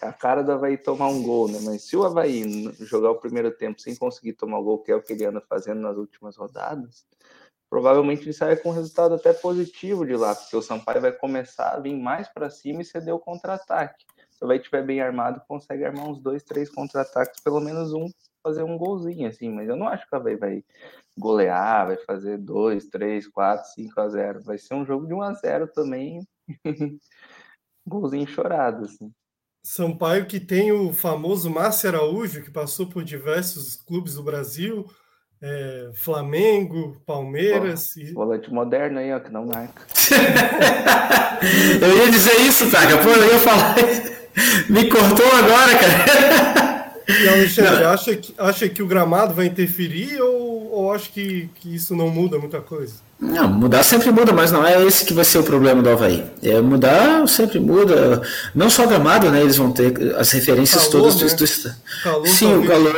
É 0.01 0.07
a 0.07 0.13
cara 0.13 0.41
do 0.41 0.53
Havaí 0.53 0.77
tomar 0.77 1.09
um 1.09 1.21
gol, 1.21 1.49
né? 1.49 1.59
Mas 1.61 1.83
se 1.89 1.97
o 1.97 2.05
Havaí 2.05 2.73
jogar 2.79 3.11
o 3.11 3.19
primeiro 3.19 3.51
tempo 3.51 3.81
sem 3.81 3.97
conseguir 3.97 4.31
tomar 4.31 4.61
gol, 4.61 4.79
que 4.79 4.93
é 4.93 4.95
o 4.95 5.01
que 5.01 5.11
ele 5.11 5.25
anda 5.25 5.41
fazendo 5.41 5.81
nas 5.81 5.97
últimas 5.97 6.37
rodadas, 6.37 7.05
provavelmente 7.73 8.21
ele 8.21 8.33
sai 8.33 8.55
com 8.55 8.69
um 8.69 8.71
resultado 8.71 9.15
até 9.15 9.33
positivo 9.33 10.05
de 10.05 10.15
lá, 10.15 10.35
porque 10.35 10.55
o 10.55 10.61
Sampaio 10.61 11.01
vai 11.01 11.11
começar 11.11 11.69
a 11.69 11.79
vir 11.79 11.95
mais 11.95 12.27
para 12.27 12.47
cima 12.47 12.83
e 12.83 12.85
ceder 12.85 13.15
o 13.15 13.19
contra-ataque. 13.19 14.05
Se 14.29 14.43
o 14.43 14.45
Havaí 14.45 14.59
estiver 14.59 14.85
bem 14.85 15.01
armado, 15.01 15.41
consegue 15.47 15.83
armar 15.83 16.07
uns 16.07 16.21
dois, 16.21 16.43
três 16.43 16.69
contra-ataques, 16.69 17.41
pelo 17.41 17.59
menos 17.59 17.91
um, 17.91 18.07
fazer 18.43 18.61
um 18.61 18.77
golzinho, 18.77 19.27
assim, 19.27 19.49
mas 19.49 19.67
eu 19.67 19.75
não 19.75 19.87
acho 19.87 20.07
que 20.07 20.15
o 20.15 20.19
Havaí 20.19 20.35
vai 20.35 20.63
golear, 21.17 21.87
vai 21.87 21.97
fazer 21.97 22.37
dois, 22.37 22.85
três, 22.89 23.27
quatro, 23.27 23.67
cinco 23.71 23.99
a 23.99 24.07
zero. 24.07 24.43
Vai 24.43 24.59
ser 24.59 24.75
um 24.75 24.85
jogo 24.85 25.07
de 25.07 25.13
1 25.15 25.21
a 25.23 25.33
0 25.33 25.67
também, 25.69 26.21
golzinho 27.87 28.27
chorado, 28.27 28.85
assim. 28.85 29.11
Sampaio 29.65 30.27
que 30.27 30.39
tem 30.39 30.71
o 30.71 30.93
famoso 30.93 31.49
Márcio 31.49 31.89
Araújo, 31.89 32.43
que 32.43 32.51
passou 32.51 32.87
por 32.87 33.03
diversos 33.03 33.75
clubes 33.75 34.13
do 34.13 34.21
Brasil, 34.21 34.85
é, 35.43 35.89
Flamengo, 35.93 36.95
Palmeiras. 37.05 37.97
e... 37.97 38.13
Volante 38.13 38.49
moderno 38.51 38.99
aí, 38.99 39.11
ó, 39.11 39.19
que 39.19 39.29
não 39.29 39.45
marca. 39.45 39.81
eu 41.81 41.97
ia 41.97 42.09
dizer 42.09 42.39
isso, 42.39 42.71
Taca. 42.71 42.97
Pô, 42.99 43.09
eu 43.09 43.33
ia 43.33 43.39
falar. 43.39 43.75
Me 44.69 44.87
cortou 44.89 45.27
agora, 45.27 45.77
cara. 45.77 46.93
E 47.09 47.27
Alexandre, 47.27 47.83
acha 47.83 48.15
que, 48.15 48.33
acha 48.37 48.69
que 48.69 48.81
o 48.81 48.87
gramado 48.87 49.33
vai 49.33 49.47
interferir 49.47 50.21
ou, 50.21 50.71
ou 50.71 50.93
acha 50.93 51.09
que, 51.11 51.49
que 51.55 51.75
isso 51.75 51.93
não 51.93 52.09
muda 52.09 52.39
muita 52.39 52.61
coisa? 52.61 52.93
Não, 53.19 53.49
mudar 53.49 53.83
sempre 53.83 54.11
muda, 54.11 54.31
mas 54.31 54.51
não 54.51 54.65
é 54.65 54.81
esse 54.85 55.05
que 55.05 55.13
vai 55.13 55.25
ser 55.25 55.39
o 55.39 55.43
problema 55.43 55.81
do 55.81 55.89
Havaí. 55.89 56.23
É, 56.41 56.61
mudar 56.61 57.27
sempre 57.27 57.59
muda. 57.59 58.21
Não 58.55 58.69
só 58.69 58.87
gramado, 58.87 59.29
né? 59.29 59.41
Eles 59.41 59.57
vão 59.57 59.73
ter 59.73 60.15
as 60.15 60.31
referências 60.31 60.87
calor, 60.87 61.11
todas 61.11 61.21
né? 61.21 61.37
do, 61.37 61.45
do... 61.45 61.75
Calor, 62.03 62.27
Sim, 62.27 62.55
o 62.55 62.65
calor. 62.65 62.95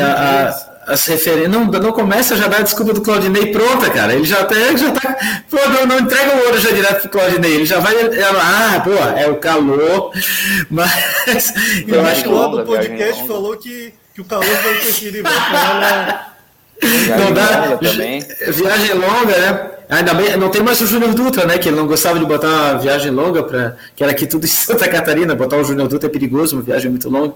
A, 0.00 0.48
a, 0.48 0.71
as 0.86 1.06
referências. 1.06 1.50
Não, 1.50 1.64
não 1.64 1.92
começa 1.92 2.36
já 2.36 2.46
a 2.46 2.48
dar 2.48 2.62
desculpa 2.62 2.92
do 2.92 3.02
Claudinei 3.02 3.52
pronta, 3.52 3.90
cara. 3.90 4.14
Ele 4.14 4.24
já 4.24 4.40
até 4.40 4.76
já 4.76 4.90
tá. 4.90 5.16
Pô, 5.50 5.56
não, 5.68 5.86
não 5.86 5.98
entrega 6.00 6.36
o 6.36 6.46
ouro 6.46 6.58
já 6.58 6.70
direto 6.70 7.02
pro 7.02 7.10
Claudinei. 7.10 7.54
Ele 7.54 7.66
já 7.66 7.78
vai. 7.78 7.94
ah, 7.96 8.80
pô, 8.82 8.92
é 8.92 9.26
o 9.28 9.36
calor. 9.36 10.12
Mas 10.70 10.92
eu 11.86 12.06
acho 12.06 12.22
que 12.22 12.28
o 12.28 12.48
do 12.48 12.64
podcast 12.64 13.26
falou 13.26 13.56
que, 13.56 13.94
que 14.14 14.20
o 14.20 14.24
calor 14.24 14.44
vai 14.44 14.76
interferir. 14.78 15.22
Vai 15.22 15.32
falar 15.32 16.32
não 16.82 17.32
dá. 17.32 17.78
Viagem 18.50 18.94
longa, 18.94 19.38
né? 19.38 19.70
Ainda 19.92 20.14
bem, 20.14 20.34
não 20.38 20.48
tem 20.48 20.62
mais 20.62 20.80
o 20.80 20.86
Júnior 20.86 21.12
Dutra, 21.12 21.44
né? 21.44 21.58
Que 21.58 21.68
ele 21.68 21.76
não 21.76 21.86
gostava 21.86 22.18
de 22.18 22.24
botar 22.24 22.48
uma 22.48 22.78
viagem 22.78 23.10
longa, 23.10 23.42
pra, 23.42 23.76
que 23.94 24.02
era 24.02 24.10
aqui 24.10 24.26
tudo 24.26 24.46
em 24.46 24.48
Santa 24.48 24.88
Catarina. 24.88 25.34
Botar 25.34 25.58
o 25.58 25.64
Júnior 25.64 25.86
Dutra 25.86 26.08
é 26.08 26.10
perigoso, 26.10 26.56
uma 26.56 26.62
viagem 26.62 26.90
muito 26.90 27.10
longa. 27.10 27.34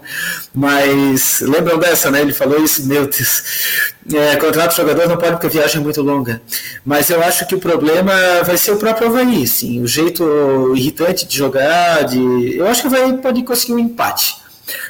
Mas 0.55 1.39
lembram 1.41 1.77
dessa, 1.77 2.09
né? 2.09 2.19
Ele 2.19 2.33
falou 2.33 2.59
isso, 2.59 2.83
meu 2.87 3.05
Deus. 3.05 3.91
É, 4.11 4.35
contrato 4.37 4.75
jogador 4.75 5.07
não 5.07 5.17
pode 5.17 5.33
porque 5.33 5.45
a 5.45 5.49
viagem 5.51 5.79
é 5.79 5.83
muito 5.83 6.01
longa. 6.01 6.41
Mas 6.83 7.11
eu 7.11 7.21
acho 7.21 7.45
que 7.45 7.53
o 7.53 7.59
problema 7.59 8.11
vai 8.43 8.57
ser 8.57 8.71
o 8.71 8.77
próprio 8.77 9.07
Havaí, 9.09 9.45
sim. 9.45 9.83
O 9.83 9.87
jeito 9.87 10.73
irritante 10.75 11.27
de 11.27 11.37
jogar. 11.37 12.05
De... 12.05 12.57
Eu 12.57 12.65
acho 12.65 12.81
que 12.81 12.87
o 12.87 12.91
Havaí 12.91 13.17
pode 13.19 13.43
conseguir 13.43 13.73
um 13.73 13.79
empate. 13.79 14.35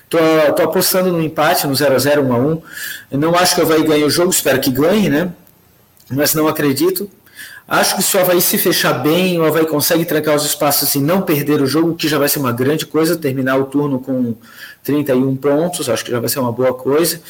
Tô, 0.10 0.18
tô 0.56 0.64
apostando 0.64 1.12
no 1.12 1.22
empate, 1.22 1.68
no 1.68 1.74
0x0, 1.74 2.26
1x1. 2.26 2.62
Eu 3.12 3.20
não 3.20 3.36
acho 3.36 3.56
que 3.56 3.60
o 3.60 3.66
Havaí 3.66 3.84
ganhe 3.84 4.06
o 4.06 4.10
jogo, 4.10 4.30
espero 4.30 4.62
que 4.62 4.72
ganhe, 4.72 5.10
né? 5.10 5.34
Mas 6.10 6.34
não 6.34 6.48
acredito. 6.48 7.12
Acho 7.68 7.98
que 7.98 8.02
se 8.02 8.16
o 8.16 8.22
Havaí 8.22 8.40
se 8.40 8.58
fechar 8.58 8.94
bem, 8.94 9.38
o 9.38 9.46
Havaí 9.46 9.66
consegue 9.66 10.06
trancar 10.06 10.34
os 10.36 10.46
espaços 10.46 10.96
e 10.96 11.00
não 11.00 11.22
perder 11.22 11.62
o 11.62 11.68
jogo, 11.68 11.96
que 11.96 12.08
já 12.08 12.18
vai 12.18 12.30
ser 12.30 12.40
uma 12.40 12.54
grande 12.54 12.86
coisa, 12.86 13.18
terminar 13.18 13.60
o 13.60 13.66
turno 13.66 14.00
com 14.00 14.36
31 14.84 15.36
pontos, 15.36 15.90
acho 15.90 16.06
que 16.06 16.12
já 16.12 16.20
vai 16.20 16.30
ser 16.30 16.40
uma 16.40 16.52
boa 16.52 16.74
coisa. 16.74 17.22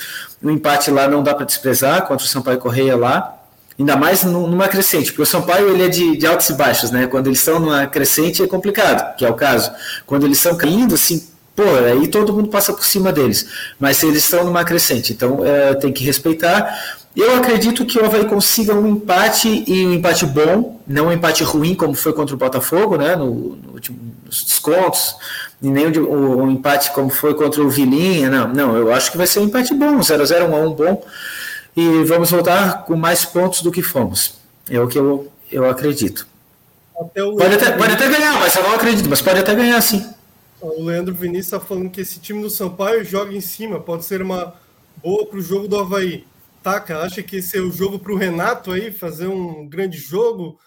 O 0.43 0.52
empate 0.52 0.91
lá 0.91 1.08
não 1.08 1.23
dá 1.23 1.34
para 1.34 1.43
desprezar 1.43 2.06
contra 2.06 2.23
o 2.23 2.30
Sampaio 2.30 2.60
Correia 2.60 2.95
lá, 2.95 3.36
ainda 3.80 3.95
mais 3.95 4.23
numa 4.23 4.67
crescente, 4.67 5.06
porque 5.06 5.23
o 5.23 5.26
Sampaio 5.26 5.69
ele 5.69 5.84
é 5.84 5.88
de, 5.88 6.15
de 6.17 6.28
altos 6.28 6.50
e 6.50 6.54
baixos, 6.54 6.91
né? 6.91 7.08
Quando 7.08 7.28
eles 7.28 7.39
estão 7.39 7.60
numa 7.60 7.88
crescente 7.88 8.43
é 8.43 8.47
complicado, 8.47 9.15
que 9.15 9.26
é 9.26 9.30
o 9.30 9.34
caso. 9.34 9.71
Quando 10.06 10.26
eles 10.26 10.38
estão 10.38 10.56
caindo, 10.56 10.93
assim, 10.93 11.28
pô, 11.56 11.63
aí 11.63 12.08
todo 12.08 12.32
mundo 12.32 12.50
passa 12.50 12.71
por 12.71 12.86
cima 12.86 13.12
deles. 13.12 13.47
Mas 13.80 14.04
eles 14.04 14.23
estão 14.23 14.43
numa 14.43 14.63
crescente, 14.63 15.13
então 15.13 15.43
é, 15.43 15.73
tem 15.73 15.91
que 15.91 16.04
respeitar. 16.04 16.78
Eu 17.17 17.36
acredito 17.36 17.84
que 17.84 17.97
o 17.97 18.06
Havaí 18.06 18.25
consiga 18.25 18.75
um 18.75 18.88
empate 18.88 19.63
e 19.65 19.88
um 19.88 19.93
empate 19.93 20.23
bom, 20.23 20.80
não 20.86 21.08
um 21.08 21.12
empate 21.12 21.43
ruim 21.43 21.73
como 21.73 21.95
foi 21.95 22.13
contra 22.13 22.36
o 22.36 22.38
Botafogo, 22.38 22.95
né, 22.95 23.15
no, 23.15 23.56
no 23.56 23.73
último, 23.73 23.97
nos 24.23 24.43
descontos, 24.43 25.15
e 25.60 25.67
nem 25.67 25.88
um, 25.97 26.43
um, 26.43 26.51
empate 26.51 26.91
como 26.91 27.10
foi 27.10 27.34
contra 27.34 27.63
o 27.63 27.71
Vilinha, 27.71 28.30
não, 28.30 28.47
não, 28.49 28.77
eu 28.77 28.93
acho 28.93 29.12
que 29.12 29.17
vai 29.17 29.25
ser 29.25 29.39
um 29.39 29.45
empate 29.45 29.73
bom, 29.73 29.97
0x0, 29.97 30.47
1x1 30.47 30.75
bom, 30.75 31.03
e 31.75 32.03
vamos 32.03 32.30
voltar 32.30 32.86
com 32.86 32.95
mais 32.95 33.25
pontos 33.25 33.63
do 33.63 33.71
que 33.71 33.82
fomos, 33.82 34.36
é 34.69 34.80
o 34.80 34.88
que 34.88 34.99
eu, 34.99 35.32
eu 35.51 35.67
acredito. 35.67 36.27
Até 36.95 37.23
pode, 37.23 37.56
até, 37.56 37.71
pode 37.71 37.93
até 37.93 38.10
ganhar, 38.10 38.39
mas 38.39 38.56
eu 38.56 38.62
não 38.62 38.75
acredito, 38.75 39.10
mas 39.10 39.23
pode 39.23 39.39
até 39.39 39.56
ganhar 39.56 39.82
sim. 39.82 40.08
O 40.62 40.84
Leandro 40.84 41.15
Vinícius 41.15 41.47
está 41.47 41.60
falando 41.60 41.89
que 41.89 42.01
esse 42.01 42.19
time 42.19 42.43
do 42.43 42.49
Sampaio 42.49 43.03
joga 43.03 43.34
em 43.34 43.41
cima, 43.41 43.80
pode 43.80 44.06
ser 44.06 44.21
uma 44.21 44.53
boa 45.01 45.25
para 45.25 45.39
o 45.39 45.41
jogo 45.41 45.67
do 45.67 45.80
Havaí. 45.80 46.23
Taca, 46.63 47.00
acha 47.00 47.24
que 47.24 47.38
esse 47.38 47.58
é 47.58 47.62
o 47.62 47.72
jogo 47.72 48.00
para 48.00 48.12
o 48.12 48.17
Renato 48.17 48.72
aí, 48.72 48.91
fazer 48.91 49.28
um 49.28 49.67
grande 49.67 49.98
jogo, 49.98 50.60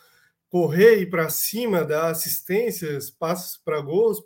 correr 0.49 1.01
e 1.01 1.07
para 1.07 1.29
cima, 1.29 1.85
dar 1.85 2.11
assistências, 2.11 3.11
passos 3.11 3.57
para 3.65 3.81
gols, 3.81 4.23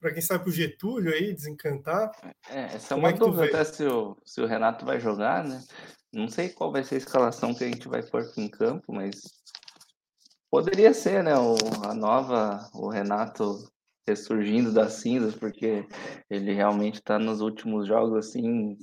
para 0.00 0.12
quem 0.12 0.22
sabe 0.22 0.44
para 0.44 0.50
o 0.50 0.54
Getúlio 0.54 1.12
aí, 1.12 1.32
desencantar? 1.32 2.10
É, 2.48 2.76
essa 2.76 2.94
é 2.94 2.96
uma 2.96 3.10
é 3.10 3.12
dúvida 3.12 3.44
até 3.44 3.64
se 3.64 3.84
o, 3.84 4.16
se 4.24 4.40
o 4.40 4.46
Renato 4.46 4.84
vai 4.84 4.98
jogar, 4.98 5.44
né? 5.44 5.62
Não 6.12 6.28
sei 6.28 6.48
qual 6.48 6.72
vai 6.72 6.82
ser 6.82 6.96
a 6.96 6.98
escalação 6.98 7.54
que 7.54 7.64
a 7.64 7.68
gente 7.68 7.86
vai 7.86 8.02
pôr 8.02 8.22
aqui 8.22 8.40
em 8.40 8.48
campo, 8.48 8.92
mas 8.92 9.20
poderia 10.50 10.92
ser, 10.92 11.22
né? 11.22 11.34
O, 11.36 11.56
a 11.84 11.94
nova, 11.94 12.68
o 12.74 12.88
Renato 12.88 13.70
ressurgindo 14.08 14.72
das 14.72 14.94
cinzas, 14.94 15.34
porque 15.34 15.86
ele 16.28 16.52
realmente 16.52 16.96
está 16.96 17.18
nos 17.18 17.40
últimos 17.40 17.86
jogos 17.86 18.26
assim. 18.26 18.76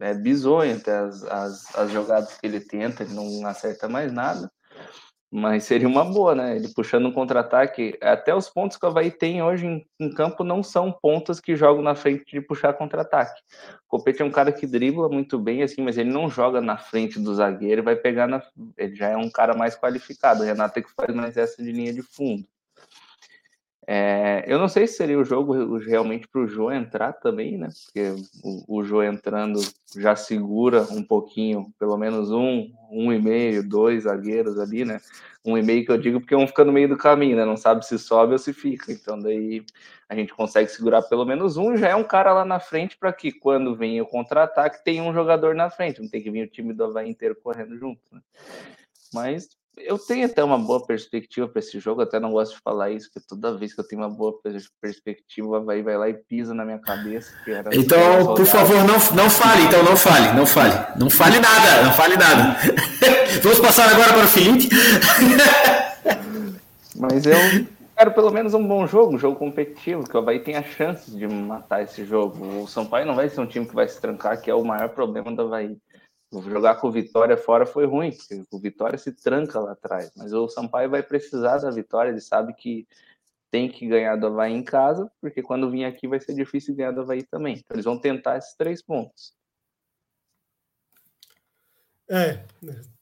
É 0.00 0.14
bizonho 0.14 0.76
até 0.76 0.98
as, 0.98 1.22
as, 1.24 1.76
as 1.76 1.90
jogadas 1.90 2.36
que 2.36 2.46
ele 2.46 2.60
tenta, 2.60 3.02
ele 3.02 3.14
não 3.14 3.46
acerta 3.46 3.88
mais 3.88 4.12
nada. 4.12 4.50
Mas 5.32 5.62
seria 5.62 5.86
uma 5.86 6.04
boa, 6.04 6.34
né? 6.34 6.56
Ele 6.56 6.66
puxando 6.74 7.06
um 7.06 7.12
contra-ataque. 7.12 7.96
Até 8.02 8.34
os 8.34 8.48
pontos 8.48 8.76
que 8.76 8.84
o 8.84 8.88
Havaí 8.88 9.12
tem 9.12 9.40
hoje 9.40 9.64
em, 9.64 9.86
em, 10.00 10.12
campo 10.12 10.42
não 10.42 10.60
são 10.60 10.90
pontas 10.90 11.38
que 11.38 11.54
jogam 11.54 11.82
na 11.82 11.94
frente 11.94 12.24
de 12.32 12.40
puxar 12.40 12.72
contra-ataque. 12.72 13.40
O 13.86 13.98
Copete 13.98 14.22
é 14.22 14.24
um 14.24 14.30
cara 14.30 14.50
que 14.50 14.66
dribla 14.66 15.08
muito 15.08 15.38
bem, 15.38 15.62
assim, 15.62 15.82
mas 15.82 15.96
ele 15.96 16.10
não 16.10 16.28
joga 16.28 16.60
na 16.60 16.76
frente 16.76 17.20
do 17.20 17.32
zagueiro 17.32 17.84
vai 17.84 17.94
pegar 17.94 18.26
na. 18.26 18.42
Ele 18.76 18.96
já 18.96 19.08
é 19.10 19.16
um 19.16 19.30
cara 19.30 19.54
mais 19.54 19.76
qualificado. 19.76 20.42
O 20.42 20.44
Renato 20.44 20.80
é 20.80 20.82
que 20.82 20.90
faz 20.90 21.14
mais 21.14 21.36
essa 21.36 21.62
de 21.62 21.70
linha 21.70 21.92
de 21.92 22.02
fundo. 22.02 22.44
É, 23.86 24.44
eu 24.46 24.58
não 24.58 24.68
sei 24.68 24.86
se 24.86 24.94
seria 24.94 25.18
o 25.18 25.24
jogo 25.24 25.78
realmente 25.78 26.28
para 26.28 26.42
o 26.42 26.46
Jô 26.46 26.70
entrar 26.70 27.14
também, 27.14 27.56
né? 27.56 27.68
Porque 27.86 28.14
o, 28.44 28.82
o 28.82 29.02
entrando 29.02 29.60
já 29.96 30.14
segura 30.14 30.82
um 30.90 31.02
pouquinho, 31.02 31.72
pelo 31.78 31.96
menos 31.96 32.30
um, 32.30 32.70
um 32.90 33.12
e 33.12 33.20
meio, 33.20 33.66
dois 33.66 34.04
zagueiros 34.04 34.58
ali, 34.58 34.84
né? 34.84 35.00
Um 35.44 35.56
e 35.56 35.62
meio 35.62 35.84
que 35.84 35.90
eu 35.90 35.96
digo 35.96 36.20
porque 36.20 36.36
um 36.36 36.46
fica 36.46 36.64
no 36.64 36.72
meio 36.72 36.88
do 36.88 36.96
caminho, 36.96 37.36
né? 37.36 37.44
Não 37.44 37.56
sabe 37.56 37.84
se 37.86 37.98
sobe 37.98 38.34
ou 38.34 38.38
se 38.38 38.52
fica. 38.52 38.92
Então 38.92 39.18
daí 39.18 39.64
a 40.08 40.14
gente 40.14 40.34
consegue 40.34 40.70
segurar 40.70 41.02
pelo 41.02 41.24
menos 41.24 41.56
um. 41.56 41.76
Já 41.76 41.88
é 41.88 41.96
um 41.96 42.04
cara 42.04 42.32
lá 42.34 42.44
na 42.44 42.60
frente 42.60 42.96
para 42.98 43.12
que 43.12 43.32
quando 43.32 43.74
vem 43.74 44.00
o 44.00 44.06
contra-ataque 44.06 44.84
tem 44.84 45.00
um 45.00 45.14
jogador 45.14 45.54
na 45.54 45.70
frente, 45.70 46.02
não 46.02 46.08
tem 46.08 46.22
que 46.22 46.30
vir 46.30 46.46
o 46.46 46.50
time 46.50 46.74
do 46.74 46.84
Havaí 46.84 47.08
inteiro 47.08 47.34
correndo 47.42 47.76
junto, 47.78 48.02
né? 48.12 48.20
Mas 49.12 49.48
eu 49.84 49.98
tenho 49.98 50.26
até 50.26 50.42
uma 50.42 50.58
boa 50.58 50.84
perspectiva 50.84 51.48
para 51.48 51.60
esse 51.60 51.78
jogo, 51.80 52.02
até 52.02 52.18
não 52.20 52.32
gosto 52.32 52.54
de 52.54 52.60
falar 52.62 52.90
isso, 52.90 53.10
porque 53.12 53.26
toda 53.28 53.56
vez 53.56 53.74
que 53.74 53.80
eu 53.80 53.86
tenho 53.86 54.02
uma 54.02 54.08
boa 54.08 54.34
perspectiva, 54.80 55.48
o 55.48 55.54
Havaí 55.54 55.82
vai 55.82 55.96
lá 55.96 56.08
e 56.08 56.14
pisa 56.14 56.54
na 56.54 56.64
minha 56.64 56.78
cabeça. 56.78 57.30
então, 57.72 58.34
por 58.34 58.46
favor, 58.46 58.76
não, 58.84 58.98
não 59.14 59.30
fale, 59.30 59.62
então 59.64 59.82
não 59.82 59.96
fale, 59.96 60.32
não 60.36 60.46
fale. 60.46 60.74
Não 60.96 61.10
fale 61.10 61.38
nada, 61.40 61.82
não 61.84 61.92
fale 61.92 62.16
nada. 62.16 62.56
Vamos 63.42 63.60
passar 63.60 63.88
agora 63.88 64.12
para 64.12 64.24
o 64.24 64.28
Felipe. 64.28 64.68
Mas 66.96 67.24
eu 67.24 67.36
quero 67.96 68.12
pelo 68.12 68.30
menos 68.30 68.54
um 68.54 68.66
bom 68.66 68.86
jogo, 68.86 69.14
um 69.14 69.18
jogo 69.18 69.36
competitivo, 69.36 70.08
que 70.08 70.16
o 70.16 70.20
Havaí 70.20 70.40
tenha 70.40 70.62
chances 70.62 71.14
de 71.14 71.26
matar 71.26 71.82
esse 71.82 72.04
jogo. 72.04 72.62
O 72.62 72.68
São 72.68 72.86
Paulo 72.86 73.06
não 73.06 73.14
vai 73.14 73.28
ser 73.28 73.40
um 73.40 73.46
time 73.46 73.66
que 73.66 73.74
vai 73.74 73.88
se 73.88 74.00
trancar, 74.00 74.40
que 74.40 74.50
é 74.50 74.54
o 74.54 74.64
maior 74.64 74.88
problema 74.90 75.32
do 75.32 75.42
Havaí 75.42 75.76
jogar 76.32 76.76
com 76.76 76.88
o 76.88 76.92
Vitória 76.92 77.36
fora 77.36 77.66
foi 77.66 77.86
ruim, 77.86 78.12
porque 78.12 78.42
o 78.50 78.58
Vitória 78.58 78.98
se 78.98 79.12
tranca 79.12 79.58
lá 79.58 79.72
atrás. 79.72 80.10
Mas 80.16 80.32
o 80.32 80.48
Sampaio 80.48 80.90
vai 80.90 81.02
precisar 81.02 81.58
da 81.58 81.70
vitória, 81.70 82.10
ele 82.10 82.20
sabe 82.20 82.54
que 82.54 82.86
tem 83.50 83.68
que 83.68 83.86
ganhar 83.88 84.16
do 84.16 84.28
Havaí 84.28 84.52
em 84.52 84.62
casa, 84.62 85.10
porque 85.20 85.42
quando 85.42 85.70
vir 85.70 85.84
aqui 85.84 86.06
vai 86.06 86.20
ser 86.20 86.34
difícil 86.34 86.74
ganhar 86.74 86.92
do 86.92 87.00
Havaí 87.00 87.24
também. 87.24 87.54
Então 87.54 87.74
eles 87.74 87.84
vão 87.84 87.98
tentar 87.98 88.38
esses 88.38 88.54
três 88.54 88.80
pontos. 88.80 89.34
É, 92.08 92.44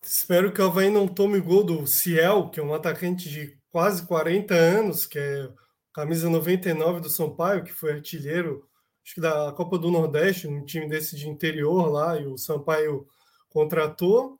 espero 0.03 0.53
que 0.53 0.61
o 0.61 0.67
Havaí 0.67 0.91
não 0.91 1.07
tome 1.07 1.41
gol 1.41 1.65
do 1.65 1.87
Ciel, 1.87 2.49
que 2.51 2.61
é 2.61 2.63
um 2.63 2.75
atacante 2.75 3.29
de 3.29 3.59
quase 3.71 4.07
40 4.07 4.55
anos, 4.55 5.07
que 5.07 5.19
é 5.19 5.51
camisa 5.93 6.31
99 6.31 7.01
do 7.01 7.11
Sampaio, 7.11 7.65
que 7.65 7.73
foi 7.73 7.93
artilheiro 7.93 8.67
acho 9.09 9.15
que 9.15 9.21
da 9.23 9.51
Copa 9.53 9.79
do 9.79 9.91
Nordeste, 9.91 10.47
um 10.47 10.63
time 10.65 10.87
desse 10.87 11.17
de 11.17 11.29
interior 11.29 11.91
lá, 11.91 12.21
e 12.21 12.27
o 12.27 12.37
Sampaio 12.37 13.09
contratou. 13.59 14.39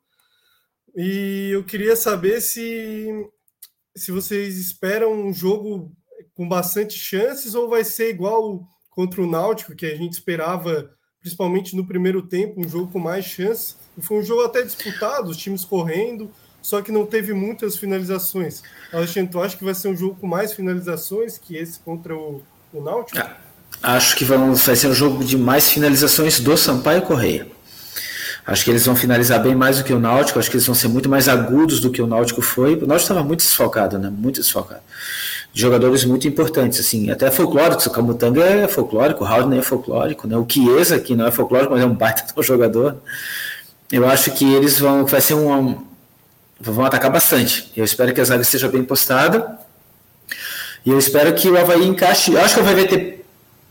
E 0.95 1.49
eu 1.51 1.63
queria 1.63 1.95
saber 1.95 2.39
se, 2.39 3.09
se 3.95 4.11
vocês 4.11 4.57
esperam 4.57 5.11
um 5.11 5.33
jogo 5.33 5.91
com 6.33 6.47
bastante 6.47 6.97
chances 6.97 7.53
ou 7.53 7.69
vai 7.69 7.83
ser 7.83 8.09
igual 8.09 8.61
contra 8.89 9.21
o 9.21 9.29
Náutico, 9.29 9.75
que 9.75 9.85
a 9.85 9.95
gente 9.95 10.13
esperava, 10.13 10.89
principalmente 11.19 11.75
no 11.75 11.85
primeiro 11.85 12.21
tempo, 12.21 12.61
um 12.61 12.67
jogo 12.67 12.91
com 12.91 12.99
mais 12.99 13.25
chances. 13.25 13.77
E 13.97 14.01
foi 14.01 14.19
um 14.19 14.23
jogo 14.23 14.43
até 14.43 14.61
disputado, 14.61 15.29
os 15.29 15.37
times 15.37 15.65
correndo, 15.65 16.31
só 16.61 16.81
que 16.81 16.91
não 16.91 17.05
teve 17.05 17.33
muitas 17.33 17.75
finalizações. 17.77 18.63
Alexandre, 18.91 19.31
tu 19.31 19.41
acha 19.41 19.57
que 19.57 19.63
vai 19.65 19.75
ser 19.75 19.89
um 19.89 19.97
jogo 19.97 20.15
com 20.15 20.27
mais 20.27 20.53
finalizações 20.53 21.37
que 21.37 21.57
esse 21.57 21.79
contra 21.79 22.15
o, 22.15 22.41
o 22.73 22.81
Náutico? 22.81 23.17
Acho 23.83 24.15
que 24.15 24.25
vamos, 24.25 24.65
vai 24.65 24.75
ser 24.75 24.87
um 24.87 24.93
jogo 24.93 25.23
de 25.23 25.37
mais 25.37 25.69
finalizações 25.69 26.39
do 26.39 26.57
Sampaio 26.57 27.01
Correia. 27.03 27.58
Acho 28.49 28.63
que 28.63 28.71
eles 28.71 28.83
vão 28.83 28.95
finalizar 28.95 29.39
bem 29.43 29.53
mais 29.53 29.77
do 29.77 29.83
que 29.83 29.93
o 29.93 29.99
Náutico, 29.99 30.39
acho 30.39 30.49
que 30.49 30.55
eles 30.55 30.65
vão 30.65 30.73
ser 30.73 30.87
muito 30.87 31.07
mais 31.07 31.29
agudos 31.29 31.79
do 31.79 31.91
que 31.91 32.01
o 32.01 32.07
Náutico 32.07 32.41
foi. 32.41 32.73
O 32.73 32.87
Náutico 32.87 32.95
estava 32.95 33.23
muito 33.23 33.41
desfalcado, 33.41 33.99
né? 33.99 34.09
Muito 34.09 34.41
desfalcado. 34.41 34.81
Jogadores 35.53 36.03
muito 36.03 36.27
importantes, 36.27 36.79
assim, 36.79 37.11
até 37.11 37.29
folclóricos. 37.29 37.85
O 37.85 37.91
Camutanga 37.91 38.43
é 38.43 38.67
folclórico, 38.67 39.23
o 39.23 39.27
Haldner 39.27 39.59
é 39.59 39.61
folclórico, 39.61 40.27
né? 40.27 40.35
O 40.35 40.47
Chiesa, 40.49 40.99
que 40.99 41.15
não 41.15 41.27
é 41.27 41.31
folclórico, 41.31 41.73
mas 41.73 41.83
é 41.83 41.85
um 41.85 41.93
baita 41.93 42.23
jogador. 42.41 42.97
Eu 43.91 44.09
acho 44.09 44.31
que 44.31 44.51
eles 44.51 44.79
vão, 44.79 45.05
vai 45.05 45.21
ser 45.21 45.35
um, 45.35 45.85
vão 46.59 46.85
atacar 46.85 47.11
bastante. 47.11 47.71
Eu 47.77 47.85
espero 47.85 48.11
que 48.15 48.19
a 48.19 48.23
zaga 48.23 48.41
esteja 48.41 48.67
bem 48.67 48.83
postada. 48.83 49.59
E 50.83 50.89
eu 50.89 50.97
espero 50.97 51.35
que 51.35 51.47
o 51.47 51.55
Havaí 51.55 51.85
encaixe. 51.85 52.33
Eu 52.33 52.41
acho 52.41 52.55
que 52.55 52.61
o 52.61 52.63
Havaí 52.63 52.75
vai 52.75 52.87
ter 52.87 53.18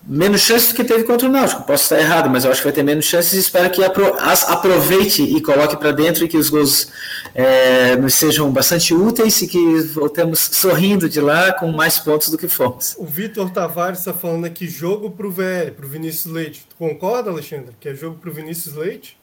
menos 0.09 0.41
chances 0.41 0.69
do 0.71 0.75
que 0.75 0.83
teve 0.83 1.05
contra 1.05 1.29
o 1.29 1.31
Náutico. 1.31 1.65
Posso 1.65 1.83
estar 1.83 1.99
errado, 2.01 2.31
mas 2.31 2.45
eu 2.45 2.51
acho 2.51 2.63
que 2.63 2.67
vai 2.67 2.73
ter 2.73 2.83
menos 2.83 3.05
chances 3.05 3.35
e 3.35 3.39
espero 3.39 3.69
que 3.71 3.83
aproveite 3.85 5.23
e 5.23 5.41
coloque 5.43 5.77
para 5.77 5.93
dentro 5.93 6.25
e 6.25 6.29
que 6.29 6.37
os 6.39 6.49
gols 6.49 6.89
é, 7.35 7.95
nos 7.97 8.15
sejam 8.15 8.51
bastante 8.51 8.95
úteis 8.95 9.43
e 9.43 9.47
que 9.47 9.81
voltemos 9.93 10.39
sorrindo 10.53 11.09
de 11.09 11.21
lá 11.21 11.53
com 11.53 11.71
mais 11.71 11.99
pontos 11.99 12.31
do 12.31 12.39
que 12.39 12.49
fomos. 12.49 12.97
O 12.97 13.05
Vitor 13.05 13.51
Tavares 13.51 13.99
está 13.99 14.15
falando 14.15 14.47
aqui 14.47 14.67
jogo 14.67 15.11
para 15.11 15.27
o 15.27 15.31
VL, 15.31 15.73
para 15.77 15.85
o 15.85 15.89
Vinícius 15.89 16.33
Leite. 16.33 16.67
Tu 16.71 16.77
concorda, 16.77 17.31
Alexandre, 17.31 17.77
que 17.79 17.91
é 17.91 17.95
jogo 17.95 18.17
para 18.19 18.31
o 18.31 18.33
Vinícius 18.33 18.75
Leite? 18.75 19.19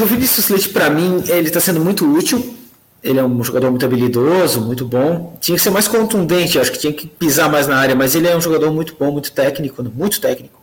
O 0.00 0.06
Vinícius 0.06 0.48
Leite, 0.48 0.70
para 0.70 0.88
mim, 0.88 1.22
ele 1.28 1.48
está 1.48 1.60
sendo 1.60 1.80
muito 1.80 2.10
útil 2.10 2.56
ele 3.06 3.20
é 3.20 3.24
um 3.24 3.42
jogador 3.42 3.70
muito 3.70 3.86
habilidoso, 3.86 4.60
muito 4.60 4.84
bom. 4.84 5.36
Tinha 5.40 5.56
que 5.56 5.62
ser 5.62 5.70
mais 5.70 5.86
contundente, 5.86 6.58
acho 6.58 6.72
que 6.72 6.78
tinha 6.78 6.92
que 6.92 7.06
pisar 7.06 7.50
mais 7.50 7.66
na 7.68 7.76
área, 7.76 7.94
mas 7.94 8.14
ele 8.14 8.26
é 8.26 8.36
um 8.36 8.40
jogador 8.40 8.72
muito 8.72 8.96
bom, 8.98 9.12
muito 9.12 9.30
técnico, 9.30 9.82
muito 9.82 10.20
técnico. 10.20 10.60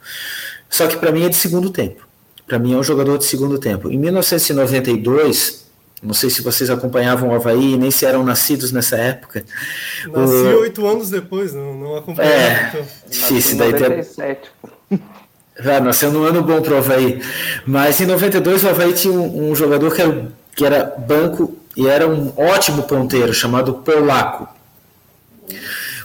Só 0.70 0.88
que 0.88 0.98
para 0.98 1.12
mim 1.12 1.24
é 1.24 1.30
de 1.30 1.36
segundo 1.36 1.70
tempo. 1.70 2.06
Para 2.46 2.60
mim 2.60 2.74
é 2.74 2.78
um 2.78 2.84
jogador 2.84 3.18
de 3.18 3.26
segundo 3.26 3.58
tempo. 3.58 3.89
Em 3.89 3.98
1992, 3.98 5.66
não 6.04 6.14
sei 6.14 6.30
se 6.30 6.41
vocês 6.41 6.70
acompanhavam 6.70 7.30
o 7.30 7.34
Havaí, 7.34 7.78
nem 7.78 7.89
se 7.89 8.06
eram 8.06 8.24
nascidos 8.24 8.74
nessa 8.74 8.98
época. 8.98 9.46
Nasci 10.12 10.34
oito 10.34 10.86
anos 10.86 11.10
depois, 11.10 11.54
não, 11.54 11.74
não 11.76 11.96
acompanhava. 11.96 12.36
É, 12.36 12.70
então. 12.70 12.86
difícil. 13.10 13.58
Daí 13.58 13.72
97, 13.72 14.52
tem... 14.89 15.02
Já 15.60 15.80
nasceu 15.80 16.12
num 16.12 16.24
ano 16.24 16.41
bom 16.41 16.62
para 16.62 16.74
o 16.74 16.78
Havaí. 16.78 17.22
Mas 17.66 18.02
em 18.02 18.06
92 18.06 18.64
o 18.64 18.70
Havaí 18.70 18.91
tinha 18.94 19.14
um, 19.14 19.52
um 19.52 19.56
jogador 19.56 19.94
que 19.94 20.02
era, 20.02 20.28
que 20.56 20.66
era 20.66 20.84
banco 20.84 21.56
e 21.76 21.88
era 21.88 22.07
um 22.07 22.32
ótimo 22.38 22.84
ponteiro 22.84 23.34
chamado 23.34 23.74
Polaco. 23.76 24.47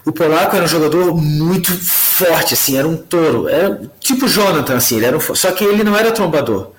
O 0.04 0.12
Polaco 0.12 0.56
era 0.56 0.64
um 0.64 0.68
jogador 0.68 1.14
muito 1.14 1.70
forte, 1.70 2.54
assim, 2.54 2.78
era 2.78 2.88
um 2.88 2.96
touro, 2.96 3.48
era 3.48 3.80
tipo 4.00 4.26
Jonathan, 4.26 4.76
assim, 4.76 4.96
ele 4.96 5.06
era 5.06 5.16
um, 5.16 5.20
só 5.20 5.52
que 5.52 5.64
ele 5.64 5.84
não 5.84 5.96
era 5.96 6.12
trombador 6.12 6.72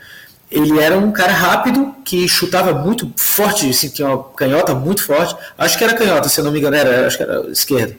ele 0.51 0.79
era 0.79 0.97
um 0.97 1.11
cara 1.11 1.31
rápido 1.31 1.93
que 2.03 2.27
chutava 2.27 2.73
muito 2.73 3.11
forte, 3.15 3.69
assim, 3.69 3.87
tinha 3.89 4.07
uma 4.07 4.23
canhota 4.23 4.73
muito 4.73 5.03
forte. 5.03 5.35
Acho 5.55 5.77
que 5.77 5.83
era 5.83 5.93
canhota, 5.93 6.27
se 6.27 6.39
eu 6.39 6.43
não 6.43 6.51
me 6.51 6.57
engano, 6.57 6.75
era, 6.75 7.05
acho 7.05 7.17
que 7.17 7.23
era 7.23 7.47
esquerda. 7.51 7.95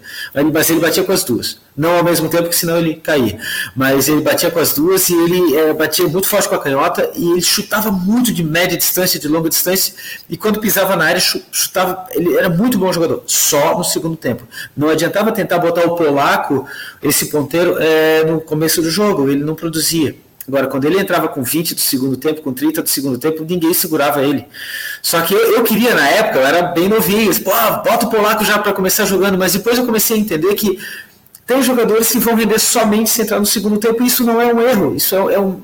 Mas 0.53 0.69
ele 0.69 0.81
batia 0.81 1.05
com 1.05 1.13
as 1.13 1.23
duas. 1.23 1.59
Não 1.77 1.99
ao 1.99 2.05
mesmo 2.05 2.29
tempo, 2.29 2.49
que 2.49 2.57
senão 2.57 2.77
ele 2.77 2.97
caía. 2.97 3.39
Mas 3.77 4.09
ele 4.09 4.21
batia 4.21 4.51
com 4.51 4.59
as 4.59 4.75
duas 4.75 5.09
e 5.09 5.15
ele 5.15 5.57
é, 5.57 5.73
batia 5.73 6.09
muito 6.09 6.27
forte 6.27 6.49
com 6.49 6.57
a 6.57 6.59
canhota 6.59 7.09
e 7.15 7.31
ele 7.31 7.41
chutava 7.41 7.93
muito 7.93 8.33
de 8.33 8.43
média 8.43 8.77
distância, 8.77 9.21
de 9.21 9.29
longa 9.29 9.49
distância. 9.49 9.95
E 10.29 10.37
quando 10.37 10.59
pisava 10.59 10.97
na 10.97 11.05
área, 11.05 11.21
chutava. 11.21 12.05
Ele 12.11 12.37
era 12.37 12.51
muito 12.51 12.79
bom 12.79 12.93
jogador, 12.93 13.23
só 13.27 13.79
no 13.79 13.85
segundo 13.85 14.17
tempo. 14.17 14.43
Não 14.77 14.89
adiantava 14.89 15.31
tentar 15.31 15.59
botar 15.59 15.87
o 15.87 15.95
polaco, 15.95 16.67
esse 17.01 17.27
ponteiro, 17.27 17.77
é, 17.79 18.25
no 18.25 18.41
começo 18.41 18.83
do 18.83 18.91
jogo, 18.91 19.31
ele 19.31 19.45
não 19.45 19.55
produzia. 19.55 20.17
Agora, 20.51 20.67
quando 20.67 20.85
ele 20.85 20.99
entrava 20.99 21.29
com 21.29 21.45
20 21.45 21.77
do 21.77 21.81
segundo 21.81 22.17
tempo, 22.17 22.43
com 22.43 22.53
30 22.53 22.83
do 22.83 22.89
segundo 22.89 23.17
tempo, 23.17 23.47
ninguém 23.49 23.73
segurava 23.73 24.21
ele. 24.21 24.45
Só 25.01 25.21
que 25.21 25.33
eu, 25.33 25.55
eu 25.55 25.63
queria, 25.63 25.95
na 25.95 26.09
época, 26.09 26.41
eu 26.41 26.47
era 26.47 26.63
bem 26.63 26.89
novinho, 26.89 27.33
pô, 27.41 27.53
bota 27.53 28.07
o 28.07 28.11
polaco 28.11 28.45
já 28.45 28.59
para 28.59 28.73
começar 28.73 29.05
jogando, 29.05 29.39
mas 29.39 29.53
depois 29.53 29.79
eu 29.79 29.87
comecei 29.87 30.17
a 30.17 30.19
entender 30.19 30.53
que 30.57 30.77
tem 31.47 31.63
jogadores 31.63 32.11
que 32.11 32.19
vão 32.19 32.35
render 32.35 32.59
somente 32.59 33.11
se 33.11 33.23
entrar 33.23 33.39
no 33.39 33.47
segundo 33.47 33.79
tempo, 33.79 34.03
e 34.03 34.09
isso 34.09 34.25
não 34.25 34.41
é 34.41 34.53
um 34.53 34.61
erro, 34.61 34.97
isso 34.97 35.15
é, 35.15 35.35
é, 35.35 35.41
um, 35.41 35.63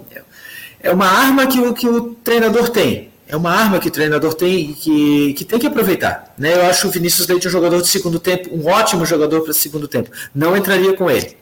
é 0.80 0.90
uma 0.92 1.06
arma 1.06 1.48
que 1.48 1.58
o, 1.58 1.74
que 1.74 1.88
o 1.88 2.14
treinador 2.22 2.68
tem. 2.68 3.10
É 3.26 3.36
uma 3.36 3.50
arma 3.50 3.80
que 3.80 3.88
o 3.88 3.90
treinador 3.90 4.34
tem 4.34 4.72
que, 4.72 5.32
que 5.32 5.44
tem 5.44 5.58
que 5.58 5.66
aproveitar. 5.66 6.32
Né? 6.38 6.54
Eu 6.54 6.66
acho 6.66 6.86
o 6.86 6.90
Vinícius 6.92 7.26
Leite 7.26 7.48
um 7.48 7.50
jogador 7.50 7.82
de 7.82 7.88
segundo 7.88 8.20
tempo, 8.20 8.50
um 8.54 8.68
ótimo 8.68 9.04
jogador 9.04 9.40
para 9.40 9.52
segundo 9.52 9.88
tempo. 9.88 10.10
Não 10.32 10.56
entraria 10.56 10.92
com 10.92 11.10
ele. 11.10 11.36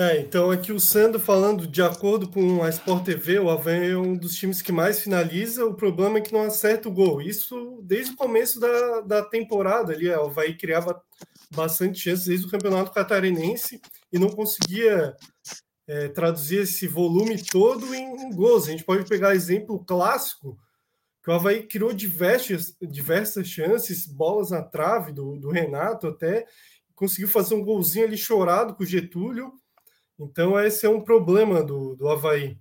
É, 0.00 0.20
então 0.20 0.48
aqui 0.48 0.70
o 0.70 0.78
Sandro 0.78 1.18
falando, 1.18 1.66
de 1.66 1.82
acordo 1.82 2.28
com 2.28 2.62
a 2.62 2.68
Sport 2.68 3.04
TV, 3.04 3.40
o 3.40 3.50
Havaí 3.50 3.90
é 3.90 3.98
um 3.98 4.16
dos 4.16 4.36
times 4.36 4.62
que 4.62 4.70
mais 4.70 5.00
finaliza, 5.00 5.66
o 5.66 5.74
problema 5.74 6.18
é 6.18 6.20
que 6.20 6.32
não 6.32 6.42
acerta 6.42 6.88
o 6.88 6.92
gol. 6.92 7.20
Isso 7.20 7.80
desde 7.82 8.12
o 8.12 8.16
começo 8.16 8.60
da, 8.60 9.00
da 9.00 9.24
temporada 9.24 9.92
ali, 9.92 10.08
o 10.08 10.26
Havaí 10.26 10.56
criava 10.56 11.02
bastante 11.52 11.98
chances 11.98 12.26
desde 12.26 12.46
o 12.46 12.48
Campeonato 12.48 12.92
Catarinense 12.92 13.80
e 14.12 14.20
não 14.20 14.30
conseguia 14.30 15.16
é, 15.88 16.06
traduzir 16.10 16.60
esse 16.60 16.86
volume 16.86 17.36
todo 17.44 17.92
em, 17.92 18.22
em 18.22 18.30
gols. 18.30 18.68
A 18.68 18.70
gente 18.70 18.84
pode 18.84 19.04
pegar 19.04 19.34
exemplo 19.34 19.84
clássico, 19.84 20.56
que 21.24 21.28
o 21.28 21.34
Havaí 21.34 21.66
criou 21.66 21.92
diversas, 21.92 22.72
diversas 22.80 23.48
chances, 23.48 24.06
bolas 24.06 24.52
na 24.52 24.62
trave 24.62 25.10
do, 25.10 25.36
do 25.40 25.50
Renato 25.50 26.06
até, 26.06 26.46
conseguiu 26.94 27.26
fazer 27.26 27.56
um 27.56 27.64
golzinho 27.64 28.06
ali 28.06 28.16
chorado 28.16 28.76
com 28.76 28.84
o 28.84 28.86
Getúlio. 28.86 29.52
Então, 30.18 30.58
esse 30.58 30.84
é 30.84 30.88
um 30.88 31.00
problema 31.00 31.62
do, 31.62 31.94
do 31.94 32.08
Havaí. 32.08 32.58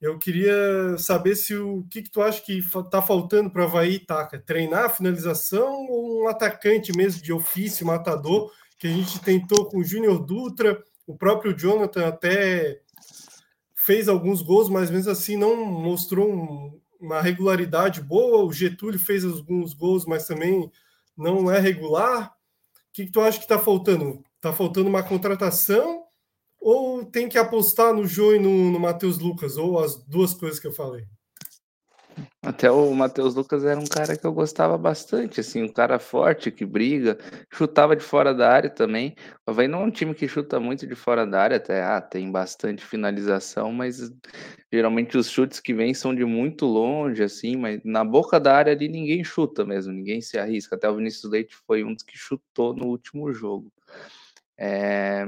Eu 0.00 0.18
queria 0.18 0.96
saber 0.98 1.34
se 1.34 1.54
o 1.56 1.84
que, 1.90 2.02
que 2.02 2.10
tu 2.10 2.22
acha 2.22 2.40
que 2.40 2.58
está 2.58 3.00
faltando 3.00 3.50
para 3.50 3.62
o 3.62 3.64
Havaí, 3.64 3.98
Taca? 3.98 4.38
Treinar 4.38 4.84
a 4.86 4.90
finalização 4.90 5.86
ou 5.88 6.24
um 6.24 6.28
atacante 6.28 6.94
mesmo 6.96 7.22
de 7.22 7.32
ofício, 7.32 7.86
matador, 7.86 8.50
que 8.78 8.86
a 8.86 8.90
gente 8.90 9.20
tentou 9.20 9.66
com 9.66 9.78
o 9.78 9.84
Júnior 9.84 10.24
Dutra, 10.24 10.82
o 11.06 11.16
próprio 11.16 11.56
Jonathan 11.56 12.06
até 12.06 12.80
fez 13.74 14.08
alguns 14.08 14.40
gols, 14.40 14.70
mas 14.70 14.90
mesmo 14.90 15.12
assim 15.12 15.36
não 15.36 15.56
mostrou 15.64 16.30
um, 16.30 16.80
uma 16.98 17.20
regularidade 17.20 18.00
boa. 18.00 18.44
O 18.44 18.52
Getúlio 18.52 18.98
fez 18.98 19.24
alguns 19.24 19.74
gols, 19.74 20.06
mas 20.06 20.26
também 20.26 20.70
não 21.16 21.50
é 21.50 21.58
regular. 21.60 22.28
O 22.28 22.92
que, 22.92 23.06
que 23.06 23.12
tu 23.12 23.20
acha 23.20 23.38
que 23.38 23.44
está 23.44 23.58
faltando? 23.58 24.24
Está 24.36 24.52
faltando 24.52 24.88
uma 24.88 25.02
contratação 25.02 26.03
ou 26.64 27.04
tem 27.04 27.28
que 27.28 27.36
apostar 27.36 27.92
no 27.92 28.06
Jô 28.06 28.34
e 28.34 28.38
no, 28.38 28.70
no 28.70 28.80
Matheus 28.80 29.18
Lucas? 29.18 29.58
Ou 29.58 29.78
as 29.78 30.02
duas 30.04 30.32
coisas 30.32 30.58
que 30.58 30.66
eu 30.66 30.72
falei? 30.72 31.04
Até 32.40 32.70
o 32.70 32.94
Matheus 32.94 33.34
Lucas 33.34 33.64
era 33.64 33.78
um 33.78 33.84
cara 33.84 34.16
que 34.16 34.26
eu 34.26 34.32
gostava 34.32 34.78
bastante, 34.78 35.40
assim, 35.40 35.62
um 35.62 35.68
cara 35.68 35.98
forte, 35.98 36.50
que 36.50 36.64
briga, 36.64 37.18
chutava 37.52 37.94
de 37.94 38.02
fora 38.02 38.32
da 38.32 38.50
área 38.50 38.70
também. 38.70 39.14
O 39.46 39.50
Havaí 39.50 39.68
não 39.68 39.82
é 39.82 39.84
um 39.84 39.90
time 39.90 40.14
que 40.14 40.26
chuta 40.26 40.58
muito 40.58 40.86
de 40.86 40.94
fora 40.94 41.26
da 41.26 41.40
área, 41.40 41.56
até 41.58 41.82
ah, 41.82 42.00
tem 42.00 42.30
bastante 42.30 42.82
finalização, 42.82 43.70
mas 43.72 44.10
geralmente 44.72 45.18
os 45.18 45.28
chutes 45.28 45.60
que 45.60 45.74
vêm 45.74 45.92
são 45.92 46.14
de 46.14 46.24
muito 46.24 46.64
longe, 46.64 47.22
assim, 47.22 47.56
mas 47.56 47.80
na 47.84 48.04
boca 48.04 48.40
da 48.40 48.54
área 48.54 48.72
ali 48.72 48.88
ninguém 48.88 49.22
chuta 49.22 49.64
mesmo, 49.66 49.92
ninguém 49.92 50.22
se 50.22 50.38
arrisca. 50.38 50.76
Até 50.76 50.88
o 50.88 50.96
Vinícius 50.96 51.30
Leite 51.30 51.54
foi 51.66 51.84
um 51.84 51.92
dos 51.92 52.02
que 52.02 52.16
chutou 52.16 52.74
no 52.74 52.86
último 52.86 53.32
jogo. 53.32 53.70
É... 54.56 55.26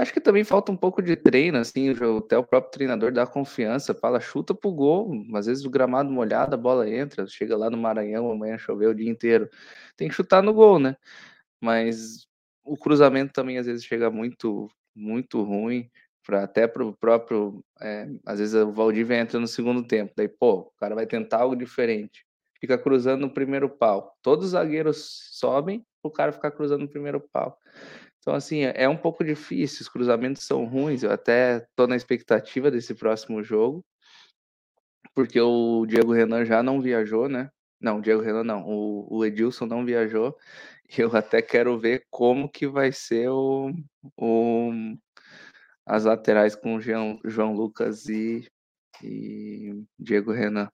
Acho 0.00 0.14
que 0.14 0.20
também 0.20 0.44
falta 0.44 0.72
um 0.72 0.76
pouco 0.76 1.02
de 1.02 1.14
treino, 1.14 1.58
assim, 1.58 1.90
até 1.90 2.38
o 2.38 2.42
próprio 2.42 2.70
treinador 2.70 3.12
dá 3.12 3.26
confiança, 3.26 3.92
fala, 3.92 4.18
chuta 4.18 4.54
pro 4.54 4.72
gol, 4.72 5.12
às 5.34 5.44
vezes 5.44 5.62
o 5.66 5.70
gramado 5.70 6.10
molhado, 6.10 6.54
a 6.54 6.58
bola 6.58 6.88
entra, 6.88 7.26
chega 7.26 7.54
lá 7.54 7.68
no 7.68 7.76
Maranhão, 7.76 8.30
amanhã 8.30 8.56
choveu 8.56 8.90
o 8.90 8.94
dia 8.94 9.10
inteiro. 9.10 9.50
Tem 9.98 10.08
que 10.08 10.14
chutar 10.14 10.42
no 10.42 10.54
gol, 10.54 10.78
né? 10.78 10.96
Mas 11.60 12.26
o 12.64 12.78
cruzamento 12.78 13.34
também 13.34 13.58
às 13.58 13.66
vezes 13.66 13.84
chega 13.84 14.10
muito, 14.10 14.70
muito 14.96 15.42
ruim, 15.42 15.90
pra, 16.24 16.44
até 16.44 16.66
pro 16.66 16.96
próprio, 16.96 17.62
é, 17.78 18.08
às 18.24 18.38
vezes 18.38 18.54
o 18.54 18.72
Valdívia 18.72 19.16
entra 19.16 19.38
no 19.38 19.46
segundo 19.46 19.86
tempo, 19.86 20.14
daí, 20.16 20.28
pô, 20.28 20.60
o 20.60 20.72
cara 20.78 20.94
vai 20.94 21.06
tentar 21.06 21.40
algo 21.40 21.54
diferente, 21.54 22.24
fica 22.58 22.78
cruzando 22.78 23.20
no 23.20 23.34
primeiro 23.34 23.68
pau. 23.68 24.16
Todos 24.22 24.46
os 24.46 24.50
zagueiros 24.52 25.28
sobem, 25.32 25.84
o 26.02 26.10
cara 26.10 26.32
ficar 26.32 26.52
cruzando 26.52 26.80
no 26.80 26.88
primeiro 26.88 27.20
pau. 27.30 27.58
Então, 28.20 28.34
assim, 28.34 28.64
é, 28.64 28.84
é 28.84 28.88
um 28.88 28.96
pouco 28.96 29.24
difícil, 29.24 29.82
os 29.82 29.88
cruzamentos 29.88 30.44
são 30.44 30.64
ruins. 30.66 31.02
Eu 31.02 31.10
até 31.10 31.58
estou 31.58 31.86
na 31.86 31.96
expectativa 31.96 32.70
desse 32.70 32.94
próximo 32.94 33.42
jogo, 33.42 33.84
porque 35.14 35.40
o 35.40 35.86
Diego 35.86 36.12
Renan 36.12 36.44
já 36.44 36.62
não 36.62 36.80
viajou, 36.80 37.28
né? 37.28 37.50
Não, 37.80 37.98
o 37.98 38.02
Diego 38.02 38.20
Renan 38.22 38.44
não, 38.44 38.62
o, 38.66 39.06
o 39.18 39.24
Edilson 39.24 39.66
não 39.66 39.84
viajou. 39.84 40.36
E 40.92 41.02
eu 41.02 41.16
até 41.16 41.40
quero 41.40 41.78
ver 41.78 42.04
como 42.10 42.50
que 42.50 42.66
vai 42.66 42.90
ser 42.90 43.28
o, 43.28 43.72
o 44.16 44.72
as 45.86 46.04
laterais 46.04 46.56
com 46.56 46.74
o 46.74 46.80
Jean, 46.80 47.16
João 47.24 47.54
Lucas 47.54 48.08
e, 48.08 48.44
e 49.00 49.84
Diego 49.96 50.32
Renan. 50.32 50.68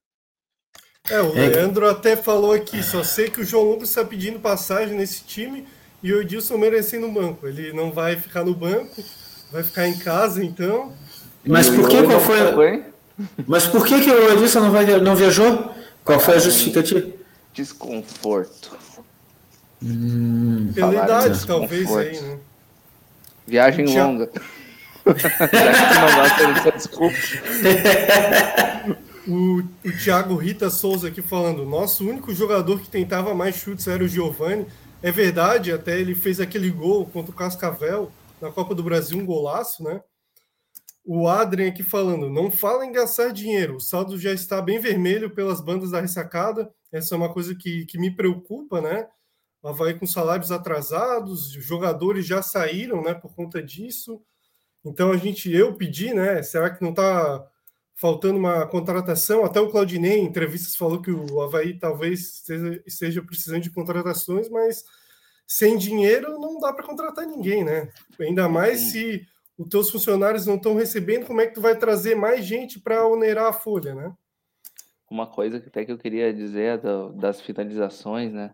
É, 1.11 1.21
o 1.21 1.35
Leandro 1.35 1.87
até 1.87 2.17
falou 2.17 2.53
aqui, 2.53 2.83
só 2.83 3.05
sei 3.05 3.29
que 3.29 3.43
o 3.43 3.45
João 3.45 3.65
Lucas 3.65 3.91
está 3.91 4.03
pedindo 4.03 4.41
passagem 4.41 4.97
nesse 4.97 5.23
time 5.23 5.69
e 6.03 6.13
o 6.13 6.21
Edilson 6.21 6.59
merecendo 6.59 7.07
o 7.07 7.13
banco. 7.13 7.47
Ele 7.47 7.73
não 7.73 7.93
vai 7.93 8.17
ficar 8.17 8.45
no 8.45 8.55
banco, 8.55 9.03
vai 9.51 9.63
ficar 9.63 9.89
em 9.89 9.99
casa, 9.99 10.45
então. 10.45 10.93
Mas 11.45 11.69
por 11.69 11.89
que 11.89 12.03
qual 12.03 12.21
foi? 12.21 12.85
Mas 13.47 13.67
por 13.67 13.87
que, 13.87 14.01
que 14.01 14.11
o 14.11 14.33
Edilson 14.33 14.61
não, 14.61 14.71
vai, 14.71 14.85
não 15.01 15.17
viajou? 15.17 15.71
Qual 16.05 16.21
foi 16.21 16.37
a 16.37 16.39
justificativa? 16.39 17.07
Desconforto. 17.53 18.77
Hum, 19.83 20.71
Pela 20.75 20.95
idade, 20.95 21.47
talvez 21.47 21.95
aí, 21.97 22.21
né? 22.21 22.39
Viagem 23.47 23.87
longa. 23.87 24.31
o, 29.29 29.63
o 29.85 29.93
Thiago 30.03 30.35
Rita 30.37 30.69
Souza 30.71 31.09
aqui 31.09 31.23
falando: 31.23 31.65
nosso 31.65 32.09
único 32.09 32.35
jogador 32.35 32.81
que 32.81 32.89
tentava 32.89 33.35
mais 33.35 33.57
chutes 33.57 33.87
era 33.87 34.03
o 34.03 34.09
Giovani. 34.09 34.67
É 35.03 35.13
verdade, 35.13 35.73
até 35.73 36.01
ele 36.01 36.15
fez 36.15 36.41
aquele 36.41 36.71
gol 36.71 37.07
contra 37.07 37.31
o 37.31 37.35
Cascavel 37.35 38.11
na 38.41 38.51
Copa 38.51 38.75
do 38.75 38.83
Brasil, 38.83 39.19
um 39.19 39.27
golaço, 39.27 39.83
né? 39.85 40.03
O 41.05 41.29
Adrien 41.29 41.69
aqui 41.69 41.83
falando, 41.83 42.29
não 42.29 42.51
fala 42.51 42.85
em 42.85 42.93
gastar 42.93 43.33
dinheiro, 43.33 43.77
o 43.77 43.81
saldo 43.81 44.19
já 44.19 44.33
está 44.33 44.61
bem 44.61 44.81
vermelho 44.81 45.31
pelas 45.31 45.61
bandas 45.61 45.93
da 45.93 46.01
ressacada, 46.01 46.73
essa 46.91 47.15
é 47.15 47.19
uma 47.19 47.33
coisa 47.33 47.55
que, 47.55 47.85
que 47.87 47.99
me 47.99 48.11
preocupa, 48.11 48.81
né? 48.81 49.07
O 49.63 49.69
Havaí 49.69 49.95
com 49.95 50.07
salários 50.07 50.51
atrasados, 50.51 51.55
os 51.57 51.65
jogadores 51.65 52.27
já 52.27 52.43
saíram, 52.43 53.03
né, 53.03 53.15
por 53.15 53.35
conta 53.35 53.63
disso. 53.63 54.23
Então 54.85 55.13
a 55.13 55.17
gente, 55.17 55.53
eu 55.53 55.75
pedi, 55.75 56.15
né, 56.15 56.43
será 56.43 56.71
que 56.71 56.83
não 56.83 56.91
está 56.91 57.47
faltando 57.97 58.39
uma 58.39 58.67
contratação? 58.67 59.45
Até 59.45 59.61
o 59.61 59.71
Claudinei, 59.71 60.19
em 60.19 60.27
entrevistas, 60.27 60.77
falou 60.77 61.01
que 61.01 61.11
o 61.11 61.41
Havaí 61.41 61.79
talvez 61.79 62.45
esteja, 62.87 63.23
precisando 63.23 63.63
de 63.63 63.71
contratações, 63.71 64.49
mas 64.49 64.85
sem 65.47 65.77
dinheiro 65.77 66.39
não 66.39 66.61
dá 66.61 66.73
para 66.73 66.87
contratar 66.87 67.27
ninguém, 67.27 67.65
né? 67.65 67.89
Ainda 68.21 68.49
mais 68.49 68.81
Sim. 68.81 68.91
se 68.91 69.29
os 69.59 69.69
teus 69.69 69.91
funcionários 69.91 70.47
não 70.47 70.57
estão 70.57 70.75
recebendo, 70.75 71.27
como 71.27 71.41
é 71.41 71.47
que 71.47 71.55
tu 71.55 71.61
vai 71.61 71.77
trazer 71.77 72.15
mais 72.15 72.45
gente 72.45 72.79
para 72.79 73.07
onerar 73.07 73.47
a 73.47 73.53
folha, 73.53 73.95
né? 73.95 74.13
Uma 75.11 75.27
coisa 75.27 75.61
que 75.61 75.69
até 75.69 75.85
que 75.85 75.93
eu 75.93 75.99
queria 75.99 76.35
dizer 76.35 76.79
é 76.79 77.13
das 77.15 77.41
finalizações, 77.41 78.33
né? 78.33 78.53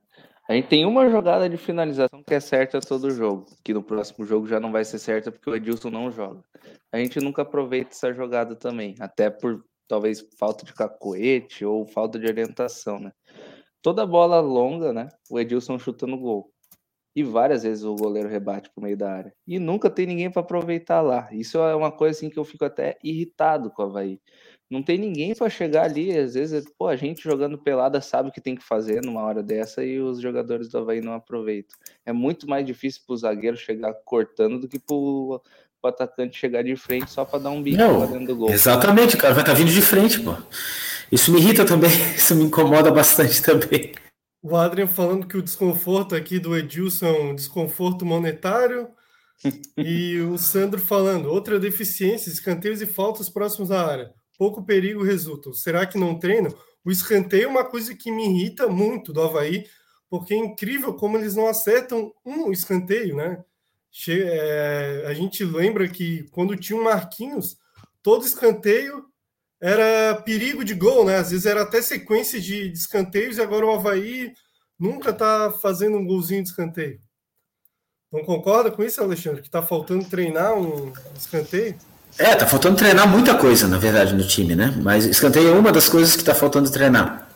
A 0.49 0.55
gente 0.55 0.69
tem 0.69 0.85
uma 0.85 1.09
jogada 1.09 1.49
de 1.49 1.57
finalização 1.57 2.23
que 2.23 2.35
é 2.35 2.41
certa 2.41 2.81
todo 2.81 3.11
jogo, 3.11 3.47
que 3.63 3.73
no 3.73 3.83
próximo 3.83 4.27
jogo 4.27 4.47
já 4.47 4.59
não 4.59 4.73
vai 4.73 4.85
ser 4.85 4.99
certa 4.99 5.31
porque 5.31 5.49
o 5.49 5.55
Edilson 5.55 5.91
não 5.91 6.11
joga. 6.11 6.43
A 6.91 6.99
gente 6.99 7.21
nunca 7.21 7.43
aproveita 7.43 7.91
essa 7.91 8.13
jogada 8.13 8.57
também, 8.57 8.97
até 8.99 9.31
por 9.31 9.65
talvez 9.87 10.27
falta 10.39 10.65
de 10.65 10.75
cacoete 10.75 11.65
ou 11.65 11.87
falta 11.87 12.19
de 12.19 12.27
orientação, 12.27 12.99
né? 12.99 13.13
Toda 13.81 14.07
bola 14.07 14.41
longa, 14.41 14.93
né? 14.93 15.09
O 15.31 15.39
Edilson 15.39 15.79
chuta 15.79 16.07
no 16.07 16.19
gol. 16.19 16.51
E 17.15 17.23
várias 17.23 17.63
vezes 17.63 17.85
o 17.85 17.95
goleiro 17.95 18.29
rebate 18.29 18.71
pro 18.71 18.83
meio 18.83 18.97
da 18.97 19.13
área. 19.13 19.35
E 19.47 19.59
nunca 19.59 19.91
tem 19.91 20.07
ninguém 20.07 20.31
para 20.31 20.41
aproveitar 20.41 21.03
lá. 21.03 21.29
Isso 21.31 21.59
é 21.59 21.75
uma 21.75 21.93
coisa 21.93 22.17
assim 22.17 22.31
que 22.31 22.39
eu 22.39 22.45
fico 22.45 22.65
até 22.65 22.99
irritado 23.05 23.71
com 23.71 23.83
o 23.83 23.87
Havaí. 23.87 24.19
Não 24.73 24.83
tem 24.83 24.97
ninguém 24.97 25.35
para 25.35 25.51
chegar 25.51 25.85
ali. 25.85 26.17
Às 26.17 26.33
vezes, 26.33 26.65
pô, 26.79 26.89
a 26.89 26.97
gente 26.97 27.23
jogando 27.23 27.59
pelada 27.59 28.01
sabe 28.01 28.31
o 28.31 28.33
que 28.33 28.41
tem 28.41 28.57
que 28.57 28.65
fazer 28.65 29.05
numa 29.05 29.21
hora 29.21 29.43
dessa 29.43 29.85
e 29.85 30.01
os 30.01 30.19
jogadores 30.19 30.71
do 30.71 30.79
Havaí 30.79 31.03
não 31.03 31.13
aproveitam. 31.13 31.77
É 32.07 32.13
muito 32.13 32.49
mais 32.49 32.65
difícil 32.65 33.03
pro 33.07 33.15
zagueiro 33.15 33.55
chegar 33.55 33.93
cortando 34.07 34.59
do 34.59 34.67
que 34.67 34.79
pro, 34.79 35.43
pro 35.79 35.91
atacante 35.91 36.39
chegar 36.39 36.65
de 36.65 36.75
frente 36.75 37.11
só 37.11 37.23
para 37.23 37.41
dar 37.41 37.51
um 37.51 37.63
bico 37.63 37.83
lá 37.83 38.07
dentro 38.07 38.29
do 38.29 38.37
gol. 38.37 38.49
Exatamente, 38.49 39.15
o 39.15 39.19
cara 39.19 39.35
vai 39.35 39.43
estar 39.43 39.53
tá 39.53 39.59
vindo 39.59 39.71
de 39.71 39.83
frente, 39.83 40.19
pô. 40.19 40.35
Isso 41.13 41.31
me 41.31 41.39
irrita 41.39 41.67
também, 41.67 41.91
isso 42.17 42.35
me 42.35 42.45
incomoda 42.45 42.91
bastante 42.91 43.43
também. 43.43 43.93
O 44.43 44.57
Adrian 44.57 44.87
falando 44.87 45.27
que 45.27 45.37
o 45.37 45.43
desconforto 45.43 46.15
aqui 46.15 46.39
do 46.39 46.57
Edilson 46.57 47.07
é 47.07 47.21
um 47.21 47.35
desconforto 47.35 48.07
monetário. 48.07 48.89
e 49.77 50.19
o 50.21 50.39
Sandro 50.39 50.81
falando, 50.81 51.27
outra 51.27 51.61
deficiência, 51.61 52.31
escanteios 52.31 52.81
e 52.81 52.87
faltas 52.87 53.29
próximos 53.29 53.71
à 53.71 53.87
área. 53.87 54.22
Pouco 54.43 54.65
perigo 54.65 55.05
resultam. 55.05 55.55
Será 55.55 55.87
que 55.87 55.97
não 55.97 56.19
treinam? 56.19 56.53
O 56.85 56.91
escanteio 56.91 57.45
é 57.45 57.47
uma 57.47 57.65
coisa 57.65 57.95
que 57.95 58.11
me 58.11 58.25
irrita 58.25 58.67
muito 58.67 59.13
do 59.13 59.23
Havaí, 59.23 59.69
porque 60.11 60.35
é 60.35 60.37
incrível 60.37 60.95
como 60.95 61.17
eles 61.17 61.37
não 61.37 61.47
acertam 61.47 62.13
um 62.27 62.51
escanteio, 62.51 63.15
né? 63.15 63.41
Che 63.89 64.21
é, 64.21 65.05
a 65.07 65.15
gente 65.15 65.45
lembra 65.45 65.87
que 65.87 66.25
quando 66.33 66.57
tinha 66.57 66.77
um 66.77 66.83
Marquinhos, 66.83 67.57
todo 68.03 68.27
escanteio 68.27 69.05
era 69.61 70.21
perigo 70.23 70.65
de 70.65 70.75
gol, 70.75 71.05
né? 71.05 71.19
Às 71.19 71.31
vezes 71.31 71.47
era 71.47 71.63
até 71.63 71.81
sequência 71.81 72.41
de, 72.41 72.69
de 72.69 72.77
escanteios 72.77 73.37
e 73.37 73.43
agora 73.43 73.65
o 73.65 73.71
Havaí 73.71 74.33
nunca 74.77 75.11
está 75.11 75.53
fazendo 75.53 75.99
um 75.99 76.05
golzinho 76.05 76.43
de 76.43 76.49
escanteio. 76.49 77.01
Não 78.11 78.25
concorda 78.25 78.73
com 78.73 78.83
isso, 78.83 79.01
Alexandre? 79.01 79.41
Que 79.41 79.47
está 79.47 79.63
faltando 79.63 80.05
treinar 80.11 80.59
um 80.59 80.93
escanteio? 81.17 81.79
É, 82.19 82.35
tá 82.35 82.47
faltando 82.47 82.77
treinar 82.77 83.09
muita 83.09 83.35
coisa, 83.35 83.67
na 83.67 83.79
verdade, 83.79 84.15
no 84.15 84.27
time, 84.27 84.55
né? 84.55 84.73
Mas 84.83 85.05
escanteio 85.05 85.49
é 85.49 85.53
uma 85.53 85.73
das 85.73 85.89
coisas 85.89 86.15
que 86.15 86.23
está 86.23 86.35
faltando 86.35 86.71
treinar. 86.71 87.27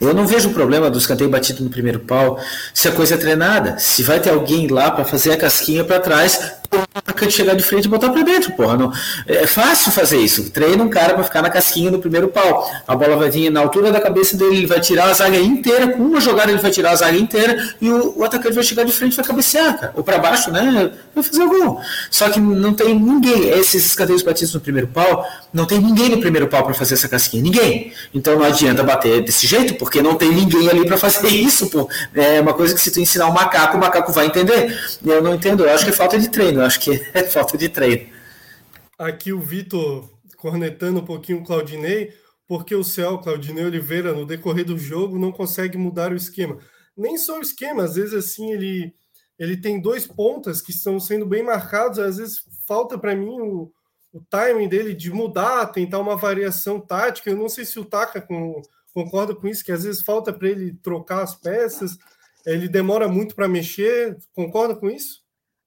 Eu 0.00 0.12
não 0.12 0.26
vejo 0.26 0.50
o 0.50 0.52
problema 0.52 0.90
do 0.90 0.98
escanteio 0.98 1.30
batido 1.30 1.64
no 1.64 1.70
primeiro 1.70 2.00
pau 2.00 2.38
se 2.74 2.86
a 2.86 2.92
coisa 2.92 3.14
é 3.14 3.18
treinada. 3.18 3.78
Se 3.78 4.02
vai 4.02 4.20
ter 4.20 4.30
alguém 4.30 4.66
lá 4.66 4.90
para 4.90 5.04
fazer 5.04 5.32
a 5.32 5.36
casquinha 5.36 5.84
para 5.84 6.00
trás, 6.00 6.52
o 6.72 6.98
atacante 6.98 7.32
chegar 7.32 7.54
de 7.54 7.62
frente 7.62 7.84
e 7.84 7.88
botar 7.88 8.10
para 8.10 8.22
dentro, 8.22 8.52
porra. 8.52 8.76
Não, 8.76 8.92
é 9.26 9.46
fácil 9.46 9.92
fazer 9.92 10.18
isso. 10.18 10.50
Treina 10.50 10.82
um 10.82 10.88
cara 10.88 11.14
para 11.14 11.24
ficar 11.24 11.42
na 11.42 11.50
casquinha 11.50 11.90
no 11.90 11.98
primeiro 11.98 12.28
pau. 12.28 12.70
A 12.86 12.94
bola 12.94 13.16
vai 13.16 13.30
vir 13.30 13.50
na 13.50 13.60
altura 13.60 13.92
da 13.92 14.00
cabeça 14.00 14.36
dele, 14.36 14.58
ele 14.58 14.66
vai 14.66 14.80
tirar 14.80 15.10
a 15.10 15.12
zaga 15.12 15.38
inteira, 15.38 15.88
com 15.88 16.02
uma 16.02 16.20
jogada 16.20 16.50
ele 16.50 16.60
vai 16.60 16.70
tirar 16.70 16.90
a 16.90 16.96
zaga 16.96 17.16
inteira 17.16 17.74
e 17.80 17.88
o, 17.90 18.18
o 18.18 18.24
atacante 18.24 18.54
vai 18.54 18.64
chegar 18.64 18.84
de 18.84 18.92
frente 18.92 19.12
e 19.12 19.16
vai 19.16 19.24
cabecear, 19.24 19.78
cara. 19.78 19.92
Ou 19.96 20.02
para 20.02 20.18
baixo, 20.18 20.50
né? 20.50 20.90
Vai 21.14 21.24
fazer 21.24 21.42
o 21.42 21.48
gol. 21.48 21.80
Só 22.10 22.28
que 22.28 22.40
não 22.40 22.74
tem 22.74 22.94
ninguém. 22.98 23.48
Esses 23.50 23.84
escanteios 23.86 24.22
batidos 24.22 24.54
no 24.54 24.60
primeiro 24.60 24.88
pau, 24.88 25.26
não 25.52 25.64
tem 25.64 25.78
ninguém 25.78 26.08
no 26.10 26.18
primeiro 26.18 26.46
pau 26.48 26.64
para 26.64 26.74
fazer 26.74 26.94
essa 26.94 27.08
casquinha. 27.08 27.42
Ninguém. 27.42 27.92
Então 28.14 28.36
não 28.36 28.44
adianta 28.44 28.82
bater 28.82 29.22
desse 29.22 29.46
jeito, 29.46 29.74
porque 29.74 30.02
não 30.02 30.14
tem 30.14 30.30
ninguém 30.30 30.68
ali 30.68 30.84
para 30.84 30.96
fazer 30.96 31.28
isso, 31.32 31.68
pô. 31.68 31.88
É 32.14 32.40
uma 32.40 32.52
coisa 32.52 32.74
que 32.74 32.80
se 32.80 32.90
tu 32.90 33.00
ensinar 33.00 33.26
o 33.26 33.30
um 33.30 33.34
macaco, 33.34 33.76
o 33.76 33.80
macaco 33.80 34.12
vai 34.12 34.26
entender. 34.26 34.78
Eu 35.04 35.22
não 35.22 35.34
entendo. 35.34 35.64
Eu 35.64 35.74
acho 35.74 35.84
que 35.84 35.90
é 35.90 35.94
falta 35.94 36.18
de 36.18 36.28
treino. 36.28 36.62
Acho 36.66 36.80
que 36.80 36.90
é 37.14 37.22
falta 37.22 37.56
de 37.56 37.68
treino. 37.68 38.10
Aqui 38.98 39.32
o 39.32 39.40
Vitor 39.40 40.10
cornetando 40.36 41.00
um 41.00 41.04
pouquinho 41.04 41.38
o 41.38 41.44
Claudinei, 41.44 42.12
porque 42.46 42.74
o 42.74 42.82
céu, 42.82 43.18
Claudinei 43.18 43.64
Oliveira, 43.64 44.12
no 44.12 44.26
decorrer 44.26 44.64
do 44.64 44.76
jogo, 44.76 45.18
não 45.18 45.30
consegue 45.32 45.78
mudar 45.78 46.12
o 46.12 46.16
esquema. 46.16 46.58
Nem 46.96 47.16
só 47.16 47.38
o 47.38 47.42
esquema, 47.42 47.84
às 47.84 47.94
vezes 47.94 48.14
assim 48.14 48.52
ele, 48.52 48.92
ele 49.38 49.56
tem 49.56 49.80
dois 49.80 50.06
pontas 50.06 50.60
que 50.60 50.72
estão 50.72 50.98
sendo 50.98 51.24
bem 51.24 51.42
marcados, 51.42 51.98
às 51.98 52.16
vezes 52.16 52.40
falta 52.66 52.98
para 52.98 53.14
mim 53.14 53.40
o, 53.40 53.70
o 54.12 54.20
timing 54.28 54.68
dele 54.68 54.94
de 54.94 55.10
mudar, 55.12 55.66
tentar 55.66 56.00
uma 56.00 56.16
variação 56.16 56.80
tática. 56.80 57.30
Eu 57.30 57.36
não 57.36 57.48
sei 57.48 57.64
se 57.64 57.78
o 57.78 57.84
Taka 57.84 58.20
com, 58.20 58.60
concorda 58.92 59.34
com 59.34 59.46
isso, 59.46 59.64
que 59.64 59.72
às 59.72 59.84
vezes 59.84 60.02
falta 60.02 60.32
para 60.32 60.48
ele 60.48 60.72
trocar 60.82 61.22
as 61.22 61.34
peças, 61.34 61.96
ele 62.44 62.68
demora 62.68 63.08
muito 63.08 63.34
para 63.34 63.48
mexer. 63.48 64.16
Concorda 64.32 64.74
com 64.74 64.88
isso? 64.88 65.25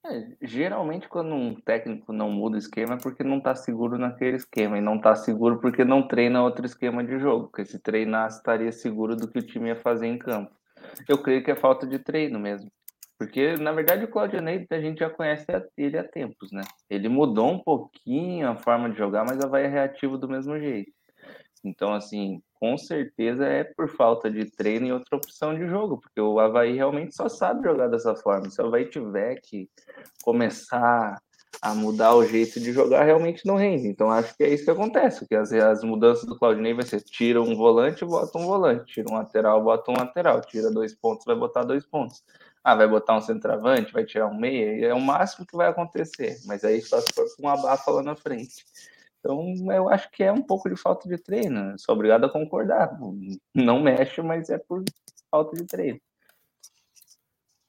É, 0.09 0.35
geralmente, 0.41 1.07
quando 1.07 1.33
um 1.33 1.53
técnico 1.53 2.11
não 2.11 2.31
muda 2.31 2.55
o 2.55 2.59
esquema, 2.59 2.95
é 2.95 2.97
porque 2.97 3.23
não 3.23 3.37
está 3.37 3.53
seguro 3.55 3.97
naquele 3.97 4.37
esquema. 4.37 4.77
E 4.77 4.81
não 4.81 4.95
está 4.95 5.15
seguro 5.15 5.59
porque 5.59 5.85
não 5.85 6.07
treina 6.07 6.43
outro 6.43 6.65
esquema 6.65 7.03
de 7.03 7.19
jogo. 7.19 7.47
Porque 7.47 7.65
se 7.65 7.79
treinasse, 7.79 8.37
estaria 8.37 8.71
seguro 8.71 9.15
do 9.15 9.29
que 9.29 9.39
o 9.39 9.45
time 9.45 9.69
ia 9.69 9.75
fazer 9.75 10.07
em 10.07 10.17
campo. 10.17 10.51
Eu 11.07 11.21
creio 11.21 11.43
que 11.43 11.51
é 11.51 11.55
falta 11.55 11.85
de 11.85 11.99
treino 11.99 12.39
mesmo. 12.39 12.71
Porque, 13.17 13.55
na 13.57 13.73
verdade, 13.73 14.05
o 14.05 14.07
Claudionei 14.07 14.65
a 14.69 14.79
gente 14.79 14.99
já 14.99 15.09
conhece 15.09 15.45
ele 15.77 15.97
há 15.97 16.03
tempos, 16.03 16.51
né? 16.53 16.61
Ele 16.89 17.09
mudou 17.09 17.51
um 17.51 17.59
pouquinho 17.59 18.49
a 18.49 18.55
forma 18.55 18.89
de 18.89 18.97
jogar, 18.97 19.25
mas 19.25 19.37
vai 19.49 19.65
é 19.65 19.67
reativo 19.67 20.17
do 20.17 20.29
mesmo 20.29 20.57
jeito. 20.57 20.91
Então, 21.63 21.93
assim, 21.93 22.41
com 22.53 22.77
certeza 22.77 23.45
é 23.45 23.63
por 23.63 23.89
falta 23.89 24.29
de 24.29 24.45
treino 24.45 24.87
e 24.87 24.91
outra 24.91 25.17
opção 25.17 25.53
de 25.55 25.67
jogo, 25.67 25.97
porque 25.99 26.19
o 26.19 26.39
Havaí 26.39 26.75
realmente 26.75 27.15
só 27.15 27.29
sabe 27.29 27.63
jogar 27.63 27.87
dessa 27.87 28.15
forma. 28.15 28.49
Se 28.49 28.61
o 28.61 28.65
Havaí 28.65 28.89
tiver 28.89 29.39
que 29.41 29.69
começar 30.23 31.21
a 31.61 31.73
mudar 31.73 32.15
o 32.15 32.25
jeito 32.25 32.59
de 32.59 32.71
jogar, 32.71 33.03
realmente 33.03 33.45
não 33.45 33.55
rende. 33.55 33.87
Então 33.87 34.09
acho 34.09 34.35
que 34.35 34.43
é 34.43 34.49
isso 34.49 34.63
que 34.63 34.71
acontece, 34.71 35.27
que 35.27 35.35
as, 35.35 35.51
as 35.51 35.83
mudanças 35.83 36.25
do 36.25 36.37
Claudinei 36.37 36.73
vai 36.73 36.85
ser 36.85 37.01
tira 37.01 37.41
um 37.41 37.55
volante, 37.55 38.05
bota 38.05 38.37
um 38.37 38.45
volante, 38.45 38.93
tira 38.93 39.09
um 39.11 39.15
lateral, 39.15 39.63
bota 39.63 39.91
um 39.91 39.95
lateral, 39.95 40.41
tira 40.41 40.71
dois 40.71 40.93
pontos, 40.95 41.25
vai 41.25 41.35
botar 41.35 41.63
dois 41.63 41.85
pontos. 41.85 42.23
Ah, 42.63 42.75
vai 42.75 42.87
botar 42.87 43.17
um 43.17 43.21
centroavante, 43.21 43.93
vai 43.93 44.05
tirar 44.05 44.27
um 44.27 44.37
meia, 44.37 44.87
é 44.87 44.93
o 44.93 44.99
máximo 44.99 45.45
que 45.45 45.55
vai 45.55 45.69
acontecer, 45.69 46.37
mas 46.45 46.63
aí 46.63 46.81
só 46.81 46.99
se 46.99 47.07
for 47.13 47.25
com 47.35 47.43
uma 47.43 47.53
abafa 47.53 47.89
lá 47.89 48.03
na 48.03 48.15
frente. 48.15 48.65
Então, 49.19 49.53
eu 49.71 49.89
acho 49.89 50.09
que 50.11 50.23
é 50.23 50.31
um 50.31 50.41
pouco 50.41 50.69
de 50.69 50.75
falta 50.75 51.07
de 51.07 51.17
treino. 51.17 51.77
Sou 51.77 51.93
obrigado 51.93 52.25
a 52.25 52.29
concordar. 52.29 52.97
Não 53.53 53.81
mexe, 53.81 54.21
mas 54.21 54.49
é 54.49 54.57
por 54.57 54.83
falta 55.29 55.55
de 55.55 55.65
treino. 55.65 55.99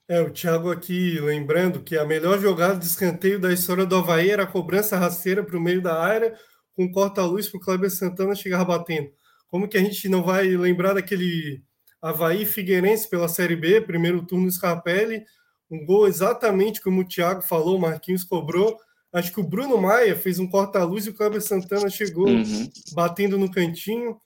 É, 0.07 0.19
o 0.19 0.29
Thiago 0.29 0.71
aqui 0.71 1.19
lembrando 1.19 1.81
que 1.81 1.97
a 1.97 2.05
melhor 2.05 2.39
jogada 2.39 2.77
de 2.77 2.85
escanteio 2.85 3.39
da 3.39 3.53
história 3.53 3.85
do 3.85 3.95
Havaí 3.95 4.29
era 4.29 4.43
a 4.43 4.47
cobrança 4.47 4.97
rasteira 4.97 5.43
para 5.43 5.57
o 5.57 5.61
meio 5.61 5.81
da 5.81 6.01
área, 6.01 6.37
com 6.73 6.91
corta-luz 6.91 7.47
para 7.47 7.57
o 7.57 7.61
Kleber 7.61 7.89
Santana 7.89 8.35
chegar 8.35 8.65
batendo. 8.65 9.09
Como 9.47 9.67
que 9.67 9.77
a 9.77 9.81
gente 9.81 10.09
não 10.09 10.23
vai 10.23 10.47
lembrar 10.49 10.93
daquele 10.93 11.63
Havaí 12.01 12.45
Figueirense 12.45 13.09
pela 13.09 13.29
Série 13.29 13.55
B, 13.55 13.79
primeiro 13.79 14.25
turno 14.25 14.51
Scarpelli, 14.51 15.23
um 15.69 15.85
gol 15.85 16.07
exatamente 16.07 16.81
como 16.81 17.01
o 17.01 17.07
Thiago 17.07 17.41
falou, 17.41 17.77
o 17.77 17.81
Marquinhos 17.81 18.25
cobrou, 18.25 18.77
Acho 19.13 19.31
que 19.31 19.39
o 19.39 19.47
Bruno 19.47 19.77
Maia 19.77 20.15
fez 20.15 20.39
um 20.39 20.47
corta-luz 20.47 21.05
e 21.05 21.09
o 21.09 21.13
Kleber 21.13 21.41
Santana 21.41 21.89
chegou 21.89 22.27
uhum. 22.27 22.69
batendo 22.93 23.37
no 23.37 23.51
cantinho. 23.51 24.17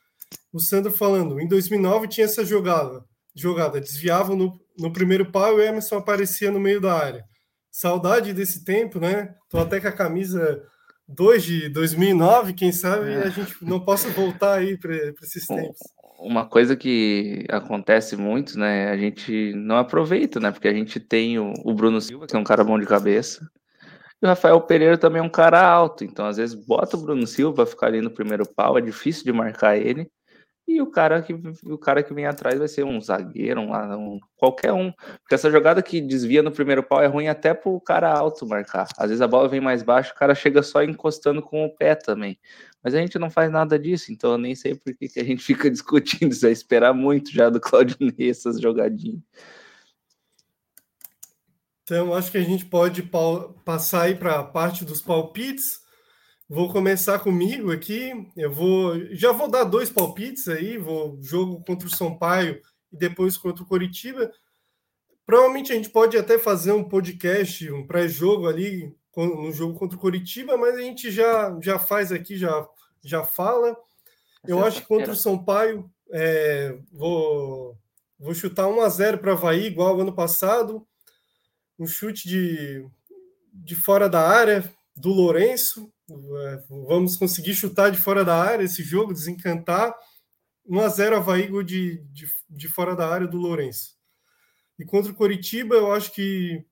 O 0.54 0.60
Sandro 0.60 0.92
falando, 0.92 1.40
em 1.40 1.48
2009 1.48 2.08
tinha 2.08 2.26
essa 2.26 2.46
jogada, 2.46 3.04
jogada 3.36 3.82
desviavam 3.82 4.36
no, 4.36 4.60
no 4.78 4.92
primeiro 4.94 5.32
pau 5.32 5.54
e 5.54 5.56
o 5.56 5.62
Emerson 5.62 5.98
aparecia 5.98 6.52
no 6.52 6.60
meio 6.60 6.80
da 6.80 6.94
área. 6.94 7.26
Saudade 7.72 8.32
desse 8.32 8.64
tempo, 8.64 9.00
né? 9.00 9.36
Tô 9.50 9.58
até 9.60 9.82
com 9.82 9.88
a 9.88 9.92
camisa 9.92 10.64
2 11.08 11.44
de 11.44 11.70
2009, 11.70 12.54
quem 12.54 12.72
sabe 12.72 13.12
é. 13.12 13.24
a 13.24 13.30
gente 13.30 13.54
não 13.62 13.80
possa 13.80 14.10
voltar 14.10 14.60
aí 14.60 14.78
para 14.78 14.96
esses 15.22 15.46
tempos. 15.46 15.80
Uma 16.18 16.46
coisa 16.46 16.76
que 16.76 17.46
acontece 17.50 18.16
muito, 18.16 18.58
né? 18.58 18.90
A 18.90 18.98
gente 18.98 19.54
não 19.54 19.78
aproveita, 19.78 20.40
né? 20.40 20.52
Porque 20.52 20.68
a 20.68 20.74
gente 20.74 21.00
tem 21.00 21.38
o, 21.38 21.54
o 21.64 21.74
Bruno 21.74 22.00
Silva, 22.00 22.26
que 22.26 22.36
é 22.36 22.40
um 22.40 22.44
cara 22.44 22.64
bom 22.64 22.80
de 22.80 22.86
cabeça, 22.86 23.46
e 24.22 24.26
o 24.26 24.30
Rafael 24.30 24.60
Pereira 24.62 24.98
também 24.98 25.20
é 25.20 25.24
um 25.24 25.30
cara 25.30 25.62
alto, 25.62 26.04
então 26.04 26.26
às 26.26 26.38
vezes 26.38 26.56
bota 26.56 26.96
o 26.96 27.02
Bruno 27.02 27.28
Silva 27.28 27.66
ficar 27.66 27.88
ali 27.88 28.02
no 28.02 28.12
primeiro 28.12 28.46
pau, 28.48 28.78
é 28.78 28.82
difícil 28.82 29.24
de 29.24 29.34
marcar 29.34 29.78
ele. 29.78 30.10
E 30.68 30.82
o 30.82 30.88
cara 30.88 31.22
que 31.22 31.32
o 31.64 31.78
cara 31.78 32.02
que 32.02 32.12
vem 32.12 32.26
atrás 32.26 32.58
vai 32.58 32.68
ser 32.68 32.84
um 32.84 33.00
zagueiro, 33.00 33.62
um, 33.62 33.72
um 33.72 34.20
qualquer 34.36 34.74
um. 34.74 34.92
Porque 34.92 35.36
essa 35.36 35.52
jogada 35.52 35.82
que 35.84 36.02
desvia 36.02 36.42
no 36.42 36.52
primeiro 36.52 36.82
pau 36.82 37.04
é 37.04 37.06
ruim 37.06 37.28
até 37.28 37.54
pro 37.54 37.80
cara 37.80 38.12
alto 38.12 38.48
marcar. 38.48 38.88
Às 38.98 39.10
vezes 39.10 39.22
a 39.22 39.28
bola 39.28 39.48
vem 39.48 39.62
mais 39.62 39.84
baixo, 39.84 40.12
o 40.12 40.16
cara 40.16 40.34
chega 40.34 40.64
só 40.64 40.82
encostando 40.84 41.40
com 41.42 41.66
o 41.66 41.70
pé 41.70 41.94
também. 41.94 42.40
Mas 42.84 42.96
a 42.96 42.98
gente 43.00 43.20
não 43.20 43.30
faz 43.30 43.52
nada 43.52 43.78
disso, 43.78 44.12
então 44.12 44.32
eu 44.32 44.38
nem 44.40 44.56
sei 44.56 44.74
por 44.74 44.96
que, 44.96 45.08
que 45.08 45.20
a 45.20 45.24
gente 45.24 45.44
fica 45.46 45.70
discutindo 45.70 46.32
isso, 46.32 46.48
é 46.48 46.52
esperar 46.52 46.94
muito 46.94 47.32
já 47.32 47.50
do 47.50 47.60
Claudio 47.60 47.98
Ney 48.00 48.32
essas 48.32 48.60
jogadinhas. 48.60 49.22
Então, 51.86 52.16
acho 52.16 52.32
que 52.32 52.38
a 52.40 52.44
gente 52.44 52.66
pode 52.66 53.08
passar 53.64 54.02
aí 54.02 54.16
para 54.16 54.40
a 54.40 54.44
parte 54.44 54.84
dos 54.84 55.02
palpites. 55.02 55.82
Vou 56.50 56.72
começar 56.74 57.20
comigo 57.20 57.72
aqui. 57.72 58.12
Eu 58.36 58.52
vou, 58.52 59.00
já 59.14 59.32
vou 59.32 59.48
dar 59.48 59.66
dois 59.66 59.92
palpites 59.92 60.48
aí. 60.48 60.80
Vou 60.80 61.22
jogo 61.22 61.64
contra 61.64 61.88
o 61.88 61.96
Sampaio 61.96 62.60
e 62.92 62.98
depois 62.98 63.38
contra 63.38 63.62
o 63.62 63.68
Coritiba. 63.68 64.32
Provavelmente 65.28 65.72
a 65.72 65.76
gente 65.76 65.90
pode 65.90 66.18
até 66.18 66.40
fazer 66.40 66.72
um 66.72 66.84
podcast, 66.84 67.72
um 67.72 67.86
pré-jogo 67.86 68.48
ali 68.48 68.92
no 69.16 69.52
jogo 69.52 69.78
contra 69.78 69.96
o 69.96 70.02
Coritiba, 70.02 70.58
mas 70.58 70.76
a 70.76 70.82
gente 70.82 71.12
já 71.12 71.56
já 71.62 71.78
faz 71.78 72.12
aqui, 72.12 72.36
já 72.36 72.68
já 73.04 73.24
fala. 73.24 73.78
Eu 74.48 74.66
acho 74.66 74.82
que 74.82 74.88
contra 74.88 75.12
o 75.12 75.16
Sampaio 75.16 75.88
é, 76.12 76.80
vou 76.92 77.78
vou 78.18 78.34
chutar 78.34 78.68
1 78.68 78.82
a 78.82 78.90
0 78.90 79.18
para 79.20 79.34
Havaí, 79.34 79.68
igual 79.68 79.90
ao 79.90 80.02
ano 80.02 80.14
passado 80.14 80.86
um 81.78 81.86
chute 81.86 82.28
de, 82.28 82.86
de 83.54 83.76
fora 83.76 84.10
da 84.10 84.28
área 84.28 84.64
do 84.96 85.10
Lourenço. 85.10 85.92
É, 86.10 86.64
vamos 86.70 87.18
conseguir 87.18 87.54
chutar 87.54 87.92
de 87.92 87.98
fora 87.98 88.24
da 88.24 88.36
área 88.36 88.64
esse 88.64 88.84
jogo, 88.84 89.14
desencantar. 89.14 89.94
1 90.68 90.80
a 90.80 90.90
0 90.90 91.18
Havaí 91.18 91.64
de, 91.64 92.04
de, 92.12 92.28
de 92.50 92.68
fora 92.68 92.96
da 92.96 93.08
área 93.08 93.28
do 93.28 93.38
Lourenço. 93.38 93.96
E 94.80 94.86
contra 94.86 95.12
o 95.12 95.16
Coritiba, 95.16 95.76
eu 95.76 95.92
acho 95.92 96.12
que 96.14 96.66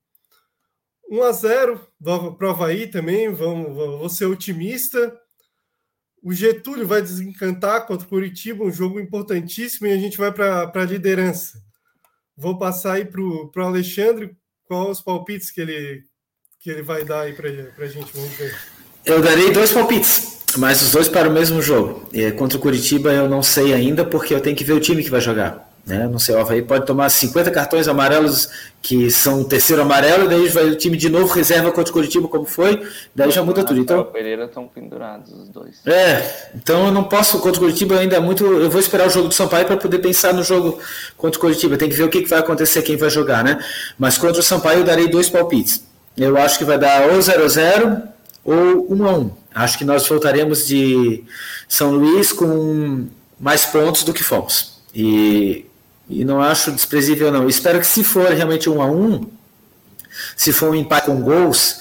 1 1.10 1.24
a 1.24 1.32
0 1.32 1.88
para 2.38 2.48
o 2.48 2.50
Havaí 2.50 2.88
também, 2.88 3.32
vamos, 3.32 3.76
vou 3.76 4.10
ser 4.10 4.26
otimista. 4.26 5.20
O 6.22 6.34
Getúlio 6.34 6.88
vai 6.88 7.02
desencantar 7.02 7.86
contra 7.86 8.06
o 8.06 8.10
Curitiba, 8.10 8.64
um 8.64 8.72
jogo 8.72 9.00
importantíssimo, 9.00 9.88
e 9.88 9.92
a 9.92 9.98
gente 9.98 10.18
vai 10.18 10.32
para 10.32 10.72
a 10.74 10.86
liderança. 10.86 11.62
Vou 12.36 12.58
passar 12.58 12.94
aí 12.94 13.06
para 13.06 13.22
o 13.22 13.52
Alexandre 13.58 14.36
qual 14.68 14.90
os 14.90 15.02
palpites 15.02 15.52
que 15.52 15.62
ele, 15.62 16.04
que 16.60 16.70
ele 16.70 16.82
vai 16.82 17.04
dar 17.04 17.22
aí 17.22 17.34
para 17.34 17.50
a 17.50 17.88
gente? 17.88 18.12
Vamos 18.14 18.32
ver. 18.38 18.56
Eu 19.06 19.22
darei 19.22 19.52
dois 19.52 19.72
palpites, 19.72 20.44
mas 20.58 20.82
os 20.82 20.92
dois 20.92 21.10
para 21.10 21.30
o 21.30 21.34
mesmo 21.34 21.62
jogo. 21.62 22.08
E 22.14 22.32
contra 22.32 22.58
o 22.58 22.62
Curitiba 22.62 23.12
eu 23.12 23.30
não 23.30 23.44
sei 23.44 23.74
ainda, 23.74 24.06
porque 24.06 24.34
eu 24.34 24.42
tenho 24.42 24.56
que 24.56 24.64
ver 24.64 24.74
o 24.74 24.80
time 24.80 25.04
que 25.04 25.10
vai 25.10 25.20
jogar. 25.20 25.73
Né? 25.86 26.08
Não 26.08 26.18
sei, 26.18 26.34
o 26.34 26.40
Havaí 26.40 26.62
pode 26.62 26.86
tomar 26.86 27.10
50 27.10 27.52
cartões 27.52 27.90
amarelos 27.90 28.50
que 28.82 29.12
são 29.12 29.42
o 29.42 29.46
terceiro 29.46 29.82
amarelo, 29.82 30.30
daí 30.30 30.48
vai 30.48 30.66
o 30.66 30.76
time 30.76 30.96
de 30.96 31.10
novo 31.10 31.34
reserva 31.34 31.72
contra 31.72 31.90
o 31.90 31.94
Curitiba, 31.94 32.28
como 32.28 32.46
foi, 32.46 32.86
daí 33.14 33.32
já 33.32 33.44
muda 33.44 33.66
tudo. 33.66 33.80
Então, 33.80 34.00
o 34.00 34.06
Pereira 34.06 34.46
estão 34.46 34.66
pendurados 34.68 35.32
os 35.32 35.50
dois. 35.50 35.86
É, 35.86 36.50
então 36.56 36.86
eu 36.86 36.92
não 36.92 37.04
posso 37.04 37.40
contra 37.40 37.58
o 37.60 37.64
Curitiba 37.64 38.00
ainda 38.00 38.16
é 38.16 38.20
muito. 38.20 38.46
Eu 38.46 38.70
vou 38.70 38.80
esperar 38.80 39.08
o 39.08 39.10
jogo 39.10 39.28
do 39.28 39.34
Sampaio 39.34 39.66
para 39.66 39.76
poder 39.76 40.00
pensar 40.00 40.34
no 40.34 40.44
jogo 40.44 40.80
contra 41.18 41.38
o 41.38 41.42
Curitiba. 41.42 41.78
Tem 41.78 41.90
que 41.90 41.96
ver 41.96 42.04
o 42.04 42.10
que, 42.10 42.22
que 42.22 42.30
vai 42.30 42.40
acontecer, 42.40 42.82
quem 42.82 42.96
vai 42.96 43.10
jogar, 43.10 43.44
né? 43.44 43.60
Mas 43.98 44.18
contra 44.18 44.40
o 44.40 44.44
Sampaio 44.44 44.80
eu 44.80 44.86
darei 44.86 45.10
dois 45.10 45.30
palpites. 45.30 45.86
Eu 46.16 46.38
acho 46.38 46.58
que 46.58 46.66
vai 46.66 46.78
dar 46.78 47.10
ou 47.10 47.22
0 47.22 47.44
a 47.44 47.48
0 47.48 48.04
ou 48.46 48.88
1 48.90 49.06
a 49.06 49.18
1 49.18 49.32
Acho 49.56 49.78
que 49.78 49.86
nós 49.86 50.08
voltaremos 50.08 50.66
de 50.68 51.24
São 51.68 51.92
Luís 51.92 52.32
com 52.32 53.08
mais 53.40 53.66
pontos 53.66 54.04
do 54.04 54.14
que 54.14 54.24
fomos. 54.24 54.82
E 54.94 55.66
e 56.10 56.26
não 56.26 56.42
acho 56.42 56.72
desprezível, 56.72 57.32
não. 57.32 57.48
Espero 57.48 57.80
que 57.80 57.88
se 57.88 58.04
for 58.04 58.30
realmente 58.30 58.70
um 58.70 58.82
a 58.82 58.86
um, 58.86 59.26
se 60.36 60.52
for 60.52 60.70
um 60.70 60.76
empate 60.76 61.08
com 61.08 61.22
gols, 61.22 61.78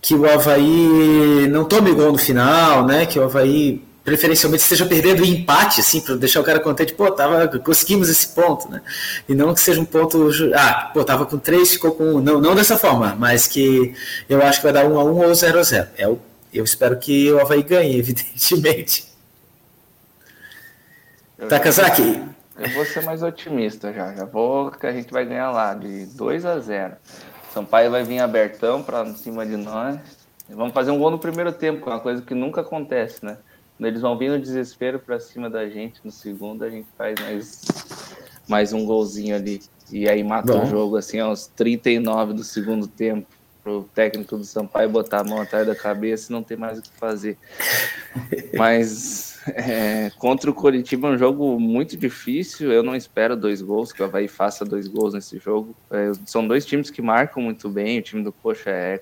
que 0.00 0.14
o 0.14 0.28
Havaí 0.28 1.48
não 1.48 1.64
tome 1.64 1.92
gol 1.92 2.12
no 2.12 2.18
final, 2.18 2.86
né? 2.86 3.06
Que 3.06 3.18
o 3.18 3.24
Havaí 3.24 3.82
preferencialmente 4.04 4.64
esteja 4.64 4.84
perdendo 4.84 5.24
em 5.24 5.30
empate, 5.30 5.80
assim, 5.80 6.00
para 6.00 6.16
deixar 6.16 6.40
o 6.40 6.44
cara 6.44 6.58
contente, 6.58 6.92
pô, 6.92 7.08
tava, 7.12 7.46
conseguimos 7.60 8.08
esse 8.08 8.28
ponto, 8.28 8.68
né? 8.68 8.82
E 9.28 9.34
não 9.34 9.54
que 9.54 9.60
seja 9.60 9.80
um 9.80 9.84
ponto, 9.84 10.28
ah, 10.54 10.90
pô, 10.92 11.04
tava 11.04 11.24
com 11.24 11.38
três, 11.38 11.70
ficou 11.70 11.92
com 11.92 12.16
um, 12.16 12.20
não, 12.20 12.40
não 12.40 12.54
dessa 12.54 12.76
forma, 12.76 13.14
mas 13.16 13.46
que 13.46 13.94
eu 14.28 14.42
acho 14.42 14.58
que 14.58 14.64
vai 14.64 14.72
dar 14.72 14.86
um 14.86 14.98
a 14.98 15.04
um 15.04 15.24
ou 15.24 15.34
zero 15.34 15.60
a 15.60 15.62
zero. 15.62 15.88
É 15.96 16.08
o, 16.08 16.18
eu 16.52 16.64
espero 16.64 16.98
que 16.98 17.30
o 17.30 17.40
Havaí 17.40 17.62
ganhe, 17.62 17.96
evidentemente. 17.98 19.04
Takazaki. 21.48 22.32
Eu 22.56 22.68
vou 22.70 22.84
ser 22.84 23.02
mais 23.04 23.22
otimista 23.22 23.92
já, 23.92 24.14
já 24.14 24.24
vou 24.24 24.70
que 24.70 24.86
a 24.86 24.92
gente 24.92 25.12
vai 25.12 25.24
ganhar 25.24 25.50
lá 25.50 25.74
de 25.74 26.06
2 26.06 26.44
a 26.44 26.58
0. 26.58 26.96
Sampaio 27.52 27.90
vai 27.90 28.02
vir 28.04 28.18
abertão 28.18 28.82
para 28.82 29.06
cima 29.14 29.44
de 29.44 29.56
nós. 29.56 29.98
Vamos 30.48 30.72
fazer 30.72 30.90
um 30.90 30.98
gol 30.98 31.10
no 31.10 31.18
primeiro 31.18 31.52
tempo, 31.52 31.82
que 31.82 31.88
é 31.88 31.92
uma 31.92 32.00
coisa 32.00 32.22
que 32.22 32.34
nunca 32.34 32.60
acontece, 32.60 33.24
né? 33.24 33.38
Quando 33.76 33.86
eles 33.86 34.00
vão 34.00 34.16
vir 34.16 34.30
no 34.30 34.38
desespero 34.38 34.98
para 34.98 35.18
cima 35.18 35.48
da 35.48 35.68
gente 35.68 36.00
no 36.04 36.10
segundo, 36.10 36.64
a 36.64 36.70
gente 36.70 36.86
faz 36.96 37.18
mais, 37.20 37.62
mais 38.48 38.72
um 38.72 38.84
golzinho 38.84 39.34
ali. 39.34 39.60
E 39.90 40.08
aí 40.08 40.22
mata 40.22 40.52
Bom. 40.52 40.62
o 40.62 40.66
jogo, 40.66 40.96
assim, 40.96 41.18
aos 41.18 41.46
39 41.46 42.34
do 42.34 42.44
segundo 42.44 42.86
tempo. 42.86 43.26
Pro 43.62 43.88
técnico 43.94 44.36
do 44.36 44.44
Sampaio 44.44 44.90
botar 44.90 45.20
a 45.20 45.24
mão 45.24 45.40
atrás 45.40 45.66
da 45.66 45.74
cabeça 45.74 46.30
e 46.30 46.32
não 46.32 46.42
ter 46.42 46.56
mais 46.56 46.78
o 46.78 46.82
que 46.82 46.90
fazer. 46.90 47.38
Mas 48.58 49.40
é, 49.46 50.10
contra 50.18 50.50
o 50.50 50.54
Coritiba 50.54 51.08
é 51.08 51.12
um 51.12 51.18
jogo 51.18 51.58
muito 51.60 51.96
difícil. 51.96 52.72
Eu 52.72 52.82
não 52.82 52.96
espero 52.96 53.36
dois 53.36 53.62
gols, 53.62 53.92
que 53.92 54.02
o 54.02 54.04
Havaí 54.04 54.26
faça 54.28 54.64
dois 54.64 54.88
gols 54.88 55.14
nesse 55.14 55.38
jogo. 55.38 55.74
É, 55.90 56.12
são 56.26 56.46
dois 56.46 56.66
times 56.66 56.90
que 56.90 57.00
marcam 57.00 57.42
muito 57.42 57.68
bem. 57.68 57.98
O 57.98 58.02
time 58.02 58.22
do 58.22 58.32
Coxa 58.32 58.70
é 58.70 59.00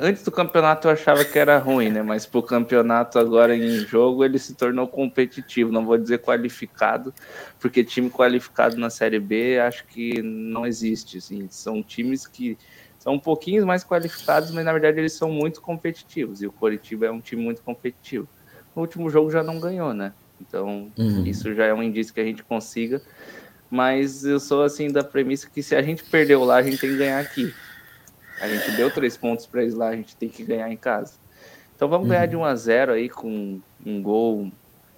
antes 0.00 0.22
do 0.22 0.32
campeonato 0.32 0.88
eu 0.88 0.92
achava 0.92 1.24
que 1.24 1.38
era 1.38 1.58
ruim, 1.58 1.90
né? 1.90 2.02
Mas 2.02 2.24
pro 2.24 2.42
campeonato 2.42 3.18
agora 3.18 3.54
em 3.54 3.80
jogo 3.80 4.24
ele 4.24 4.38
se 4.38 4.54
tornou 4.54 4.88
competitivo. 4.88 5.70
Não 5.70 5.84
vou 5.84 5.98
dizer 5.98 6.18
qualificado, 6.18 7.12
porque 7.60 7.84
time 7.84 8.10
qualificado 8.10 8.76
na 8.78 8.88
Série 8.88 9.20
B 9.20 9.60
acho 9.60 9.84
que 9.86 10.22
não 10.22 10.66
existe. 10.66 11.18
Assim. 11.18 11.46
São 11.50 11.82
times 11.82 12.26
que 12.26 12.56
são 13.00 13.14
um 13.14 13.18
pouquinho 13.18 13.66
mais 13.66 13.82
qualificados, 13.82 14.50
mas 14.50 14.62
na 14.62 14.72
verdade 14.72 14.98
eles 15.00 15.14
são 15.14 15.30
muito 15.30 15.62
competitivos. 15.62 16.42
E 16.42 16.46
o 16.46 16.52
Coritiba 16.52 17.06
é 17.06 17.10
um 17.10 17.18
time 17.18 17.42
muito 17.42 17.62
competitivo. 17.62 18.28
No 18.76 18.82
último 18.82 19.08
jogo 19.08 19.30
já 19.30 19.42
não 19.42 19.58
ganhou, 19.58 19.94
né? 19.94 20.12
Então 20.38 20.92
uhum. 20.98 21.24
isso 21.24 21.54
já 21.54 21.64
é 21.64 21.72
um 21.72 21.82
indício 21.82 22.12
que 22.12 22.20
a 22.20 22.24
gente 22.24 22.44
consiga. 22.44 23.00
Mas 23.70 24.22
eu 24.22 24.38
sou 24.38 24.62
assim 24.62 24.92
da 24.92 25.02
premissa 25.02 25.48
que 25.48 25.62
se 25.62 25.74
a 25.74 25.80
gente 25.80 26.04
perdeu 26.04 26.44
lá, 26.44 26.56
a 26.56 26.62
gente 26.62 26.76
tem 26.76 26.90
que 26.90 26.98
ganhar 26.98 27.20
aqui. 27.20 27.54
A 28.38 28.46
gente 28.46 28.70
deu 28.72 28.90
três 28.90 29.16
pontos 29.16 29.46
para 29.46 29.62
eles 29.62 29.74
lá, 29.74 29.88
a 29.88 29.96
gente 29.96 30.14
tem 30.14 30.28
que 30.28 30.44
ganhar 30.44 30.70
em 30.70 30.76
casa. 30.76 31.14
Então 31.74 31.88
vamos 31.88 32.04
uhum. 32.04 32.12
ganhar 32.12 32.26
de 32.26 32.36
1 32.36 32.44
a 32.44 32.54
0 32.54 32.92
aí 32.92 33.08
com 33.08 33.58
um 33.86 34.02
gol. 34.02 34.52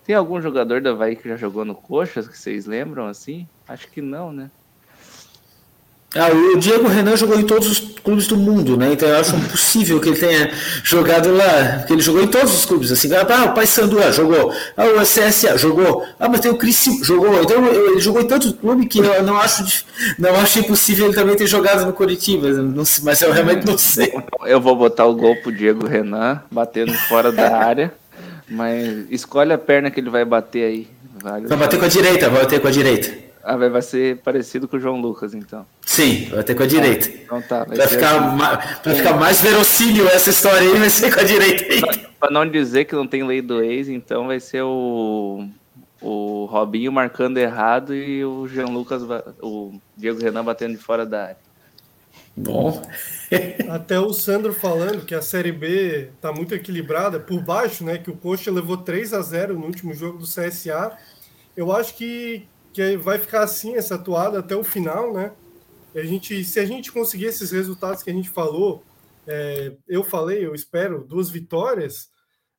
Tem 0.04 0.16
algum 0.16 0.42
jogador 0.42 0.80
da 0.80 0.90
Havaí 0.90 1.14
que 1.14 1.28
já 1.28 1.36
jogou 1.36 1.64
no 1.64 1.76
Coxas 1.76 2.26
que 2.26 2.36
vocês 2.36 2.66
lembram 2.66 3.06
assim? 3.06 3.46
Acho 3.68 3.88
que 3.88 4.02
não, 4.02 4.32
né? 4.32 4.50
Ah, 6.14 6.28
o 6.30 6.58
Diego 6.58 6.88
Renan 6.88 7.16
jogou 7.16 7.40
em 7.40 7.44
todos 7.44 7.70
os 7.70 7.78
clubes 8.02 8.26
do 8.26 8.36
mundo, 8.36 8.76
né? 8.76 8.92
Então 8.92 9.08
eu 9.08 9.16
acho 9.16 9.34
impossível 9.34 9.98
que 9.98 10.10
ele 10.10 10.18
tenha 10.18 10.52
jogado 10.84 11.32
lá, 11.32 11.78
porque 11.78 11.94
ele 11.94 12.02
jogou 12.02 12.22
em 12.22 12.26
todos 12.26 12.52
os 12.52 12.66
clubes, 12.66 12.92
assim. 12.92 13.08
Ah, 13.14 13.44
o 13.44 13.54
Paysandu 13.54 13.98
ah, 14.02 14.10
jogou, 14.10 14.52
ah, 14.76 14.84
o 14.84 15.00
CSA 15.00 15.56
jogou, 15.56 16.06
ah, 16.20 16.28
mas 16.28 16.40
tem 16.40 16.50
o 16.50 16.58
Cris 16.58 16.84
jogou. 17.02 17.42
Então 17.42 17.64
ele 17.66 18.00
jogou 18.00 18.20
em 18.20 18.26
tantos 18.26 18.52
clubes 18.52 18.88
que 18.88 18.98
eu 18.98 19.22
não 19.22 19.38
acho, 19.38 19.84
não 20.18 20.36
acho 20.36 20.58
impossível 20.58 21.06
ele 21.06 21.14
também 21.14 21.34
ter 21.34 21.46
jogado 21.46 21.86
no 21.86 21.94
Curitiba, 21.94 22.48
não, 22.48 22.84
mas 23.02 23.22
eu 23.22 23.32
realmente 23.32 23.66
não 23.66 23.78
sei. 23.78 24.12
Eu 24.44 24.60
vou 24.60 24.76
botar 24.76 25.06
o 25.06 25.14
gol 25.14 25.36
pro 25.36 25.50
Diego 25.50 25.86
Renan, 25.86 26.42
batendo 26.50 26.92
fora 26.92 27.32
da 27.32 27.56
área, 27.56 27.90
mas 28.50 29.06
escolhe 29.10 29.52
a 29.52 29.58
perna 29.58 29.90
que 29.90 29.98
ele 29.98 30.10
vai 30.10 30.26
bater 30.26 30.64
aí. 30.64 30.88
Vale 31.22 31.46
vai 31.46 31.56
bater 31.56 31.78
com 31.78 31.86
a 31.86 31.88
direita, 31.88 32.28
vai 32.28 32.42
bater 32.42 32.60
com 32.60 32.68
a 32.68 32.70
direita. 32.70 33.31
Ah, 33.44 33.56
vai 33.56 33.82
ser 33.82 34.18
parecido 34.18 34.68
com 34.68 34.76
o 34.76 34.80
João 34.80 35.00
Lucas, 35.00 35.34
então. 35.34 35.66
Sim, 35.84 36.26
vai 36.26 36.44
ter 36.44 36.54
com 36.54 36.62
a 36.62 36.66
direita. 36.66 37.08
Ah, 37.08 37.22
então 37.24 37.42
tá. 37.42 37.64
Vai, 37.64 37.88
ficar, 37.88 38.16
assim. 38.16 38.36
ma... 38.36 38.56
vai 38.84 38.94
ficar 38.94 39.16
mais 39.16 39.40
verossímil 39.40 40.06
essa 40.08 40.30
história 40.30 40.60
aí, 40.60 40.78
vai 40.78 40.88
ser 40.88 41.12
com 41.12 41.20
a 41.20 41.24
direita. 41.24 41.64
Para 42.20 42.30
não 42.30 42.48
dizer 42.48 42.84
que 42.84 42.94
não 42.94 43.06
tem 43.06 43.26
lei 43.26 43.42
do 43.42 43.62
ex, 43.62 43.88
então 43.88 44.28
vai 44.28 44.38
ser 44.38 44.62
o, 44.62 45.48
o 46.00 46.44
Robinho 46.44 46.92
marcando 46.92 47.38
errado 47.38 47.94
e 47.94 48.24
o 48.24 48.46
João 48.46 48.72
Lucas, 48.72 49.02
o 49.42 49.72
Diego 49.96 50.20
Renan 50.20 50.44
batendo 50.44 50.76
de 50.76 50.82
fora 50.82 51.04
da 51.04 51.22
área. 51.24 51.52
Bom. 52.36 52.80
Até 53.68 53.98
o 53.98 54.12
Sandro 54.12 54.54
falando 54.54 55.04
que 55.04 55.14
a 55.14 55.22
Série 55.22 55.52
B 55.52 56.10
tá 56.20 56.32
muito 56.32 56.54
equilibrada 56.54 57.20
por 57.20 57.42
baixo, 57.42 57.84
né? 57.84 57.98
Que 57.98 58.10
o 58.10 58.16
Coxa 58.16 58.50
levou 58.50 58.76
3 58.76 59.12
a 59.12 59.20
0 59.20 59.54
no 59.54 59.66
último 59.66 59.92
jogo 59.94 60.18
do 60.18 60.24
CSA. 60.24 60.96
Eu 61.56 61.72
acho 61.72 61.94
que 61.94 62.46
que 62.72 62.96
vai 62.96 63.18
ficar 63.18 63.42
assim 63.42 63.76
essa 63.76 63.96
atuada 63.96 64.38
até 64.38 64.56
o 64.56 64.64
final, 64.64 65.12
né? 65.12 65.32
A 65.94 66.02
gente, 66.02 66.42
se 66.44 66.58
a 66.58 66.64
gente 66.64 66.90
conseguir 66.90 67.26
esses 67.26 67.50
resultados 67.50 68.02
que 68.02 68.10
a 68.10 68.14
gente 68.14 68.30
falou, 68.30 68.82
é, 69.26 69.76
eu 69.86 70.02
falei, 70.02 70.44
eu 70.44 70.54
espero 70.54 71.04
duas 71.04 71.28
vitórias, 71.28 72.10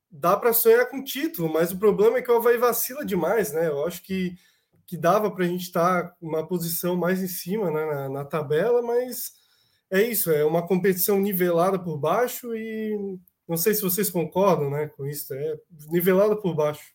dá 0.09 0.37
para 0.37 0.53
sonhar 0.53 0.87
com 0.89 1.03
título, 1.03 1.51
mas 1.51 1.71
o 1.71 1.79
problema 1.79 2.17
é 2.17 2.21
que 2.21 2.31
o 2.31 2.35
Havaí 2.35 2.57
vacila 2.57 3.03
demais, 3.03 3.51
né? 3.51 3.67
Eu 3.67 3.85
acho 3.87 4.03
que, 4.03 4.35
que 4.85 4.95
dava 4.95 5.31
para 5.31 5.45
a 5.45 5.47
gente 5.47 5.63
estar 5.63 6.03
tá 6.03 6.15
uma 6.21 6.45
posição 6.45 6.95
mais 6.95 7.21
em 7.21 7.27
cima 7.27 7.71
né, 7.71 7.85
na, 7.85 8.09
na 8.09 8.25
tabela, 8.25 8.81
mas 8.83 9.31
é 9.89 10.01
isso, 10.03 10.31
é 10.31 10.45
uma 10.45 10.65
competição 10.65 11.19
nivelada 11.19 11.79
por 11.79 11.97
baixo 11.97 12.55
e 12.55 13.17
não 13.47 13.57
sei 13.57 13.73
se 13.73 13.81
vocês 13.81 14.09
concordam 14.09 14.69
né, 14.69 14.87
com 14.95 15.05
isso, 15.07 15.33
é 15.33 15.57
nivelada 15.89 16.35
por 16.35 16.55
baixo. 16.55 16.93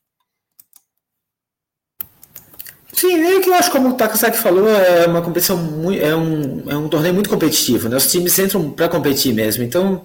Sim, 2.98 3.22
é 3.22 3.40
que 3.40 3.48
eu 3.48 3.54
acho, 3.54 3.70
como 3.70 3.90
o 3.90 3.92
Takasaki 3.92 4.36
falou, 4.36 4.68
é 4.68 5.06
uma 5.06 5.22
competição 5.22 5.56
muito, 5.56 6.02
é 6.04 6.16
um, 6.16 6.64
é 6.68 6.76
um 6.76 6.88
torneio 6.88 7.14
muito 7.14 7.30
competitivo, 7.30 7.88
né? 7.88 7.96
Os 7.96 8.10
times 8.10 8.36
entram 8.40 8.72
para 8.72 8.88
competir 8.88 9.32
mesmo, 9.32 9.62
então 9.62 10.02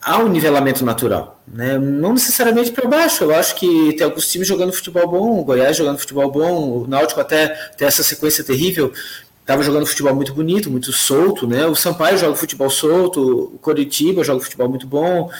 há 0.00 0.16
um 0.16 0.28
nivelamento 0.28 0.82
natural, 0.82 1.42
né? 1.46 1.78
Não 1.78 2.14
necessariamente 2.14 2.72
para 2.72 2.88
baixo. 2.88 3.24
Eu 3.24 3.34
acho 3.34 3.54
que 3.56 3.92
tem 3.98 4.06
alguns 4.06 4.26
times 4.28 4.48
jogando 4.48 4.72
futebol 4.72 5.06
bom, 5.06 5.40
o 5.40 5.44
Goiás 5.44 5.76
jogando 5.76 5.98
futebol 5.98 6.30
bom, 6.32 6.84
o 6.84 6.86
Náutico 6.88 7.20
até 7.20 7.48
tem 7.76 7.86
essa 7.86 8.02
sequência 8.02 8.42
terrível, 8.42 8.94
estava 9.42 9.62
jogando 9.62 9.84
futebol 9.84 10.14
muito 10.14 10.32
bonito, 10.32 10.70
muito 10.70 10.90
solto, 10.90 11.46
né? 11.46 11.66
O 11.66 11.74
Sampaio 11.74 12.16
joga 12.16 12.34
futebol 12.34 12.70
solto, 12.70 13.50
o 13.54 13.58
Coritiba 13.58 14.24
joga 14.24 14.40
futebol 14.40 14.70
muito 14.70 14.86
bom, 14.86 15.30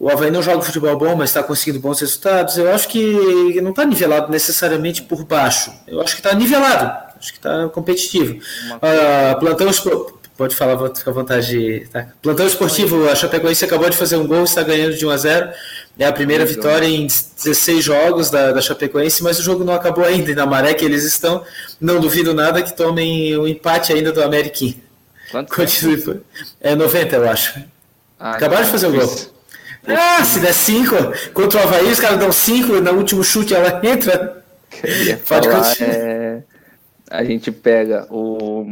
o 0.00 0.08
Havaí 0.08 0.30
não 0.30 0.42
joga 0.42 0.62
futebol 0.62 0.96
bom, 0.96 1.14
mas 1.14 1.28
está 1.28 1.42
conseguindo 1.42 1.78
bons 1.78 2.00
resultados. 2.00 2.56
Eu 2.56 2.72
acho 2.72 2.88
que 2.88 3.60
não 3.60 3.68
está 3.68 3.84
nivelado 3.84 4.32
necessariamente 4.32 5.02
por 5.02 5.22
baixo. 5.24 5.70
Eu 5.86 6.00
acho 6.00 6.14
que 6.14 6.20
está 6.20 6.34
nivelado. 6.34 7.10
Acho 7.18 7.32
que 7.32 7.38
está 7.38 7.68
competitivo. 7.68 8.38
Uh, 8.76 9.38
plantão 9.38 9.68
pode 10.38 10.56
falar, 10.56 10.88
fica 10.94 11.10
à 11.10 11.12
vontade. 11.12 11.86
Tá? 11.92 12.06
Plantão 12.22 12.46
esportivo, 12.46 13.10
a 13.10 13.14
Chapecoense 13.14 13.62
acabou 13.62 13.90
de 13.90 13.96
fazer 13.98 14.16
um 14.16 14.26
gol, 14.26 14.44
está 14.44 14.62
ganhando 14.62 14.96
de 14.96 15.04
1 15.04 15.10
a 15.10 15.16
0. 15.18 15.50
É 15.98 16.06
a 16.06 16.12
primeira 16.14 16.46
vitória 16.46 16.86
em 16.86 17.06
16 17.06 17.84
jogos 17.84 18.30
da, 18.30 18.52
da 18.52 18.62
Chapecoense, 18.62 19.22
mas 19.22 19.38
o 19.38 19.42
jogo 19.42 19.64
não 19.64 19.74
acabou 19.74 20.02
ainda. 20.02 20.30
E 20.30 20.34
na 20.34 20.46
maré 20.46 20.72
que 20.72 20.82
eles 20.82 21.04
estão, 21.04 21.44
não 21.78 22.00
duvido 22.00 22.32
nada 22.32 22.62
que 22.62 22.74
tomem 22.74 23.36
o 23.36 23.42
um 23.42 23.46
empate 23.46 23.92
ainda 23.92 24.12
do 24.12 24.22
Ameriquim. 24.22 24.80
Quanto 25.30 25.54
Continue. 25.54 26.22
É 26.58 26.74
90, 26.74 27.16
eu 27.16 27.28
acho. 27.28 27.62
Ah, 28.18 28.32
Acabaram 28.32 28.64
de 28.64 28.70
fazer 28.70 28.86
o 28.86 28.92
gol. 28.92 29.29
Ah, 29.86 30.24
se 30.24 30.40
der 30.40 30.52
5 30.52 31.32
contra 31.32 31.60
o 31.60 31.62
Havaí, 31.62 31.90
os 31.90 32.00
caras 32.00 32.18
dão 32.18 32.30
5, 32.30 32.80
no 32.80 32.92
último 32.92 33.24
chute 33.24 33.54
ela 33.54 33.80
entra. 33.84 34.44
Pode 35.26 35.48
continuar. 35.48 35.94
É... 35.94 36.44
A 37.10 37.24
gente 37.24 37.50
pega 37.50 38.06
o, 38.10 38.64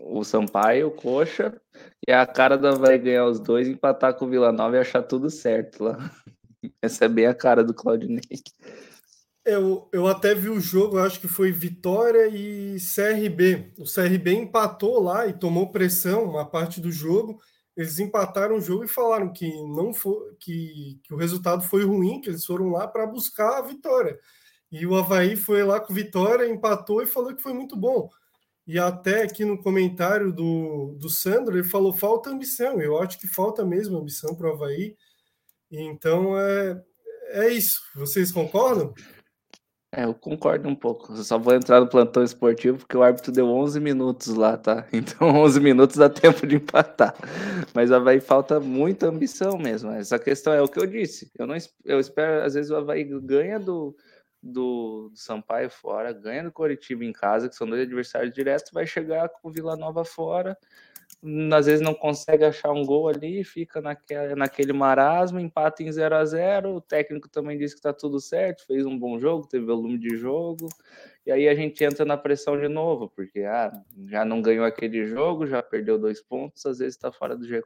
o 0.00 0.22
Sampaio, 0.22 0.88
o 0.88 0.90
Coxa, 0.92 1.54
e 2.06 2.12
a 2.12 2.24
cara 2.24 2.56
da 2.56 2.72
vai 2.72 2.98
ganhar 2.98 3.26
os 3.26 3.40
dois, 3.40 3.66
empatar 3.66 4.14
com 4.14 4.26
o 4.26 4.28
Vila 4.28 4.52
Nova 4.52 4.76
e 4.76 4.80
achar 4.80 5.02
tudo 5.02 5.28
certo 5.28 5.84
lá. 5.84 6.10
Essa 6.80 7.06
é 7.06 7.08
bem 7.08 7.26
a 7.26 7.34
cara 7.34 7.64
do 7.64 7.74
Claudinei. 7.74 8.22
Eu, 9.44 9.88
eu 9.92 10.06
até 10.06 10.34
vi 10.34 10.50
o 10.50 10.60
jogo, 10.60 10.98
acho 10.98 11.18
que 11.18 11.26
foi 11.26 11.50
Vitória 11.50 12.28
e 12.28 12.76
CRB. 12.76 13.72
O 13.78 13.84
CRB 13.84 14.34
empatou 14.34 15.02
lá 15.02 15.26
e 15.26 15.32
tomou 15.32 15.72
pressão 15.72 16.24
uma 16.24 16.44
parte 16.44 16.80
do 16.80 16.92
jogo 16.92 17.40
eles 17.78 18.00
empataram 18.00 18.56
o 18.56 18.60
jogo 18.60 18.82
e 18.82 18.88
falaram 18.88 19.32
que 19.32 19.48
não 19.62 19.94
foi, 19.94 20.34
que, 20.40 21.00
que 21.04 21.14
o 21.14 21.16
resultado 21.16 21.62
foi 21.62 21.84
ruim, 21.84 22.20
que 22.20 22.28
eles 22.28 22.44
foram 22.44 22.70
lá 22.70 22.88
para 22.88 23.06
buscar 23.06 23.56
a 23.56 23.62
vitória. 23.62 24.18
E 24.68 24.84
o 24.84 24.96
Havaí 24.96 25.36
foi 25.36 25.62
lá 25.62 25.78
com 25.78 25.94
vitória, 25.94 26.48
empatou 26.48 27.00
e 27.00 27.06
falou 27.06 27.32
que 27.32 27.40
foi 27.40 27.52
muito 27.52 27.76
bom. 27.76 28.10
E 28.66 28.80
até 28.80 29.22
aqui 29.22 29.44
no 29.44 29.62
comentário 29.62 30.32
do, 30.32 30.96
do 30.98 31.08
Sandro, 31.08 31.56
ele 31.56 31.68
falou 31.68 31.92
falta 31.92 32.30
ambição. 32.30 32.80
Eu 32.80 32.98
acho 32.98 33.16
que 33.16 33.28
falta 33.28 33.64
mesmo 33.64 33.96
ambição 33.96 34.34
para 34.34 34.50
o 34.50 34.54
Havaí. 34.54 34.96
Então 35.70 36.36
é, 36.36 36.82
é 37.28 37.48
isso. 37.50 37.80
Vocês 37.94 38.32
concordam? 38.32 38.92
É, 39.90 40.04
eu 40.04 40.14
concordo 40.14 40.68
um 40.68 40.74
pouco. 40.74 41.12
Eu 41.12 41.24
só 41.24 41.38
vou 41.38 41.54
entrar 41.54 41.80
no 41.80 41.88
plantão 41.88 42.22
esportivo 42.22 42.78
porque 42.78 42.96
o 42.96 43.02
árbitro 43.02 43.32
deu 43.32 43.48
11 43.48 43.80
minutos 43.80 44.28
lá, 44.34 44.56
tá? 44.56 44.86
Então 44.92 45.28
11 45.28 45.60
minutos 45.60 45.96
dá 45.96 46.10
tempo 46.10 46.46
de 46.46 46.56
empatar. 46.56 47.14
Mas 47.74 47.90
o 47.90 47.94
Havaí 47.94 48.20
falta 48.20 48.60
muita 48.60 49.08
ambição 49.08 49.56
mesmo. 49.56 49.90
Essa 49.90 50.18
questão 50.18 50.52
é 50.52 50.60
o 50.60 50.68
que 50.68 50.78
eu 50.78 50.86
disse. 50.86 51.30
Eu 51.38 51.46
não 51.46 51.56
eu 51.84 51.98
espero, 51.98 52.44
às 52.44 52.54
vezes 52.54 52.70
o 52.70 52.76
Havaí 52.76 53.04
ganha 53.04 53.58
do, 53.58 53.96
do, 54.42 55.08
do 55.10 55.16
Sampaio 55.16 55.70
fora, 55.70 56.12
ganha 56.12 56.44
do 56.44 56.52
Coritiba 56.52 57.04
em 57.04 57.12
casa, 57.12 57.48
que 57.48 57.56
são 57.56 57.66
dois 57.66 57.80
adversários 57.82 58.34
diretos, 58.34 58.70
vai 58.70 58.86
chegar 58.86 59.28
com 59.30 59.48
o 59.48 59.52
Vila 59.52 59.74
Nova 59.74 60.04
fora 60.04 60.56
às 61.54 61.66
vezes 61.66 61.80
não 61.80 61.94
consegue 61.94 62.44
achar 62.44 62.70
um 62.72 62.84
gol 62.84 63.08
ali, 63.08 63.42
fica 63.44 63.80
naquele, 63.80 64.34
naquele 64.36 64.72
marasmo, 64.72 65.40
empata 65.40 65.82
em 65.82 65.90
0 65.90 66.14
a 66.16 66.24
0 66.24 66.76
O 66.76 66.80
técnico 66.80 67.28
também 67.28 67.58
disse 67.58 67.74
que 67.74 67.80
está 67.80 67.92
tudo 67.92 68.20
certo, 68.20 68.64
fez 68.66 68.86
um 68.86 68.98
bom 68.98 69.18
jogo, 69.18 69.46
teve 69.48 69.64
volume 69.66 69.98
de 69.98 70.16
jogo, 70.16 70.68
e 71.28 71.30
aí 71.30 71.46
a 71.46 71.54
gente 71.54 71.84
entra 71.84 72.06
na 72.06 72.16
pressão 72.16 72.58
de 72.58 72.68
novo, 72.68 73.12
porque 73.14 73.40
ah, 73.40 73.70
já 74.06 74.24
não 74.24 74.40
ganhou 74.40 74.64
aquele 74.64 75.06
jogo, 75.06 75.46
já 75.46 75.62
perdeu 75.62 75.98
dois 75.98 76.22
pontos, 76.22 76.64
às 76.64 76.78
vezes 76.78 76.94
está 76.94 77.12
fora 77.12 77.36
do 77.36 77.46
G4. 77.46 77.62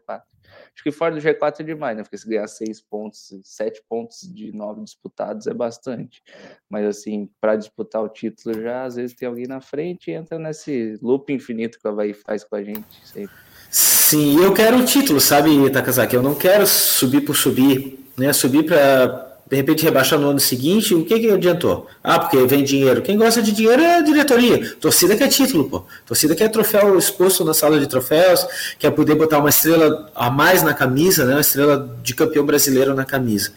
Acho 0.75 0.83
que 0.83 0.91
fora 0.91 1.15
do 1.15 1.21
G4 1.21 1.61
é 1.61 1.63
demais, 1.63 1.97
né? 1.97 2.03
Porque 2.03 2.19
se 2.19 2.29
ganhar 2.29 2.49
seis 2.49 2.81
pontos, 2.81 3.33
sete 3.45 3.81
pontos 3.89 4.23
de 4.35 4.51
nove 4.51 4.83
disputados 4.83 5.47
é 5.47 5.55
bastante. 5.55 6.25
Mas 6.69 6.85
assim, 6.85 7.31
para 7.41 7.55
disputar 7.55 8.03
o 8.03 8.09
título 8.09 8.61
já, 8.61 8.83
às 8.83 8.97
vezes 8.97 9.15
tem 9.15 9.29
alguém 9.29 9.47
na 9.47 9.61
frente 9.61 10.11
e 10.11 10.15
entra 10.15 10.41
nesse 10.41 10.99
loop 11.01 11.33
infinito 11.33 11.79
que 11.79 11.87
o 11.87 11.91
Havaí 11.93 12.15
faz 12.15 12.43
com 12.43 12.57
a 12.57 12.65
gente 12.65 13.07
sempre. 13.07 13.37
Sim, 13.71 14.43
eu 14.43 14.53
quero 14.53 14.79
o 14.79 14.85
título, 14.85 15.21
sabe, 15.21 15.71
Takazaki? 15.71 16.17
Eu 16.17 16.23
não 16.23 16.35
quero 16.35 16.67
subir 16.67 17.21
por 17.21 17.37
subir, 17.37 18.11
né? 18.19 18.33
Subir 18.33 18.67
para 18.67 19.32
de 19.49 19.57
repente 19.57 19.85
rebaixar 19.85 20.19
no 20.19 20.31
ano 20.31 20.41
seguinte, 20.41 20.95
o 20.95 21.05
que, 21.05 21.19
que 21.21 21.31
adiantou? 21.31 21.87
Ah, 22.03 22.19
porque 22.19 22.39
vem 22.47 22.65
dinheiro. 22.65 23.03
Quem 23.03 23.19
gosta 23.19 23.43
de 23.43 23.53
dinheiro 23.53 23.83
é 23.83 23.97
a 23.97 24.01
diretoria. 24.01 24.75
Torcida 24.77 25.15
quer 25.15 25.29
título, 25.29 25.69
pô. 25.69 25.85
Torcida 26.07 26.35
quer 26.35 26.49
troféu 26.49 26.99
exposto 26.99 27.45
na 27.45 27.53
sala 27.53 27.79
de 27.79 27.87
troféus, 27.87 28.47
quer 28.79 28.91
poder 28.93 29.15
botar 29.15 29.39
uma 29.39 29.51
estrela 29.51 30.11
a 30.15 30.31
mais 30.31 30.63
na 30.63 30.73
camisa, 30.73 31.27
né? 31.27 31.35
Uma 31.35 31.41
estrela 31.41 31.97
de 32.03 32.15
campeão 32.15 32.47
brasileiro 32.47 32.95
na 32.95 33.05
camisa. 33.05 33.53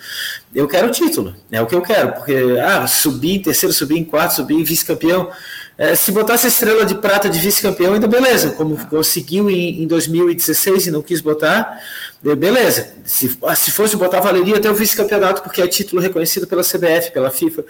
Eu 0.53 0.67
quero 0.67 0.91
título, 0.91 1.33
é 1.49 1.61
o 1.61 1.65
que 1.65 1.75
eu 1.75 1.81
quero, 1.81 2.13
porque 2.13 2.35
ah, 2.61 2.85
subir 2.87 3.35
em 3.35 3.41
terceiro, 3.41 3.73
subir 3.73 3.97
em 3.97 4.03
quarto, 4.03 4.35
subir 4.35 4.55
em 4.55 4.63
vice-campeão. 4.63 5.29
É, 5.77 5.93
se 5.93 6.11
botasse 6.11 6.45
a 6.45 6.49
estrela 6.49 6.85
de 6.85 6.95
prata 6.95 7.29
de 7.29 7.37
vice-campeão, 7.37 7.93
ainda 7.93 8.07
beleza, 8.07 8.51
como 8.51 8.77
conseguiu 8.87 9.49
em, 9.49 9.83
em 9.83 9.87
2016 9.87 10.87
e 10.87 10.91
não 10.91 11.01
quis 11.01 11.19
botar, 11.19 11.81
é, 12.25 12.33
beleza. 12.33 12.93
Se, 13.03 13.37
ah, 13.43 13.55
se 13.55 13.71
fosse 13.71 13.97
botar, 13.97 14.21
valeria 14.21 14.55
até 14.55 14.69
o 14.69 14.73
vice-campeonato, 14.73 15.41
porque 15.41 15.61
é 15.61 15.67
título 15.67 16.01
reconhecido 16.01 16.47
pela 16.47 16.63
CBF, 16.63 17.11
pela 17.11 17.29
FIFA, 17.29 17.65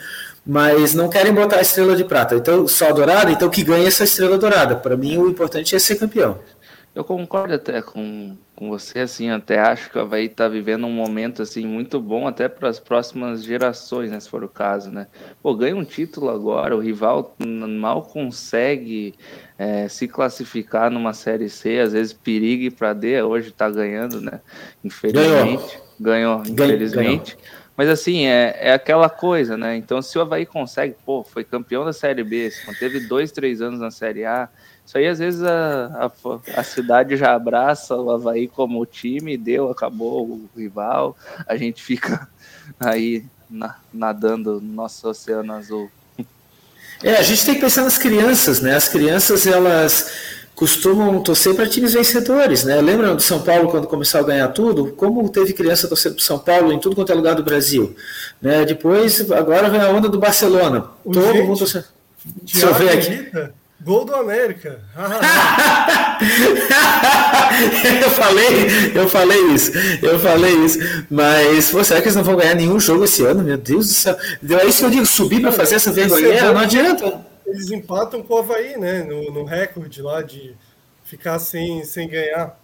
mas 0.45 0.93
não 0.93 1.09
querem 1.09 1.33
botar 1.33 1.57
a 1.57 1.61
estrela 1.61 1.95
de 1.95 2.03
prata. 2.03 2.35
Então, 2.35 2.67
só 2.67 2.91
dourada, 2.93 3.31
então 3.31 3.49
que 3.49 3.63
ganha 3.63 3.87
essa 3.87 4.03
estrela 4.03 4.37
dourada. 4.37 4.75
Para 4.75 4.95
mim, 4.95 5.17
o 5.17 5.27
importante 5.27 5.75
é 5.75 5.79
ser 5.79 5.95
campeão. 5.95 6.37
Eu 6.95 7.03
concordo 7.03 7.53
até 7.53 7.81
com, 7.81 8.37
com 8.55 8.69
você, 8.69 8.99
assim, 8.99 9.29
até 9.29 9.59
acho 9.59 9.91
que 9.91 9.97
o 9.97 10.01
Havaí 10.01 10.27
está 10.27 10.47
vivendo 10.47 10.87
um 10.87 10.91
momento, 10.91 11.41
assim, 11.41 11.67
muito 11.67 11.99
bom 11.99 12.25
até 12.25 12.47
para 12.47 12.69
as 12.69 12.79
próximas 12.79 13.43
gerações, 13.43 14.09
né, 14.09 14.17
se 14.17 14.29
for 14.29 14.45
o 14.45 14.47
caso, 14.47 14.89
né. 14.89 15.07
Pô, 15.43 15.53
ganha 15.53 15.75
um 15.75 15.83
título 15.83 16.29
agora, 16.29 16.73
o 16.73 16.79
rival 16.79 17.35
mal 17.37 18.01
consegue 18.01 19.13
é, 19.57 19.89
se 19.89 20.07
classificar 20.07 20.89
numa 20.89 21.11
Série 21.11 21.49
C, 21.49 21.79
às 21.79 21.91
vezes 21.91 22.13
perigue 22.13 22.71
para 22.71 22.93
D, 22.93 23.21
hoje 23.21 23.49
está 23.49 23.69
ganhando, 23.69 24.21
né, 24.21 24.39
infelizmente, 24.81 25.77
ganhou, 25.99 26.41
ganhou 26.43 26.43
infelizmente. 26.47 27.35
Ganhou. 27.35 27.65
Mas 27.77 27.89
assim, 27.89 28.25
é, 28.25 28.55
é 28.57 28.73
aquela 28.73 29.09
coisa, 29.09 29.57
né? 29.57 29.75
Então, 29.75 30.01
se 30.01 30.17
o 30.17 30.21
Havaí 30.21 30.45
consegue, 30.45 30.95
pô, 31.05 31.25
foi 31.25 31.43
campeão 31.43 31.83
da 31.83 31.91
Série 31.91 32.23
B, 32.23 32.49
se 32.49 32.65
manteve 32.65 33.01
dois, 33.01 33.33
três 33.33 33.61
anos 33.61 33.81
na 33.81 33.91
Série 33.91 34.23
A, 34.23 34.47
isso 34.85 34.97
aí, 34.97 35.07
às 35.07 35.19
vezes, 35.19 35.43
a, 35.43 36.11
a, 36.55 36.59
a, 36.59 36.63
cidade 36.63 37.17
já 37.17 37.33
abraça 37.33 37.95
o 37.95 38.11
Havaí 38.11 38.47
como 38.47 38.85
time, 38.85 39.35
deu, 39.35 39.71
acabou 39.71 40.23
o 40.25 40.49
rival, 40.55 41.17
a 41.47 41.57
gente 41.57 41.81
fica 41.83 42.27
aí 42.79 43.25
na, 43.49 43.75
nadando 43.91 44.61
no 44.61 44.73
nosso 44.73 45.07
oceano 45.09 45.53
azul. 45.53 45.89
É, 47.03 47.15
a 47.15 47.23
gente 47.23 47.45
tem 47.45 47.55
que 47.55 47.61
pensar 47.61 47.83
nas 47.83 47.97
crianças, 47.97 48.61
né? 48.61 48.75
As 48.75 48.87
crianças, 48.87 49.45
elas 49.45 50.11
costumam 50.55 51.21
torcer 51.21 51.53
para 51.53 51.67
times 51.67 51.93
vencedores, 51.93 52.63
né? 52.63 52.79
Lembra 52.79 53.13
do 53.13 53.21
São 53.21 53.41
Paulo 53.41 53.69
quando 53.69 53.87
começou 53.87 54.21
a 54.21 54.23
ganhar 54.23 54.47
tudo? 54.49 54.93
Como 54.93 55.27
teve 55.29 55.51
criança 55.51 55.87
torcendo 55.87 56.15
para 56.15 56.23
São 56.23 56.39
Paulo 56.39 56.71
em 56.71 56.79
tudo 56.79 56.95
quanto 56.95 57.11
é 57.11 57.15
lugar 57.15 57.35
do 57.35 57.43
Brasil, 57.43 57.95
né? 58.41 58.63
Depois, 58.63 59.29
agora 59.31 59.69
vem 59.69 59.81
a 59.81 59.89
onda 59.89 60.07
do 60.07 60.17
Barcelona. 60.17 60.85
O 61.03 61.11
Todo 61.11 61.33
gente, 61.33 61.47
mundo 61.47 61.59
torcendo. 61.59 61.85
Deixa 62.23 62.67
eu 62.67 62.73
ver 62.73 62.89
aqui. 62.89 63.51
Gol 63.81 64.05
do 64.05 64.15
América. 64.15 64.79
eu 68.01 68.09
falei, 68.09 68.91
eu 68.95 69.09
falei 69.09 69.41
isso, 69.53 69.71
eu 70.01 70.19
falei 70.19 70.53
isso. 70.65 70.79
Mas 71.09 71.69
pô, 71.69 71.83
será 71.83 72.01
que 72.01 72.07
eles 72.07 72.15
não 72.15 72.23
vão 72.23 72.37
ganhar 72.37 72.55
nenhum 72.55 72.79
jogo 72.79 73.03
esse 73.03 73.23
ano? 73.23 73.43
Meu 73.43 73.57
Deus 73.57 73.87
do 73.87 73.93
céu. 73.93 74.15
É 74.15 74.65
isso 74.65 74.79
que 74.79 74.85
eu 74.85 74.89
digo, 74.89 75.05
subir 75.05 75.41
para 75.41 75.51
fazer 75.51 75.75
essa 75.75 75.91
vergonha, 75.91 76.53
não 76.53 76.61
adianta. 76.61 77.25
Eles 77.45 77.69
empatam 77.69 78.23
com 78.23 78.33
o 78.33 78.37
Havaí, 78.39 78.77
né? 78.77 79.03
No, 79.03 79.31
no 79.31 79.43
recorde 79.43 80.01
lá 80.01 80.21
de 80.21 80.55
ficar 81.03 81.37
sem, 81.37 81.83
sem 81.83 82.07
ganhar. 82.07 82.57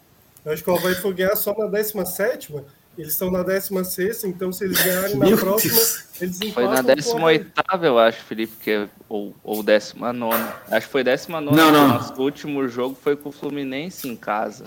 Eu 0.44 0.54
acho 0.54 0.64
que 0.64 0.70
o 0.70 0.76
Havaí 0.76 0.96
foi 0.96 1.14
ganhar 1.14 1.36
só 1.36 1.56
na 1.56 1.68
17 1.68 2.54
eles 3.02 3.14
estão 3.14 3.32
na 3.32 3.42
16, 3.42 4.26
então 4.26 4.52
se 4.52 4.64
eles 4.64 4.80
ganharem 4.80 5.16
na 5.16 5.36
próxima, 5.36 5.74
Deus. 5.74 6.04
eles 6.22 6.38
Foi 6.54 6.68
na 6.68 6.82
18, 6.82 7.52
eu 7.82 7.98
acho, 7.98 8.24
Felipe, 8.24 8.54
que 8.62 8.72
é, 8.72 8.88
ou, 9.10 9.36
ou 9.44 9.64
19. 9.64 10.38
Acho 10.70 10.86
que 10.86 10.92
foi 10.92 11.04
19. 11.04 11.56
Não, 11.56 11.72
não. 11.72 11.88
Nosso 11.88 12.22
último 12.22 12.68
jogo 12.68 12.96
foi 13.02 13.16
com 13.16 13.30
o 13.30 13.32
Fluminense 13.32 14.08
em 14.08 14.16
casa. 14.16 14.66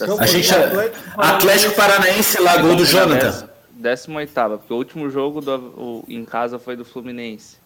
Não, 0.00 0.18
a 0.18 0.26
gente, 0.26 0.52
Atlético, 0.52 1.20
Atlético 1.20 1.74
Paranaense 1.76 2.40
lá, 2.40 2.56
gol 2.56 2.74
do 2.74 2.84
Jonathan. 2.84 3.48
18, 3.76 4.58
porque 4.58 4.72
o 4.72 4.76
último 4.76 5.08
jogo 5.08 5.40
do, 5.40 5.54
o, 5.54 6.04
em 6.08 6.24
casa 6.24 6.58
foi 6.58 6.74
do 6.74 6.84
Fluminense. 6.84 7.58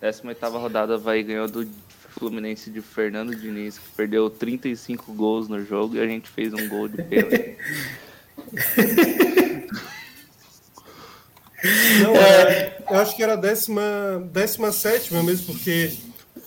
18 0.00 0.58
rodada 0.58 0.98
vai 0.98 1.22
ganhou 1.22 1.46
do 1.46 1.66
Fluminense 2.10 2.70
de 2.70 2.80
Fernando 2.80 3.34
Diniz, 3.36 3.78
que 3.78 3.88
perdeu 3.96 4.28
35 4.28 5.12
gols 5.12 5.48
no 5.48 5.64
jogo 5.64 5.94
e 5.94 6.00
a 6.00 6.06
gente 6.06 6.28
fez 6.28 6.52
um 6.52 6.68
gol 6.68 6.88
de 6.88 7.02
pênalti. 7.02 7.56
Não, 12.02 12.14
é, 12.14 12.76
eu 12.90 12.96
acho 12.98 13.16
que 13.16 13.22
era 13.22 13.32
a 13.32 13.36
décima, 13.36 13.82
décima 14.30 14.70
sétima 14.70 15.22
mesmo, 15.22 15.46
porque 15.46 15.96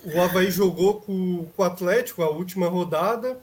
o 0.05 0.21
Havaí 0.21 0.51
jogou 0.51 1.01
com, 1.01 1.45
com 1.55 1.61
o 1.61 1.65
Atlético 1.65 2.21
a 2.21 2.29
última 2.29 2.67
rodada 2.67 3.39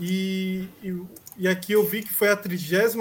e, 0.00 0.68
e, 0.82 1.02
e, 1.38 1.48
aqui 1.48 1.72
eu 1.72 1.86
vi 1.86 2.02
que 2.02 2.12
foi 2.12 2.28
a 2.28 2.36
36 2.36 2.96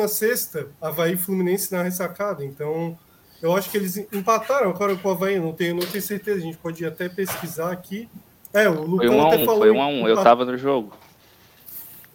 Havaí 0.80 1.18
Fluminense 1.18 1.72
na 1.72 1.82
ressacada. 1.82 2.46
Então 2.46 2.98
eu 3.42 3.56
acho 3.56 3.70
que 3.70 3.78
eles 3.78 3.98
empataram 3.98 4.70
agora 4.70 4.96
com 4.96 5.10
o 5.10 5.12
Havaí, 5.12 5.40
não 5.40 5.52
tenho, 5.52 5.76
não 5.76 5.86
tenho 5.86 6.04
certeza, 6.04 6.38
a 6.38 6.42
gente 6.42 6.58
pode 6.58 6.86
até 6.86 7.10
pesquisar 7.10 7.72
aqui. 7.72 8.08
É, 8.54 8.70
o 8.70 8.84
Lucão 8.84 9.08
foi 9.08 9.18
um 9.18 9.28
até 9.28 9.38
um, 9.38 9.46
falou. 9.46 9.60
Foi 9.62 9.72
um 9.72 9.82
a 9.82 9.88
um, 9.88 10.08
eu 10.08 10.24
tava 10.24 10.46
no 10.46 10.58
jogo. 10.58 10.94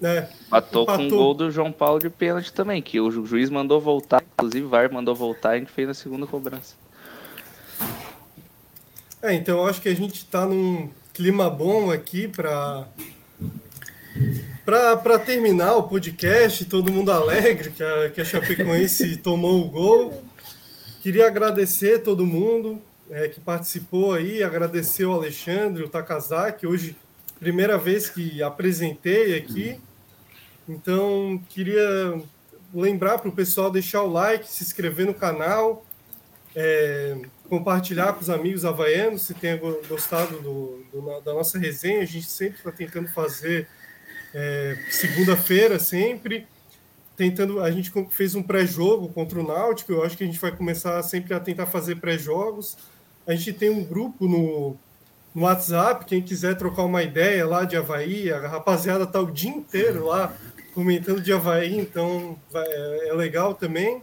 É, 0.03 0.27
Matou 0.51 0.85
com 0.85 1.07
o 1.07 1.09
gol 1.09 1.33
do 1.33 1.51
João 1.51 1.71
Paulo 1.71 2.01
de 2.01 2.11
pênalti 2.11 2.53
também, 2.53 2.83
que 2.83 3.01
o 3.01 3.25
juiz 3.25 3.49
mandou 3.49 3.81
voltar, 3.81 4.21
inclusive 4.35 4.67
o 4.67 4.69
VAR 4.69 4.93
mandou 4.93 5.15
voltar, 5.15 5.51
a 5.51 5.59
gente 5.59 5.71
fez 5.71 5.89
a 5.89 5.95
segunda 5.95 6.27
cobrança. 6.27 6.75
É, 9.23 9.33
então 9.35 9.59
eu 9.59 9.67
acho 9.67 9.81
que 9.81 9.89
a 9.89 9.95
gente 9.95 10.17
está 10.17 10.45
num 10.45 10.91
clima 11.15 11.49
bom 11.49 11.91
aqui 11.93 12.27
para 12.27 12.89
para 14.65 15.19
terminar 15.19 15.77
o 15.77 15.85
podcast, 15.85 16.65
todo 16.65 16.93
mundo 16.93 17.11
alegre 17.11 17.71
que 17.71 17.83
a, 17.83 18.11
que 18.11 18.21
a 18.21 18.25
Chapecoense 18.25 19.17
tomou 19.23 19.65
o 19.65 19.69
gol. 19.69 20.23
Queria 21.01 21.27
agradecer 21.27 22.03
todo 22.03 22.27
mundo 22.27 22.81
é, 23.11 23.29
que 23.29 23.41
participou 23.41 24.15
aí, 24.15 24.43
agradecer 24.43 25.05
o 25.05 25.13
Alexandre, 25.13 25.83
o 25.83 25.89
Takazaki, 25.89 26.67
hoje 26.67 26.97
primeira 27.39 27.77
vez 27.77 28.09
que 28.09 28.41
apresentei 28.43 29.37
aqui. 29.37 29.81
Então, 30.69 31.43
queria 31.49 32.23
lembrar 32.73 33.19
para 33.19 33.29
o 33.29 33.33
pessoal 33.33 33.71
deixar 33.71 34.03
o 34.03 34.11
like, 34.11 34.49
se 34.49 34.63
inscrever 34.63 35.07
no 35.07 35.15
canal, 35.15 35.85
é, 36.55 37.17
compartilhar 37.49 38.13
com 38.13 38.21
os 38.21 38.31
amigos 38.31 38.65
havaianos 38.65 39.23
se 39.23 39.35
tem 39.35 39.59
gostado 39.89 40.39
do, 40.41 40.85
do, 40.93 41.21
da 41.21 41.33
nossa 41.35 41.59
resenha. 41.59 42.03
A 42.03 42.07
gente 42.07 42.27
sempre 42.27 42.59
está 42.59 42.71
tentando 42.71 43.09
fazer 43.09 43.69
é, 44.35 44.79
segunda-feira, 44.91 45.79
sempre. 45.79 46.47
Tentando, 47.17 47.61
a 47.61 47.71
gente 47.71 47.93
fez 48.11 48.35
um 48.35 48.43
pré-jogo 48.43 49.09
contra 49.09 49.39
o 49.39 49.47
Náutico. 49.47 49.93
Eu 49.93 50.03
acho 50.03 50.17
que 50.17 50.25
a 50.25 50.27
gente 50.27 50.39
vai 50.39 50.53
começar 50.53 51.03
sempre 51.03 51.35
a 51.35 51.41
tentar 51.41 51.67
fazer 51.67 51.97
pré-jogos. 51.97 52.77
A 53.27 53.35
gente 53.35 53.53
tem 53.53 53.71
um 53.71 53.85
grupo 53.85 54.27
no, 54.27 54.77
no 55.35 55.43
WhatsApp, 55.43 56.05
quem 56.05 56.23
quiser 56.23 56.57
trocar 56.57 56.85
uma 56.85 57.03
ideia 57.03 57.47
lá 57.47 57.65
de 57.65 57.77
Havaí, 57.77 58.33
a 58.33 58.49
rapaziada 58.49 59.07
tá 59.07 59.21
o 59.21 59.31
dia 59.31 59.51
inteiro 59.51 60.07
lá 60.07 60.35
comentando 60.75 61.21
de 61.21 61.33
Havaí, 61.33 61.79
então 61.79 62.39
é, 62.55 63.09
é 63.09 63.13
legal 63.13 63.55
também. 63.55 64.03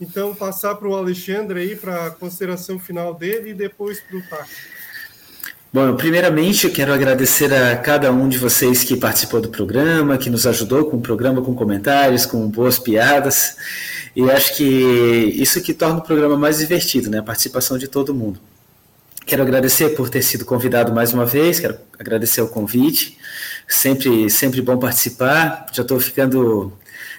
Então, 0.00 0.34
passar 0.34 0.76
para 0.76 0.88
o 0.88 0.94
Alexandre 0.94 1.60
aí 1.60 1.76
para 1.76 2.06
a 2.06 2.10
consideração 2.10 2.78
final 2.78 3.14
dele 3.14 3.50
e 3.50 3.54
depois 3.54 4.00
para 4.00 4.16
o 4.16 4.22
Taco. 4.22 4.48
Bom, 5.70 5.96
primeiramente 5.96 6.66
eu 6.66 6.72
quero 6.72 6.94
agradecer 6.94 7.52
a 7.52 7.76
cada 7.76 8.10
um 8.10 8.26
de 8.26 8.38
vocês 8.38 8.84
que 8.84 8.96
participou 8.96 9.38
do 9.38 9.50
programa, 9.50 10.16
que 10.16 10.30
nos 10.30 10.46
ajudou 10.46 10.86
com 10.86 10.96
o 10.96 11.00
programa, 11.00 11.42
com 11.42 11.54
comentários, 11.54 12.24
com 12.24 12.48
boas 12.48 12.78
piadas. 12.78 13.56
E 14.16 14.30
acho 14.30 14.56
que 14.56 14.64
isso 14.64 15.60
que 15.60 15.74
torna 15.74 15.98
o 15.98 16.02
programa 16.02 16.38
mais 16.38 16.58
divertido, 16.58 17.10
né? 17.10 17.18
A 17.18 17.22
participação 17.22 17.76
de 17.76 17.86
todo 17.86 18.14
mundo. 18.14 18.40
Quero 19.26 19.42
agradecer 19.42 19.90
por 19.90 20.08
ter 20.08 20.22
sido 20.22 20.46
convidado 20.46 20.90
mais 20.90 21.12
uma 21.12 21.26
vez, 21.26 21.60
quero 21.60 21.76
agradecer 21.98 22.40
o 22.40 22.48
convite. 22.48 23.18
Sempre, 23.68 24.30
sempre 24.30 24.62
bom 24.62 24.78
participar. 24.78 25.66
Já 25.72 25.82
estou 25.82 26.00
ficando 26.00 26.72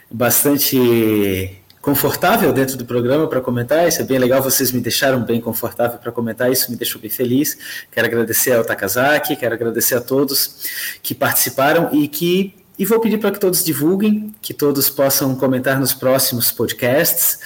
bastante 0.09 1.55
confortável 1.81 2.51
dentro 2.51 2.75
do 2.75 2.85
programa 2.85 3.27
para 3.27 3.39
comentar. 3.39 3.87
Isso 3.87 4.01
é 4.01 4.03
bem 4.03 4.17
legal, 4.17 4.41
vocês 4.41 4.71
me 4.71 4.81
deixaram 4.81 5.23
bem 5.23 5.39
confortável 5.39 5.97
para 5.97 6.11
comentar, 6.11 6.51
isso 6.51 6.71
me 6.71 6.77
deixou 6.77 6.99
bem 6.99 7.09
feliz. 7.09 7.57
Quero 7.91 8.07
agradecer 8.07 8.53
ao 8.53 8.65
Takazaki, 8.65 9.35
quero 9.35 9.53
agradecer 9.53 9.95
a 9.95 10.01
todos 10.01 10.97
que 11.01 11.13
participaram 11.15 11.89
e 11.93 12.07
que 12.07 12.55
e 12.77 12.85
vou 12.85 12.97
pedir 13.01 13.17
para 13.17 13.31
que 13.31 13.39
todos 13.39 13.61
divulguem, 13.61 14.33
que 14.41 14.53
todos 14.53 14.89
possam 14.89 15.35
comentar 15.35 15.77
nos 15.77 15.93
próximos 15.93 16.49
podcasts 16.49 17.39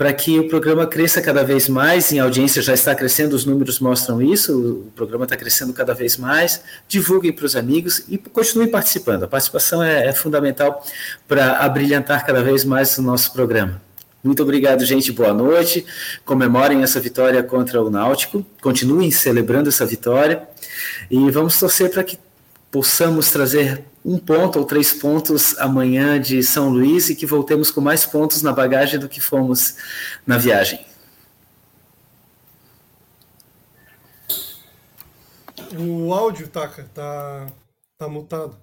para 0.00 0.14
que 0.14 0.38
o 0.38 0.48
programa 0.48 0.86
cresça 0.86 1.20
cada 1.20 1.44
vez 1.44 1.68
mais. 1.68 2.10
Em 2.10 2.18
audiência 2.18 2.62
já 2.62 2.72
está 2.72 2.94
crescendo, 2.94 3.36
os 3.36 3.44
números 3.44 3.80
mostram 3.80 4.22
isso. 4.22 4.86
O 4.88 4.92
programa 4.96 5.26
está 5.26 5.36
crescendo 5.36 5.74
cada 5.74 5.92
vez 5.92 6.16
mais. 6.16 6.62
Divulguem 6.88 7.30
para 7.30 7.44
os 7.44 7.54
amigos 7.54 8.04
e 8.08 8.16
continuem 8.16 8.70
participando. 8.70 9.24
A 9.24 9.28
participação 9.28 9.82
é, 9.82 10.06
é 10.06 10.12
fundamental 10.14 10.82
para 11.28 11.58
abrilhantar 11.58 12.24
cada 12.24 12.42
vez 12.42 12.64
mais 12.64 12.96
o 12.96 13.02
nosso 13.02 13.30
programa. 13.34 13.78
Muito 14.24 14.42
obrigado, 14.42 14.86
gente. 14.86 15.12
Boa 15.12 15.34
noite. 15.34 15.84
Comemorem 16.24 16.82
essa 16.82 16.98
vitória 16.98 17.42
contra 17.42 17.82
o 17.82 17.90
Náutico. 17.90 18.42
Continuem 18.62 19.10
celebrando 19.10 19.68
essa 19.68 19.84
vitória. 19.84 20.48
E 21.10 21.30
vamos 21.30 21.60
torcer 21.60 21.90
para 21.90 22.02
que 22.02 22.18
possamos 22.70 23.30
trazer 23.30 23.84
um 24.04 24.18
ponto 24.18 24.58
ou 24.58 24.64
três 24.64 24.92
pontos 24.92 25.58
amanhã 25.58 26.20
de 26.20 26.42
São 26.42 26.70
Luís 26.70 27.10
e 27.10 27.16
que 27.16 27.26
voltemos 27.26 27.70
com 27.70 27.80
mais 27.80 28.06
pontos 28.06 28.42
na 28.42 28.52
bagagem 28.52 28.98
do 28.98 29.08
que 29.08 29.20
fomos 29.20 29.76
na 30.26 30.38
viagem. 30.38 30.84
O 35.78 36.12
áudio, 36.12 36.48
Taka, 36.48 36.84
tá, 36.94 37.46
tá 37.98 38.08
mutado. 38.08 38.60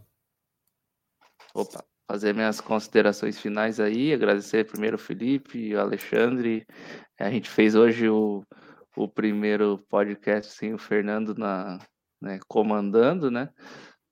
Opa, 1.53 1.83
fazer 2.09 2.33
minhas 2.33 2.59
considerações 2.59 3.39
finais 3.39 3.79
aí, 3.79 4.13
agradecer 4.13 4.65
primeiro 4.65 4.97
o 4.97 4.99
Felipe, 4.99 5.73
o 5.73 5.79
Alexandre. 5.79 6.65
A 7.19 7.29
gente 7.29 7.49
fez 7.49 7.75
hoje 7.75 8.09
o, 8.09 8.43
o 8.95 9.07
primeiro 9.07 9.77
podcast 9.89 10.53
sem 10.53 10.73
o 10.73 10.77
Fernando 10.77 11.33
na, 11.35 11.79
né, 12.21 12.39
comandando, 12.47 13.31
né? 13.31 13.49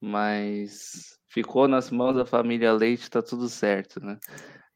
mas 0.06 1.15
ficou 1.36 1.68
nas 1.68 1.92
mãos 1.92 2.16
da 2.16 2.26
família 2.26 2.72
Leite, 2.72 3.10
tá 3.10 3.22
tudo 3.22 3.50
certo, 3.50 4.00
né? 4.00 4.18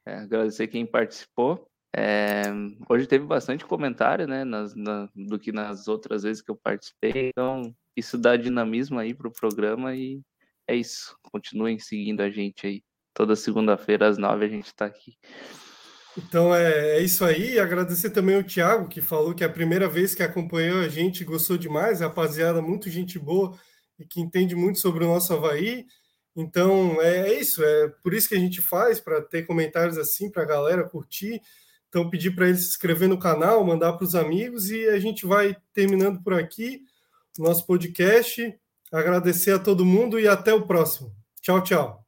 É, 0.06 0.16
agradecer 0.16 0.68
quem 0.68 0.86
participou. 0.86 1.66
É, 1.96 2.44
hoje 2.90 3.08
teve 3.08 3.26
bastante 3.26 3.66
comentário, 3.66 4.28
né, 4.28 4.44
nas, 4.44 4.76
na, 4.76 5.08
do 5.16 5.40
que 5.40 5.54
nas 5.54 5.88
outras 5.88 6.24
vezes 6.24 6.42
que 6.42 6.52
eu 6.52 6.58
participei, 6.58 7.30
então 7.30 7.74
isso 7.96 8.18
dá 8.18 8.36
dinamismo 8.36 9.00
aí 9.00 9.14
pro 9.14 9.32
programa 9.32 9.96
e 9.96 10.22
é 10.68 10.76
isso. 10.76 11.18
Continuem 11.32 11.80
seguindo 11.80 12.20
a 12.22 12.30
gente 12.30 12.68
aí. 12.68 12.84
Toda 13.14 13.38
segunda-feira 13.38 14.10
às 14.10 14.18
nove 14.18 14.46
a 14.46 14.50
gente 14.50 14.68
está 14.68 14.86
aqui. 14.86 15.18
Então 16.18 16.54
é, 16.54 16.98
é, 16.98 17.02
isso 17.02 17.24
aí. 17.24 17.58
Agradecer 17.58 18.10
também 18.10 18.38
o 18.38 18.44
Thiago, 18.44 18.90
que 18.90 19.02
falou 19.02 19.34
que 19.34 19.46
é 19.46 19.48
a 19.48 19.52
primeira 19.52 19.88
vez 19.88 20.14
que 20.14 20.24
acompanhou 20.24 20.82
a 20.82 20.90
gente, 20.90 21.24
gostou 21.24 21.58
demais. 21.58 22.02
Rapaziada, 22.02 22.62
muito 22.62 22.90
gente 22.90 23.18
boa 23.18 23.58
e 23.98 24.06
que 24.06 24.20
entende 24.20 24.56
muito 24.56 24.80
sobre 24.80 25.06
o 25.06 25.08
nosso 25.08 25.34
Havaí. 25.34 25.86
Então 26.36 27.02
é, 27.02 27.32
é 27.32 27.40
isso, 27.40 27.64
é 27.64 27.90
por 28.02 28.14
isso 28.14 28.30
que 28.30 28.36
a 28.36 28.40
gente 28.40 28.62
faz, 28.62 29.00
para 29.00 29.22
ter 29.22 29.46
comentários 29.46 29.98
assim, 29.98 30.30
para 30.30 30.44
a 30.44 30.48
galera 30.48 30.88
curtir. 30.88 31.42
Então, 31.90 32.08
pedir 32.08 32.36
para 32.36 32.48
eles 32.48 32.62
se 32.62 32.68
inscrever 32.70 33.10
no 33.10 33.18
canal, 33.18 33.66
mandar 33.66 33.94
para 33.94 34.06
os 34.06 34.14
amigos 34.14 34.70
e 34.70 34.88
a 34.90 35.00
gente 35.00 35.26
vai 35.26 35.58
terminando 35.74 36.22
por 36.22 36.36
aqui 36.36 36.84
o 37.38 37.44
nosso 37.44 37.66
podcast. 37.66 38.56
Agradecer 38.92 39.52
a 39.52 39.60
todo 39.60 39.86
mundo 39.86 40.20
e 40.20 40.28
até 40.28 40.54
o 40.54 40.68
próximo. 40.68 41.12
Tchau, 41.42 41.64
tchau. 41.64 41.99